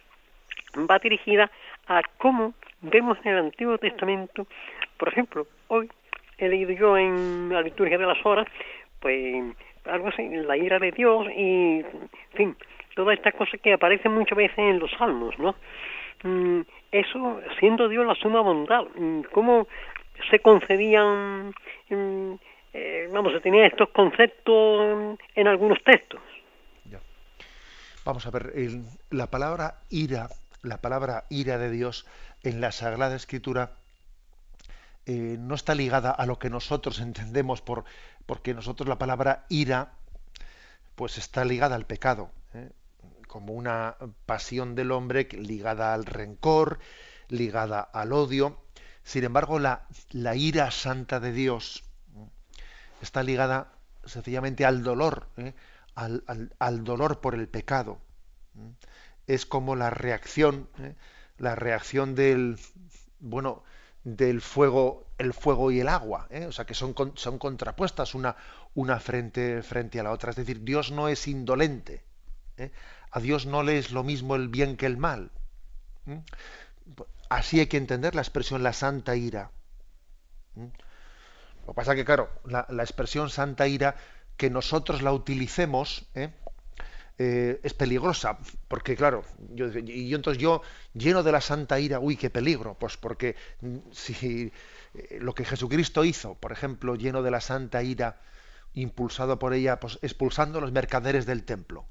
va 0.91 0.99
dirigida 1.01 1.51
a 1.87 2.01
cómo 2.17 2.55
vemos 2.81 3.19
en 3.25 3.33
el 3.33 3.45
Antiguo 3.45 3.77
Testamento, 3.77 4.47
por 4.97 5.09
ejemplo, 5.09 5.47
hoy 5.69 5.91
he 6.39 6.49
leído 6.49 6.73
yo 6.73 6.97
en 6.97 7.49
la 7.53 7.63
liturgia 7.63 7.99
de 7.99 8.07
las 8.07 8.25
horas, 8.25 8.47
pues 9.01 9.45
algo 9.85 10.09
así, 10.09 10.29
la 10.29 10.57
ira 10.57 10.79
de 10.79 10.93
Dios 10.93 11.27
y, 11.37 11.81
en 11.81 12.11
fin, 12.35 12.57
todas 12.95 13.17
estas 13.17 13.35
cosas 13.35 13.61
que 13.61 13.73
aparecen 13.73 14.13
muchas 14.13 14.37
veces 14.37 14.59
en 14.59 14.79
los 14.79 14.91
salmos, 14.93 15.39
¿no? 15.39 15.55
Mm, 16.23 16.63
eso 16.93 17.41
siendo 17.59 17.89
Dios 17.89 18.07
la 18.07 18.15
suma 18.15 18.41
bondad, 18.41 18.85
mm, 18.95 19.23
¿cómo 19.33 19.69
se 20.31 20.41
concedían, 20.41 21.55
mm, 21.91 22.33
eh, 22.73 23.09
vamos, 23.13 23.33
se 23.33 23.41
tenían 23.41 23.65
estos 23.65 23.91
conceptos 23.91 25.19
en 25.35 25.47
algunos 25.47 25.83
textos? 25.83 26.21
Vamos 28.07 28.25
a 28.25 28.31
ver, 28.31 28.53
la 29.11 29.27
palabra 29.33 29.81
ira, 29.91 30.29
la 30.63 30.81
palabra 30.81 31.25
ira 31.29 31.59
de 31.59 31.73
Dios 31.73 32.07
en 32.45 32.61
la 32.61 32.71
Sagrada 32.71 33.17
Escritura 33.17 33.73
eh, 35.07 35.37
no 35.39 35.55
está 35.55 35.75
ligada 35.75 36.11
a 36.11 36.27
lo 36.27 36.39
que 36.39 36.51
nosotros 36.51 37.01
entendemos 37.01 37.63
por, 37.63 37.85
porque 38.27 38.55
nosotros 38.55 38.89
la 38.89 38.99
palabra 38.99 39.47
ira 39.49 39.93
pues 40.95 41.19
está 41.19 41.45
ligada 41.45 41.77
al 41.77 41.87
pecado. 41.87 42.31
¿eh? 42.55 42.71
como 43.27 43.53
una 43.53 43.97
pasión 44.25 44.75
del 44.75 44.93
hombre 44.93 45.29
ligada 45.33 45.93
al 45.93 46.07
rencor, 46.07 46.79
ligada 47.29 47.81
al 47.81 48.13
odio. 48.13 48.63
Sin 49.03 49.25
embargo, 49.25 49.59
la, 49.59 49.87
la 50.11 50.37
ira 50.37 50.71
santa 50.71 51.21
de 51.21 51.33
Dios 51.33 51.85
está 53.03 53.23
ligada 53.23 53.73
sencillamente 54.05 54.65
al 54.65 54.83
dolor, 54.83 55.29
¿eh? 55.37 55.55
al, 55.95 56.85
dolor 56.85 57.21
por 57.21 57.35
el 57.35 57.49
pecado. 57.49 57.99
Es 59.27 59.45
como 59.47 59.77
la 59.77 59.91
reacción, 59.91 60.69
¿eh? 60.79 60.95
la 61.39 61.55
reacción 61.55 62.15
del, 62.15 62.59
bueno, 63.21 63.65
del 64.07 64.41
fuego, 64.41 65.05
el 65.19 65.35
fuego 65.35 65.73
y 65.73 65.81
el 65.81 65.89
agua, 65.89 66.29
¿eh? 66.31 66.47
o 66.47 66.53
sea 66.53 66.65
que 66.65 66.75
son, 66.75 66.95
son 67.17 67.39
contrapuestas 67.41 68.15
una, 68.15 68.37
una 68.75 69.01
frente, 69.01 69.65
frente 69.65 69.99
a 69.99 70.05
la 70.05 70.13
otra. 70.13 70.31
Es 70.31 70.37
decir, 70.37 70.63
Dios 70.63 70.93
no 70.93 71.09
es 71.09 71.27
indolente. 71.27 72.05
A 73.11 73.19
Dios 73.19 73.47
no 73.47 73.65
le 73.65 73.79
es 73.79 73.91
lo 73.91 74.05
mismo 74.05 74.37
el 74.37 74.47
bien 74.47 74.77
que 74.77 74.87
el 74.87 74.97
mal. 74.97 75.33
Así 77.29 77.59
hay 77.59 77.67
que 77.67 77.79
entender 77.79 78.15
la 78.15 78.23
expresión 78.23 78.63
la 78.63 78.73
santa 78.73 79.17
ira. 79.17 79.51
Lo 80.55 81.73
que 81.73 81.75
pasa 81.75 81.97
que, 81.97 82.05
claro, 82.05 82.31
la, 82.45 82.65
expresión 82.79 83.29
santa 83.29 83.67
ira, 83.67 83.97
que 84.37 84.51
nosotros 84.51 85.03
la 85.03 85.13
utilicemos, 85.13 86.07
¿eh? 86.15 86.31
Eh, 87.19 87.61
es 87.63 87.73
peligrosa, 87.73 88.39
porque 88.69 88.95
claro, 88.95 89.25
yo, 89.55 89.69
y 89.73 90.15
entonces 90.15 90.41
yo 90.41 90.61
lleno 90.93 91.23
de 91.23 91.33
la 91.33 91.41
santa 91.41 91.81
ira, 91.81 91.99
uy, 91.99 92.17
qué 92.19 92.29
peligro, 92.29 92.75
pues 92.79 92.99
porque 92.99 93.37
mm, 93.63 93.77
si 93.91 94.53
eh, 94.95 95.19
lo 95.21 95.35
que 95.35 95.47
Jesucristo 95.47 96.05
hizo, 96.05 96.35
por 96.35 96.53
ejemplo, 96.53 96.95
lleno 96.95 97.23
de 97.23 97.31
la 97.31 97.41
santa 97.41 97.83
ira, 97.83 98.21
impulsado 98.75 99.39
por 99.39 99.55
ella, 99.55 99.81
pues 99.81 99.99
expulsando 100.03 100.59
a 100.59 100.61
los 100.61 100.73
mercaderes 100.73 101.25
del 101.25 101.45
templo, 101.45 101.87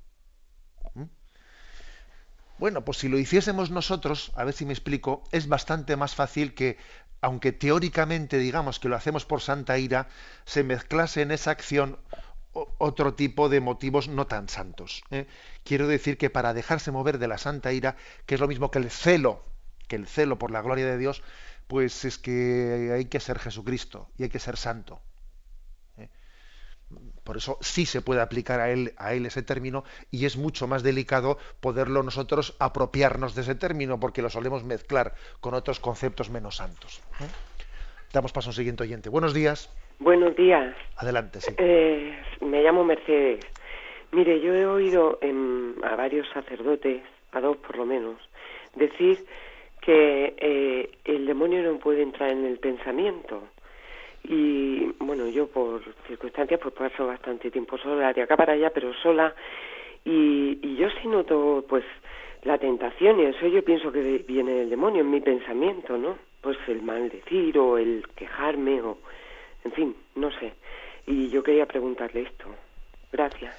bueno, 2.57 2.85
pues 2.85 2.99
si 2.99 3.09
lo 3.09 3.17
hiciésemos 3.17 3.69
nosotros, 3.69 4.31
a 4.35 4.43
ver 4.45 4.53
si 4.53 4.65
me 4.65 4.73
explico, 4.73 5.23
es 5.31 5.47
bastante 5.47 5.97
más 5.97 6.15
fácil 6.15 6.53
que, 6.53 6.77
aunque 7.19 7.51
teóricamente 7.51 8.37
digamos 8.37 8.79
que 8.79 8.87
lo 8.87 8.95
hacemos 8.95 9.25
por 9.25 9.41
santa 9.41 9.77
ira, 9.77 10.07
se 10.45 10.63
mezclase 10.63 11.21
en 11.21 11.31
esa 11.31 11.51
acción 11.51 11.99
otro 12.55 13.13
tipo 13.13 13.49
de 13.49 13.59
motivos 13.59 14.07
no 14.07 14.27
tan 14.27 14.49
santos. 14.49 15.03
¿eh? 15.11 15.27
Quiero 15.63 15.87
decir 15.87 16.17
que 16.17 16.29
para 16.29 16.53
dejarse 16.53 16.91
mover 16.91 17.19
de 17.19 17.27
la 17.27 17.37
santa 17.37 17.73
ira, 17.73 17.97
que 18.25 18.35
es 18.35 18.41
lo 18.41 18.47
mismo 18.47 18.71
que 18.71 18.79
el 18.79 18.89
celo, 18.89 19.43
que 19.87 19.95
el 19.95 20.07
celo 20.07 20.39
por 20.39 20.51
la 20.51 20.61
gloria 20.61 20.85
de 20.85 20.97
Dios, 20.97 21.21
pues 21.67 22.05
es 22.05 22.17
que 22.17 22.91
hay 22.93 23.05
que 23.05 23.19
ser 23.19 23.39
Jesucristo 23.39 24.09
y 24.17 24.23
hay 24.23 24.29
que 24.29 24.39
ser 24.39 24.57
santo. 24.57 25.01
Por 27.23 27.37
eso 27.37 27.57
sí 27.61 27.87
se 27.87 28.01
puede 28.01 28.21
aplicar 28.21 28.59
a 28.59 28.69
él, 28.69 28.93
a 28.97 29.13
él 29.13 29.25
ese 29.25 29.41
término 29.41 29.83
y 30.11 30.25
es 30.25 30.37
mucho 30.37 30.67
más 30.67 30.83
delicado 30.83 31.39
poderlo 31.59 32.03
nosotros 32.03 32.55
apropiarnos 32.59 33.33
de 33.33 33.41
ese 33.41 33.55
término 33.55 33.99
porque 33.99 34.21
lo 34.21 34.29
solemos 34.29 34.63
mezclar 34.63 35.15
con 35.39 35.55
otros 35.55 35.79
conceptos 35.79 36.29
menos 36.29 36.57
santos. 36.57 37.01
¿eh? 37.19 37.27
Damos 38.13 38.31
paso 38.31 38.49
a 38.49 38.51
un 38.51 38.55
siguiente 38.55 38.83
oyente. 38.83 39.09
Buenos 39.09 39.33
días. 39.33 39.69
Buenos 39.99 40.35
días. 40.35 40.75
Adelante, 40.97 41.39
sí. 41.41 41.53
Eh, 41.57 42.13
me 42.41 42.61
llamo 42.61 42.83
Mercedes. 42.83 43.39
Mire, 44.11 44.39
yo 44.39 44.53
he 44.53 44.65
oído 44.65 45.19
a 45.83 45.95
varios 45.95 46.27
sacerdotes, 46.29 47.01
a 47.31 47.41
dos 47.41 47.57
por 47.57 47.77
lo 47.77 47.85
menos, 47.85 48.17
decir 48.75 49.25
que 49.81 50.35
eh, 50.37 50.89
el 51.05 51.25
demonio 51.25 51.61
no 51.63 51.79
puede 51.79 52.01
entrar 52.01 52.29
en 52.29 52.45
el 52.45 52.57
pensamiento 52.59 53.43
y 54.23 54.85
bueno, 54.99 55.27
yo 55.27 55.47
por 55.47 55.81
circunstancias 56.07 56.59
pues 56.61 56.73
paso 56.73 57.07
bastante 57.07 57.51
tiempo 57.51 57.77
sola, 57.77 58.13
de 58.13 58.23
acá 58.23 58.35
para 58.35 58.53
allá, 58.53 58.71
pero 58.71 58.93
sola 58.93 59.35
y, 60.03 60.59
y 60.61 60.75
yo 60.75 60.89
sí 61.01 61.07
noto 61.07 61.63
pues 61.67 61.83
la 62.43 62.57
tentación 62.57 63.19
y 63.19 63.25
eso 63.25 63.47
yo 63.47 63.63
pienso 63.63 63.91
que 63.91 64.23
viene 64.27 64.53
del 64.53 64.69
demonio 64.69 65.01
en 65.01 65.11
mi 65.11 65.21
pensamiento, 65.21 65.97
¿no? 65.97 66.17
Pues 66.41 66.57
el 66.67 66.81
maldecir 66.81 67.57
o 67.57 67.77
el 67.77 68.05
quejarme 68.15 68.81
o 68.81 68.97
en 69.65 69.71
fin, 69.73 69.95
no 70.15 70.31
sé. 70.39 70.53
Y 71.05 71.29
yo 71.29 71.43
quería 71.43 71.65
preguntarle 71.65 72.21
esto. 72.21 72.45
Gracias. 73.11 73.53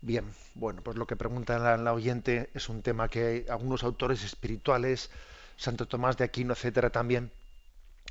Bien, 0.00 0.24
bueno, 0.54 0.82
pues 0.82 0.96
lo 0.96 1.06
que 1.06 1.16
pregunta 1.16 1.58
la, 1.58 1.76
la 1.76 1.94
oyente 1.94 2.50
es 2.52 2.68
un 2.68 2.82
tema 2.82 3.08
que 3.08 3.46
algunos 3.48 3.84
autores 3.84 4.22
espirituales, 4.22 5.10
Santo 5.56 5.86
Tomás 5.86 6.18
de 6.18 6.24
Aquino, 6.24 6.52
etcétera, 6.52 6.90
también 6.90 7.30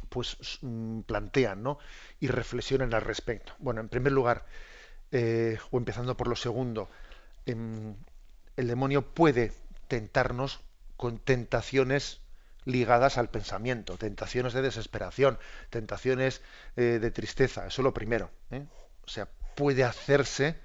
pues 0.10 0.60
mm, 0.62 1.02
plantean 1.02 1.62
¿no? 1.62 1.78
y 2.20 2.28
reflexionan 2.28 2.94
al 2.94 3.02
respecto. 3.02 3.54
Bueno, 3.60 3.82
en 3.82 3.89
primer 3.89 4.12
lugar, 4.12 4.46
eh, 5.12 5.58
o 5.70 5.78
empezando 5.78 6.18
por 6.18 6.28
lo 6.28 6.36
segundo, 6.36 6.89
em, 7.46 7.96
el 8.58 8.68
demonio 8.68 9.04
puede 9.04 9.52
tentarnos 9.88 10.62
con 10.98 11.20
tentaciones 11.20 12.22
ligadas 12.66 13.18
al 13.18 13.30
pensamiento, 13.30 13.97
tentaciones 13.97 14.53
de 14.53 14.61
desesperación, 14.61 15.38
tentaciones 15.70 16.41
eh, 16.76 16.99
de 17.01 17.11
tristeza, 17.11 17.68
eso 17.68 17.82
es 17.82 17.84
lo 17.84 17.93
primero. 17.93 18.32
¿eh? 18.51 18.66
O 19.05 19.09
sea, 19.09 19.28
puede 19.55 19.84
hacerse 19.84 20.57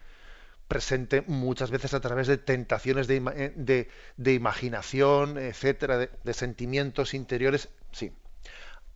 presente 0.69 1.23
muchas 1.27 1.71
veces 1.71 1.95
a 1.95 2.01
través 2.01 2.27
de 2.27 2.37
tentaciones 2.37 3.07
de, 3.07 3.89
de 4.17 4.35
imaginación, 4.35 5.39
etcétera, 5.39 5.99
de 5.99 6.35
sentimientos 6.35 7.15
interiores, 7.15 7.69
sí, 7.93 8.13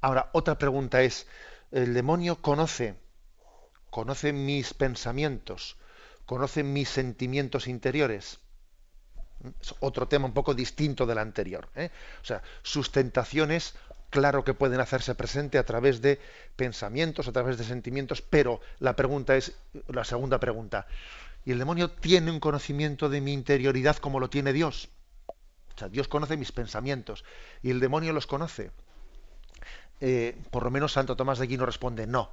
Ahora, 0.04 0.30
otra 0.32 0.58
pregunta 0.58 1.02
es, 1.02 1.28
¿el 1.70 1.94
demonio 1.94 2.42
conoce 2.42 2.96
conoce 3.92 4.32
mis 4.32 4.72
pensamientos, 4.72 5.76
conoce 6.24 6.62
mis 6.62 6.88
sentimientos 6.88 7.66
interiores. 7.66 8.40
Es 9.60 9.74
otro 9.80 10.08
tema 10.08 10.26
un 10.26 10.32
poco 10.32 10.54
distinto 10.54 11.06
del 11.06 11.18
anterior. 11.18 11.68
¿eh? 11.74 11.90
O 12.22 12.24
sea, 12.24 12.42
sus 12.62 12.92
tentaciones, 12.92 13.74
claro 14.10 14.44
que 14.44 14.54
pueden 14.54 14.80
hacerse 14.80 15.14
presente 15.14 15.58
a 15.58 15.64
través 15.64 16.02
de 16.02 16.20
pensamientos, 16.56 17.28
a 17.28 17.32
través 17.32 17.58
de 17.58 17.64
sentimientos, 17.64 18.22
pero 18.22 18.60
la 18.78 18.94
pregunta 18.94 19.36
es, 19.36 19.52
la 19.88 20.04
segunda 20.04 20.38
pregunta, 20.38 20.86
¿y 21.44 21.52
el 21.52 21.58
demonio 21.58 21.90
tiene 21.90 22.30
un 22.30 22.40
conocimiento 22.40 23.08
de 23.08 23.20
mi 23.20 23.32
interioridad 23.32 23.96
como 23.96 24.20
lo 24.20 24.30
tiene 24.30 24.52
Dios? 24.52 24.90
O 25.74 25.78
sea, 25.78 25.88
Dios 25.88 26.08
conoce 26.08 26.36
mis 26.36 26.52
pensamientos 26.52 27.24
y 27.62 27.70
el 27.70 27.80
demonio 27.80 28.12
los 28.12 28.26
conoce. 28.26 28.70
Eh, 30.00 30.36
por 30.50 30.64
lo 30.64 30.70
menos 30.70 30.92
Santo 30.92 31.16
Tomás 31.16 31.38
de 31.38 31.44
Aquino 31.44 31.64
responde 31.64 32.06
no. 32.06 32.30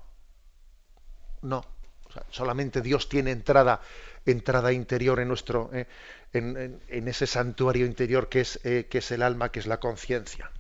No. 1.42 1.64
solamente 2.32 2.82
Dios 2.82 3.08
tiene 3.08 3.32
entrada, 3.32 3.80
entrada 4.32 4.72
interior 4.72 5.20
en 5.20 5.28
nuestro, 5.28 5.70
eh, 5.74 5.88
en, 6.34 7.08
ese 7.08 7.28
santuario 7.28 7.86
interior 7.86 8.30
que 8.30 8.42
es, 8.42 8.60
eh, 8.64 8.88
que 8.90 9.00
es 9.00 9.12
el 9.12 9.22
alma, 9.22 9.52
que 9.52 9.60
es 9.60 9.68
la 9.68 9.80
conciencia. 9.80 10.52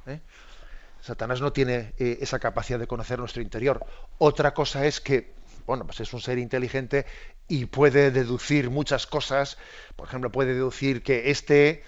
Satanás 1.02 1.40
no 1.40 1.54
tiene 1.54 1.94
esa 1.98 2.40
capacidad 2.40 2.78
de 2.78 2.88
conocer 2.88 3.20
nuestro 3.20 3.42
interior. 3.42 3.86
Otra 4.18 4.54
cosa 4.54 4.86
es 4.86 5.00
que, 5.00 5.32
bueno, 5.66 5.86
pues 5.86 6.02
es 6.02 6.12
un 6.14 6.20
ser 6.20 6.38
inteligente 6.38 7.06
y 7.48 7.66
puede 7.66 8.12
deducir 8.12 8.70
muchas 8.70 9.08
cosas. 9.08 9.58
Por 9.96 10.08
ejemplo, 10.08 10.30
puede 10.30 10.54
deducir 10.54 11.02
que 11.02 11.32
este 11.32 11.84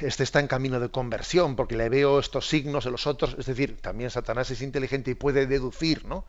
este 0.00 0.22
está 0.22 0.40
en 0.40 0.46
camino 0.46 0.80
de 0.80 0.88
conversión, 0.88 1.54
porque 1.54 1.76
le 1.76 1.88
veo 1.88 2.18
estos 2.18 2.48
signos 2.48 2.84
de 2.84 2.90
los 2.90 3.06
otros, 3.06 3.36
es 3.38 3.46
decir, 3.46 3.78
también 3.80 4.10
Satanás 4.10 4.50
es 4.50 4.62
inteligente 4.62 5.10
y 5.10 5.14
puede 5.14 5.46
deducir 5.46 6.06
¿no? 6.06 6.24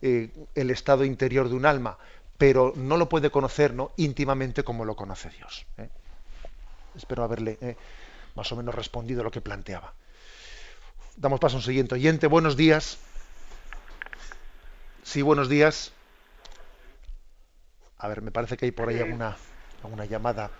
Eh, 0.00 0.30
el 0.54 0.70
estado 0.70 1.04
interior 1.04 1.48
de 1.48 1.56
un 1.56 1.66
alma, 1.66 1.98
pero 2.38 2.72
no 2.76 2.96
lo 2.96 3.08
puede 3.08 3.30
conocer 3.30 3.74
¿no? 3.74 3.92
íntimamente 3.96 4.64
como 4.64 4.84
lo 4.84 4.96
conoce 4.96 5.30
Dios. 5.30 5.66
¿eh? 5.78 5.88
Espero 6.96 7.24
haberle 7.24 7.58
eh, 7.60 7.76
más 8.34 8.50
o 8.52 8.56
menos 8.56 8.74
respondido 8.74 9.22
lo 9.22 9.30
que 9.30 9.40
planteaba. 9.40 9.92
Damos 11.16 11.40
paso 11.40 11.56
a 11.56 11.58
un 11.58 11.62
siguiente 11.62 11.94
oyente. 11.94 12.26
Buenos 12.26 12.56
días. 12.56 12.98
Sí, 15.02 15.22
buenos 15.22 15.48
días. 15.48 15.92
A 17.98 18.08
ver, 18.08 18.20
me 18.22 18.32
parece 18.32 18.56
que 18.56 18.64
hay 18.64 18.72
por 18.72 18.88
ahí 18.88 18.98
alguna, 18.98 19.36
alguna 19.82 20.04
llamada 20.04 20.50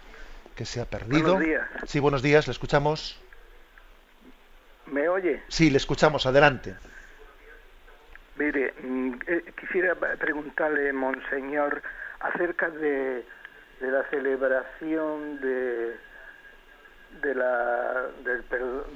que 0.54 0.64
se 0.64 0.80
ha 0.80 0.84
perdido. 0.84 1.34
Buenos 1.34 1.40
días. 1.40 1.68
Sí, 1.86 1.98
buenos 1.98 2.22
días, 2.22 2.46
le 2.46 2.52
escuchamos. 2.52 3.18
¿Me 4.86 5.08
oye? 5.08 5.42
Sí, 5.48 5.70
le 5.70 5.78
escuchamos, 5.78 6.26
adelante. 6.26 6.76
Mire, 8.36 8.74
mm, 8.82 9.14
eh, 9.26 9.44
quisiera 9.60 9.94
preguntarle, 9.94 10.92
Monseñor, 10.92 11.82
acerca 12.20 12.68
de, 12.68 13.24
de 13.80 13.90
la 13.90 14.02
celebración 14.10 15.40
de, 15.40 15.96
de 17.22 17.34
la, 17.34 18.06
del, 18.24 18.44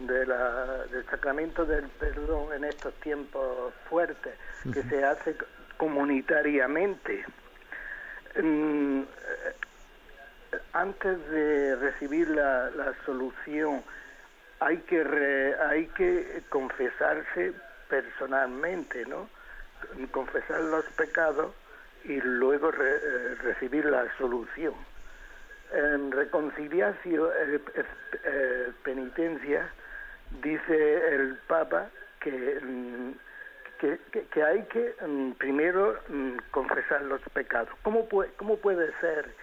de 0.07 0.27
la, 0.27 0.85
del 0.87 1.05
sacramento 1.07 1.65
del 1.65 1.87
perdón 2.01 2.53
en 2.53 2.65
estos 2.65 2.93
tiempos 2.95 3.73
fuertes, 3.89 4.35
que 4.73 4.83
se 4.85 5.05
hace 5.05 5.37
comunitariamente. 5.77 7.25
Mm, 8.43 9.03
antes 10.73 11.31
de 11.31 11.77
recibir 11.77 12.29
la, 12.29 12.71
la 12.71 12.95
solución 13.05 13.83
hay 14.61 14.79
que 14.79 15.55
hay 15.69 15.87
que 15.89 16.43
confesarse 16.49 17.53
personalmente, 17.89 19.05
¿no? 19.07 19.29
Confesar 20.11 20.61
los 20.61 20.85
pecados 20.97 21.55
y 22.05 22.21
luego 22.21 22.71
eh, 22.73 23.35
recibir 23.43 23.85
la 23.85 24.07
solución. 24.17 24.75
En 25.73 26.11
reconciliación, 26.11 27.31
eh, 27.37 27.61
eh, 28.25 28.73
penitencia, 28.83 29.71
dice 30.43 31.15
el 31.15 31.37
Papa 31.47 31.89
que, 32.21 32.61
mm, 32.63 33.13
que, 33.79 34.43
hay 34.43 34.63
que 34.65 34.95
mm, 35.07 35.33
primero 35.33 36.01
mm, 36.09 36.37
confesar 36.51 37.03
los 37.03 37.21
pecados. 37.33 37.69
¿Cómo 37.83 38.09
puede, 38.09 38.31
cómo 38.37 38.57
puede 38.57 38.93
ser 39.01 39.35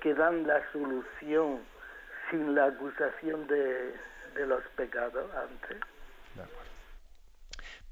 que 0.00 0.14
dan 0.14 0.46
la 0.46 0.60
solución 0.72 1.60
sin 2.32 2.54
la 2.54 2.66
acusación 2.66 3.46
de, 3.46 3.94
los 4.46 4.64
pecados 4.74 5.30
antes. 5.36 5.78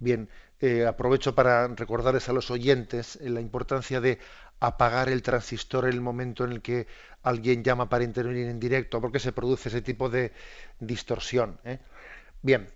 Bien, 0.01 0.31
eh, 0.61 0.87
aprovecho 0.87 1.35
para 1.35 1.69
recordarles 1.69 2.29
a 2.31 2.33
los 2.33 2.51
oyentes 2.51 3.17
eh, 3.17 3.29
la 3.29 3.43
importancia 3.43 4.01
de 4.01 4.19
apagar 4.59 5.11
el 5.11 5.23
transistor 5.23 5.85
en 5.85 5.93
el 5.93 6.01
momento 6.01 6.45
en 6.45 6.53
el 6.53 6.63
que 6.63 6.87
alguien 7.23 7.63
llama 7.63 7.91
para 7.91 8.05
intervenir 8.05 8.47
en 8.49 8.59
directo, 8.59 8.99
porque 9.01 9.19
se 9.19 9.33
produce 9.33 9.69
ese 9.69 9.83
tipo 9.83 10.09
de 10.09 10.33
distorsión. 10.81 11.59
¿eh? 11.65 11.79
Bien, 12.41 12.67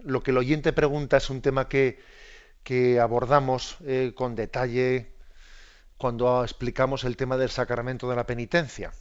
lo 0.00 0.22
que 0.22 0.30
el 0.30 0.38
oyente 0.38 0.72
pregunta 0.72 1.18
es 1.18 1.28
un 1.28 1.42
tema 1.42 1.68
que, 1.68 2.00
que 2.64 2.98
abordamos 2.98 3.76
con 4.14 4.34
detalle 4.34 5.12
cuando 5.98 6.42
explicamos 6.42 7.04
el 7.04 7.16
tema 7.16 7.36
del 7.36 7.50
sacramento 7.50 8.08
de 8.08 8.16
la 8.16 8.26
penitencia. 8.26 8.92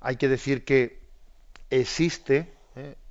Hay 0.00 0.16
que 0.16 0.28
decir 0.28 0.64
que 0.64 1.00
existe, 1.70 2.52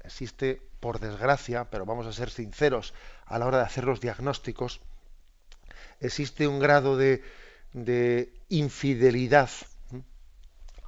existe 0.04 0.68
por 0.80 1.00
desgracia, 1.00 1.70
pero 1.70 1.86
vamos 1.86 2.08
a 2.08 2.14
ser 2.14 2.30
sinceros 2.30 2.94
a 3.26 3.40
la 3.40 3.46
hora 3.46 3.58
de 3.60 3.66
hacer 3.66 3.84
los 3.84 4.02
diagnósticos, 4.02 4.82
existe 6.00 6.48
un 6.48 6.60
grado 6.60 6.98
de, 6.98 7.24
infidelidad 8.50 9.50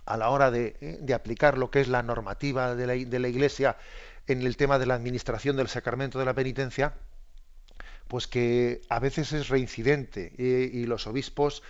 a 0.05 0.17
la 0.17 0.29
hora 0.29 0.51
¿eh? 0.55 0.99
de, 0.99 1.13
aplicar 1.13 1.57
lo 1.57 1.69
que 1.69 1.81
es 1.81 1.87
la 1.87 2.01
normativa 2.01 2.75
de 2.75 2.87
la, 2.87 2.93
de 2.93 3.29
Iglesia 3.29 3.77
en 4.27 4.41
el 4.41 4.57
tema 4.57 4.79
de 4.79 4.85
la 4.85 4.95
administración 4.95 5.57
del 5.57 5.67
sacramento 5.67 6.17
de 6.19 6.25
la 6.25 6.33
penitencia, 6.33 6.93
pues 8.07 8.27
que 8.27 8.81
a 8.89 8.99
veces 8.99 9.31
es 9.33 9.49
reincidente 9.49 10.33
y 10.37 10.85
los 10.85 11.07
obispos 11.07 11.63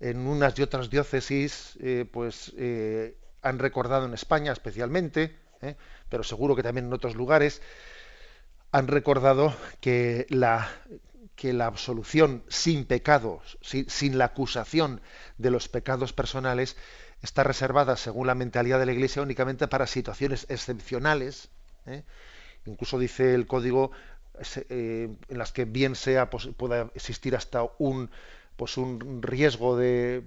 en 0.00 0.18
unas 0.26 0.58
y 0.58 0.62
otras 0.62 0.90
diócesis 0.90 1.76
eh, 1.80 2.04
pues 2.10 2.52
eh, 2.56 3.16
han 3.42 3.58
recordado 3.58 4.06
en 4.06 4.14
España 4.14 4.52
especialmente, 4.52 5.36
pero 6.08 6.22
seguro 6.22 6.56
que 6.56 6.62
también 6.62 6.86
en 6.86 6.92
otros 6.92 7.14
lugares 7.14 7.62
han 8.72 8.86
recordado 8.86 9.54
que 9.80 10.26
la 10.28 10.68
que 11.38 11.52
la 11.52 11.66
absolución 11.66 12.42
sin 12.48 12.84
pecados, 12.84 13.58
sin, 13.62 14.18
la 14.18 14.24
acusación 14.24 15.00
de 15.38 15.52
los 15.52 15.68
pecados 15.68 16.12
personales, 16.12 16.76
está 17.22 17.44
reservada, 17.44 17.96
según 17.96 18.26
la 18.26 18.34
mentalidad 18.34 18.80
de 18.80 18.86
la 18.86 18.92
Iglesia, 18.92 19.22
únicamente 19.22 19.68
para 19.68 19.86
situaciones 19.86 20.46
excepcionales. 20.48 21.48
Incluso 22.66 22.98
dice 22.98 23.34
el 23.34 23.46
código 23.46 23.92
eh, 24.68 25.08
en 25.28 25.38
las 25.38 25.52
que 25.52 25.64
bien 25.64 25.94
sea 25.94 26.28
pueda 26.28 26.90
existir 26.94 27.36
hasta 27.36 27.62
un 27.78 28.10
pues 28.56 28.76
un 28.76 29.22
riesgo 29.22 29.76
de, 29.76 30.20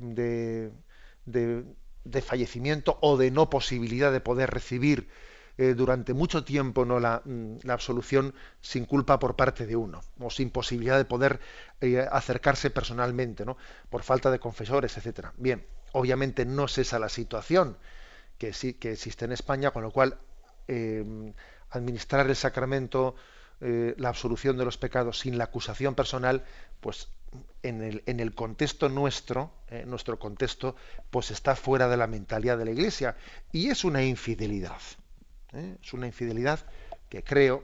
de, 1.25 2.21
fallecimiento 2.21 2.97
o 3.01 3.17
de 3.17 3.31
no 3.31 3.49
posibilidad 3.49 4.13
de 4.13 4.21
poder 4.21 4.49
recibir 4.49 5.09
eh, 5.57 5.73
durante 5.73 6.13
mucho 6.13 6.43
tiempo 6.43 6.85
no 6.85 6.99
la, 6.99 7.21
mm, 7.25 7.57
la, 7.63 7.73
absolución 7.73 8.33
sin 8.61 8.85
culpa 8.85 9.19
por 9.19 9.35
parte 9.35 9.65
de 9.65 9.75
uno 9.75 10.01
o 10.19 10.29
sin 10.29 10.49
posibilidad 10.49 10.97
de 10.97 11.05
poder 11.05 11.39
eh, 11.81 12.05
acercarse 12.11 12.69
personalmente 12.69 13.45
no 13.45 13.57
por 13.89 14.03
falta 14.03 14.31
de 14.31 14.39
confesores 14.39 14.97
etcétera. 14.97 15.33
Bien 15.37 15.65
obviamente 15.93 16.45
no 16.45 16.65
es 16.65 16.77
esa 16.77 16.99
la 16.99 17.09
situación 17.09 17.77
que 18.37 18.53
sí 18.53 18.73
que 18.73 18.93
existe 18.93 19.25
en 19.25 19.33
España 19.33 19.71
con 19.71 19.83
lo 19.83 19.91
cual 19.91 20.17
administrar 21.69 22.29
el 22.29 22.35
sacramento 22.35 23.15
eh, 23.63 23.93
la 23.97 24.09
absolución 24.09 24.57
de 24.57 24.65
los 24.65 24.79
pecados 24.79 25.19
sin 25.19 25.37
la 25.37 25.43
acusación 25.43 25.93
personal, 25.93 26.43
pues 26.79 27.09
en 27.61 27.83
el, 27.83 28.01
en 28.07 28.19
el 28.19 28.33
contexto 28.33 28.89
nuestro, 28.89 29.53
eh, 29.67 29.83
nuestro 29.85 30.17
contexto, 30.17 30.75
pues 31.11 31.29
está 31.29 31.55
fuera 31.55 31.87
de 31.87 31.95
la 31.95 32.07
mentalidad 32.07 32.57
de 32.57 32.65
la 32.65 32.71
Iglesia. 32.71 33.15
Y 33.51 33.69
es 33.69 33.83
una 33.83 34.03
infidelidad. 34.03 34.79
¿Eh? 35.53 35.77
Es 35.81 35.93
una 35.93 36.07
infidelidad 36.07 36.59
que 37.09 37.23
creo 37.23 37.63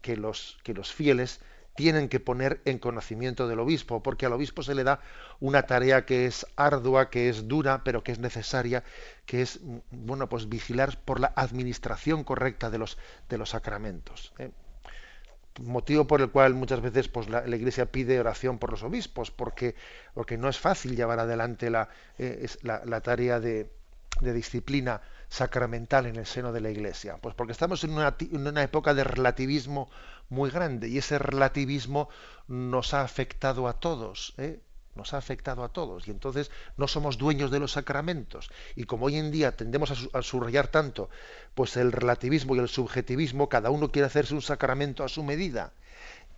que 0.00 0.16
los, 0.16 0.58
que 0.62 0.74
los 0.74 0.92
fieles 0.92 1.40
tienen 1.74 2.08
que 2.08 2.18
poner 2.18 2.60
en 2.64 2.78
conocimiento 2.78 3.46
del 3.46 3.60
obispo, 3.60 4.02
porque 4.02 4.26
al 4.26 4.32
obispo 4.32 4.62
se 4.62 4.74
le 4.74 4.82
da 4.82 5.00
una 5.38 5.62
tarea 5.62 6.04
que 6.04 6.26
es 6.26 6.44
ardua, 6.56 7.08
que 7.08 7.28
es 7.28 7.46
dura, 7.46 7.84
pero 7.84 8.02
que 8.02 8.10
es 8.10 8.18
necesaria, 8.18 8.82
que 9.26 9.42
es 9.42 9.60
bueno, 9.90 10.28
pues 10.28 10.48
vigilar 10.48 10.98
por 11.04 11.20
la 11.20 11.32
administración 11.36 12.24
correcta 12.24 12.70
de 12.70 12.78
los, 12.78 12.98
de 13.28 13.38
los 13.38 13.50
sacramentos 13.50 14.32
motivo 15.60 16.06
por 16.06 16.20
el 16.20 16.30
cual 16.30 16.54
muchas 16.54 16.80
veces 16.80 17.08
pues, 17.08 17.28
la, 17.28 17.46
Iglesia 17.46 17.90
pide 17.90 18.20
oración 18.20 18.58
por 18.58 18.70
los 18.70 18.82
obispos, 18.82 19.30
porque, 19.30 19.74
porque 20.14 20.38
no 20.38 20.48
es 20.48 20.58
fácil 20.58 20.96
llevar 20.96 21.18
adelante 21.18 21.70
la, 21.70 21.88
eh, 22.18 22.46
la, 22.62 23.00
tarea 23.00 23.40
de, 23.40 23.70
disciplina 24.20 25.00
sacramental 25.28 26.06
en 26.06 26.16
el 26.16 26.26
seno 26.26 26.52
de 26.52 26.60
la 26.60 26.70
Iglesia? 26.70 27.18
Pues 27.20 27.34
porque 27.34 27.52
estamos 27.52 27.84
en 27.84 27.92
una, 27.92 28.16
en 28.18 28.46
una 28.46 28.62
época 28.62 28.94
de 28.94 29.04
relativismo 29.04 29.90
muy 30.28 30.50
grande 30.50 30.88
y 30.88 30.98
ese 30.98 31.18
relativismo 31.18 32.08
nos 32.46 32.94
ha 32.94 33.02
afectado 33.02 33.68
a 33.68 33.74
todos. 33.74 34.34
¿eh? 34.38 34.60
nos 34.98 35.14
ha 35.14 35.16
afectado 35.16 35.64
a 35.64 35.70
todos 35.70 36.08
y 36.08 36.10
entonces 36.10 36.50
no 36.76 36.88
somos 36.88 37.16
dueños 37.16 37.50
de 37.50 37.60
los 37.60 37.72
sacramentos 37.72 38.50
y 38.76 38.84
como 38.84 39.06
hoy 39.06 39.16
en 39.16 39.30
día 39.30 39.56
tendemos 39.56 40.08
a, 40.12 40.22
subrayar 40.22 40.68
tanto 40.68 41.08
pues 41.54 41.76
el 41.76 41.92
relativismo 41.92 42.54
y 42.56 42.58
el 42.58 42.68
subjetivismo 42.68 43.48
cada 43.48 43.70
uno 43.70 43.90
quiere 43.90 44.06
hacerse 44.06 44.34
un 44.34 44.42
sacramento 44.42 45.04
a 45.04 45.08
su 45.08 45.22
medida 45.22 45.72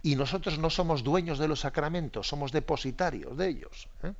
y 0.02 0.14
nosotros 0.14 0.58
no 0.58 0.70
somos 0.70 1.02
dueños 1.02 1.38
de 1.38 1.48
los 1.48 1.60
sacramentos 1.60 2.28
somos 2.28 2.52
depositarios 2.52 3.36
de 3.36 3.48
ellos 3.48 3.88
¿eh? 4.04 4.12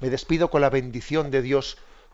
me 0.00 0.10
despido 0.10 0.50
con 0.50 0.60
la 0.60 0.70
bendición 0.70 1.30
de 1.30 1.42
Dios 1.42 1.78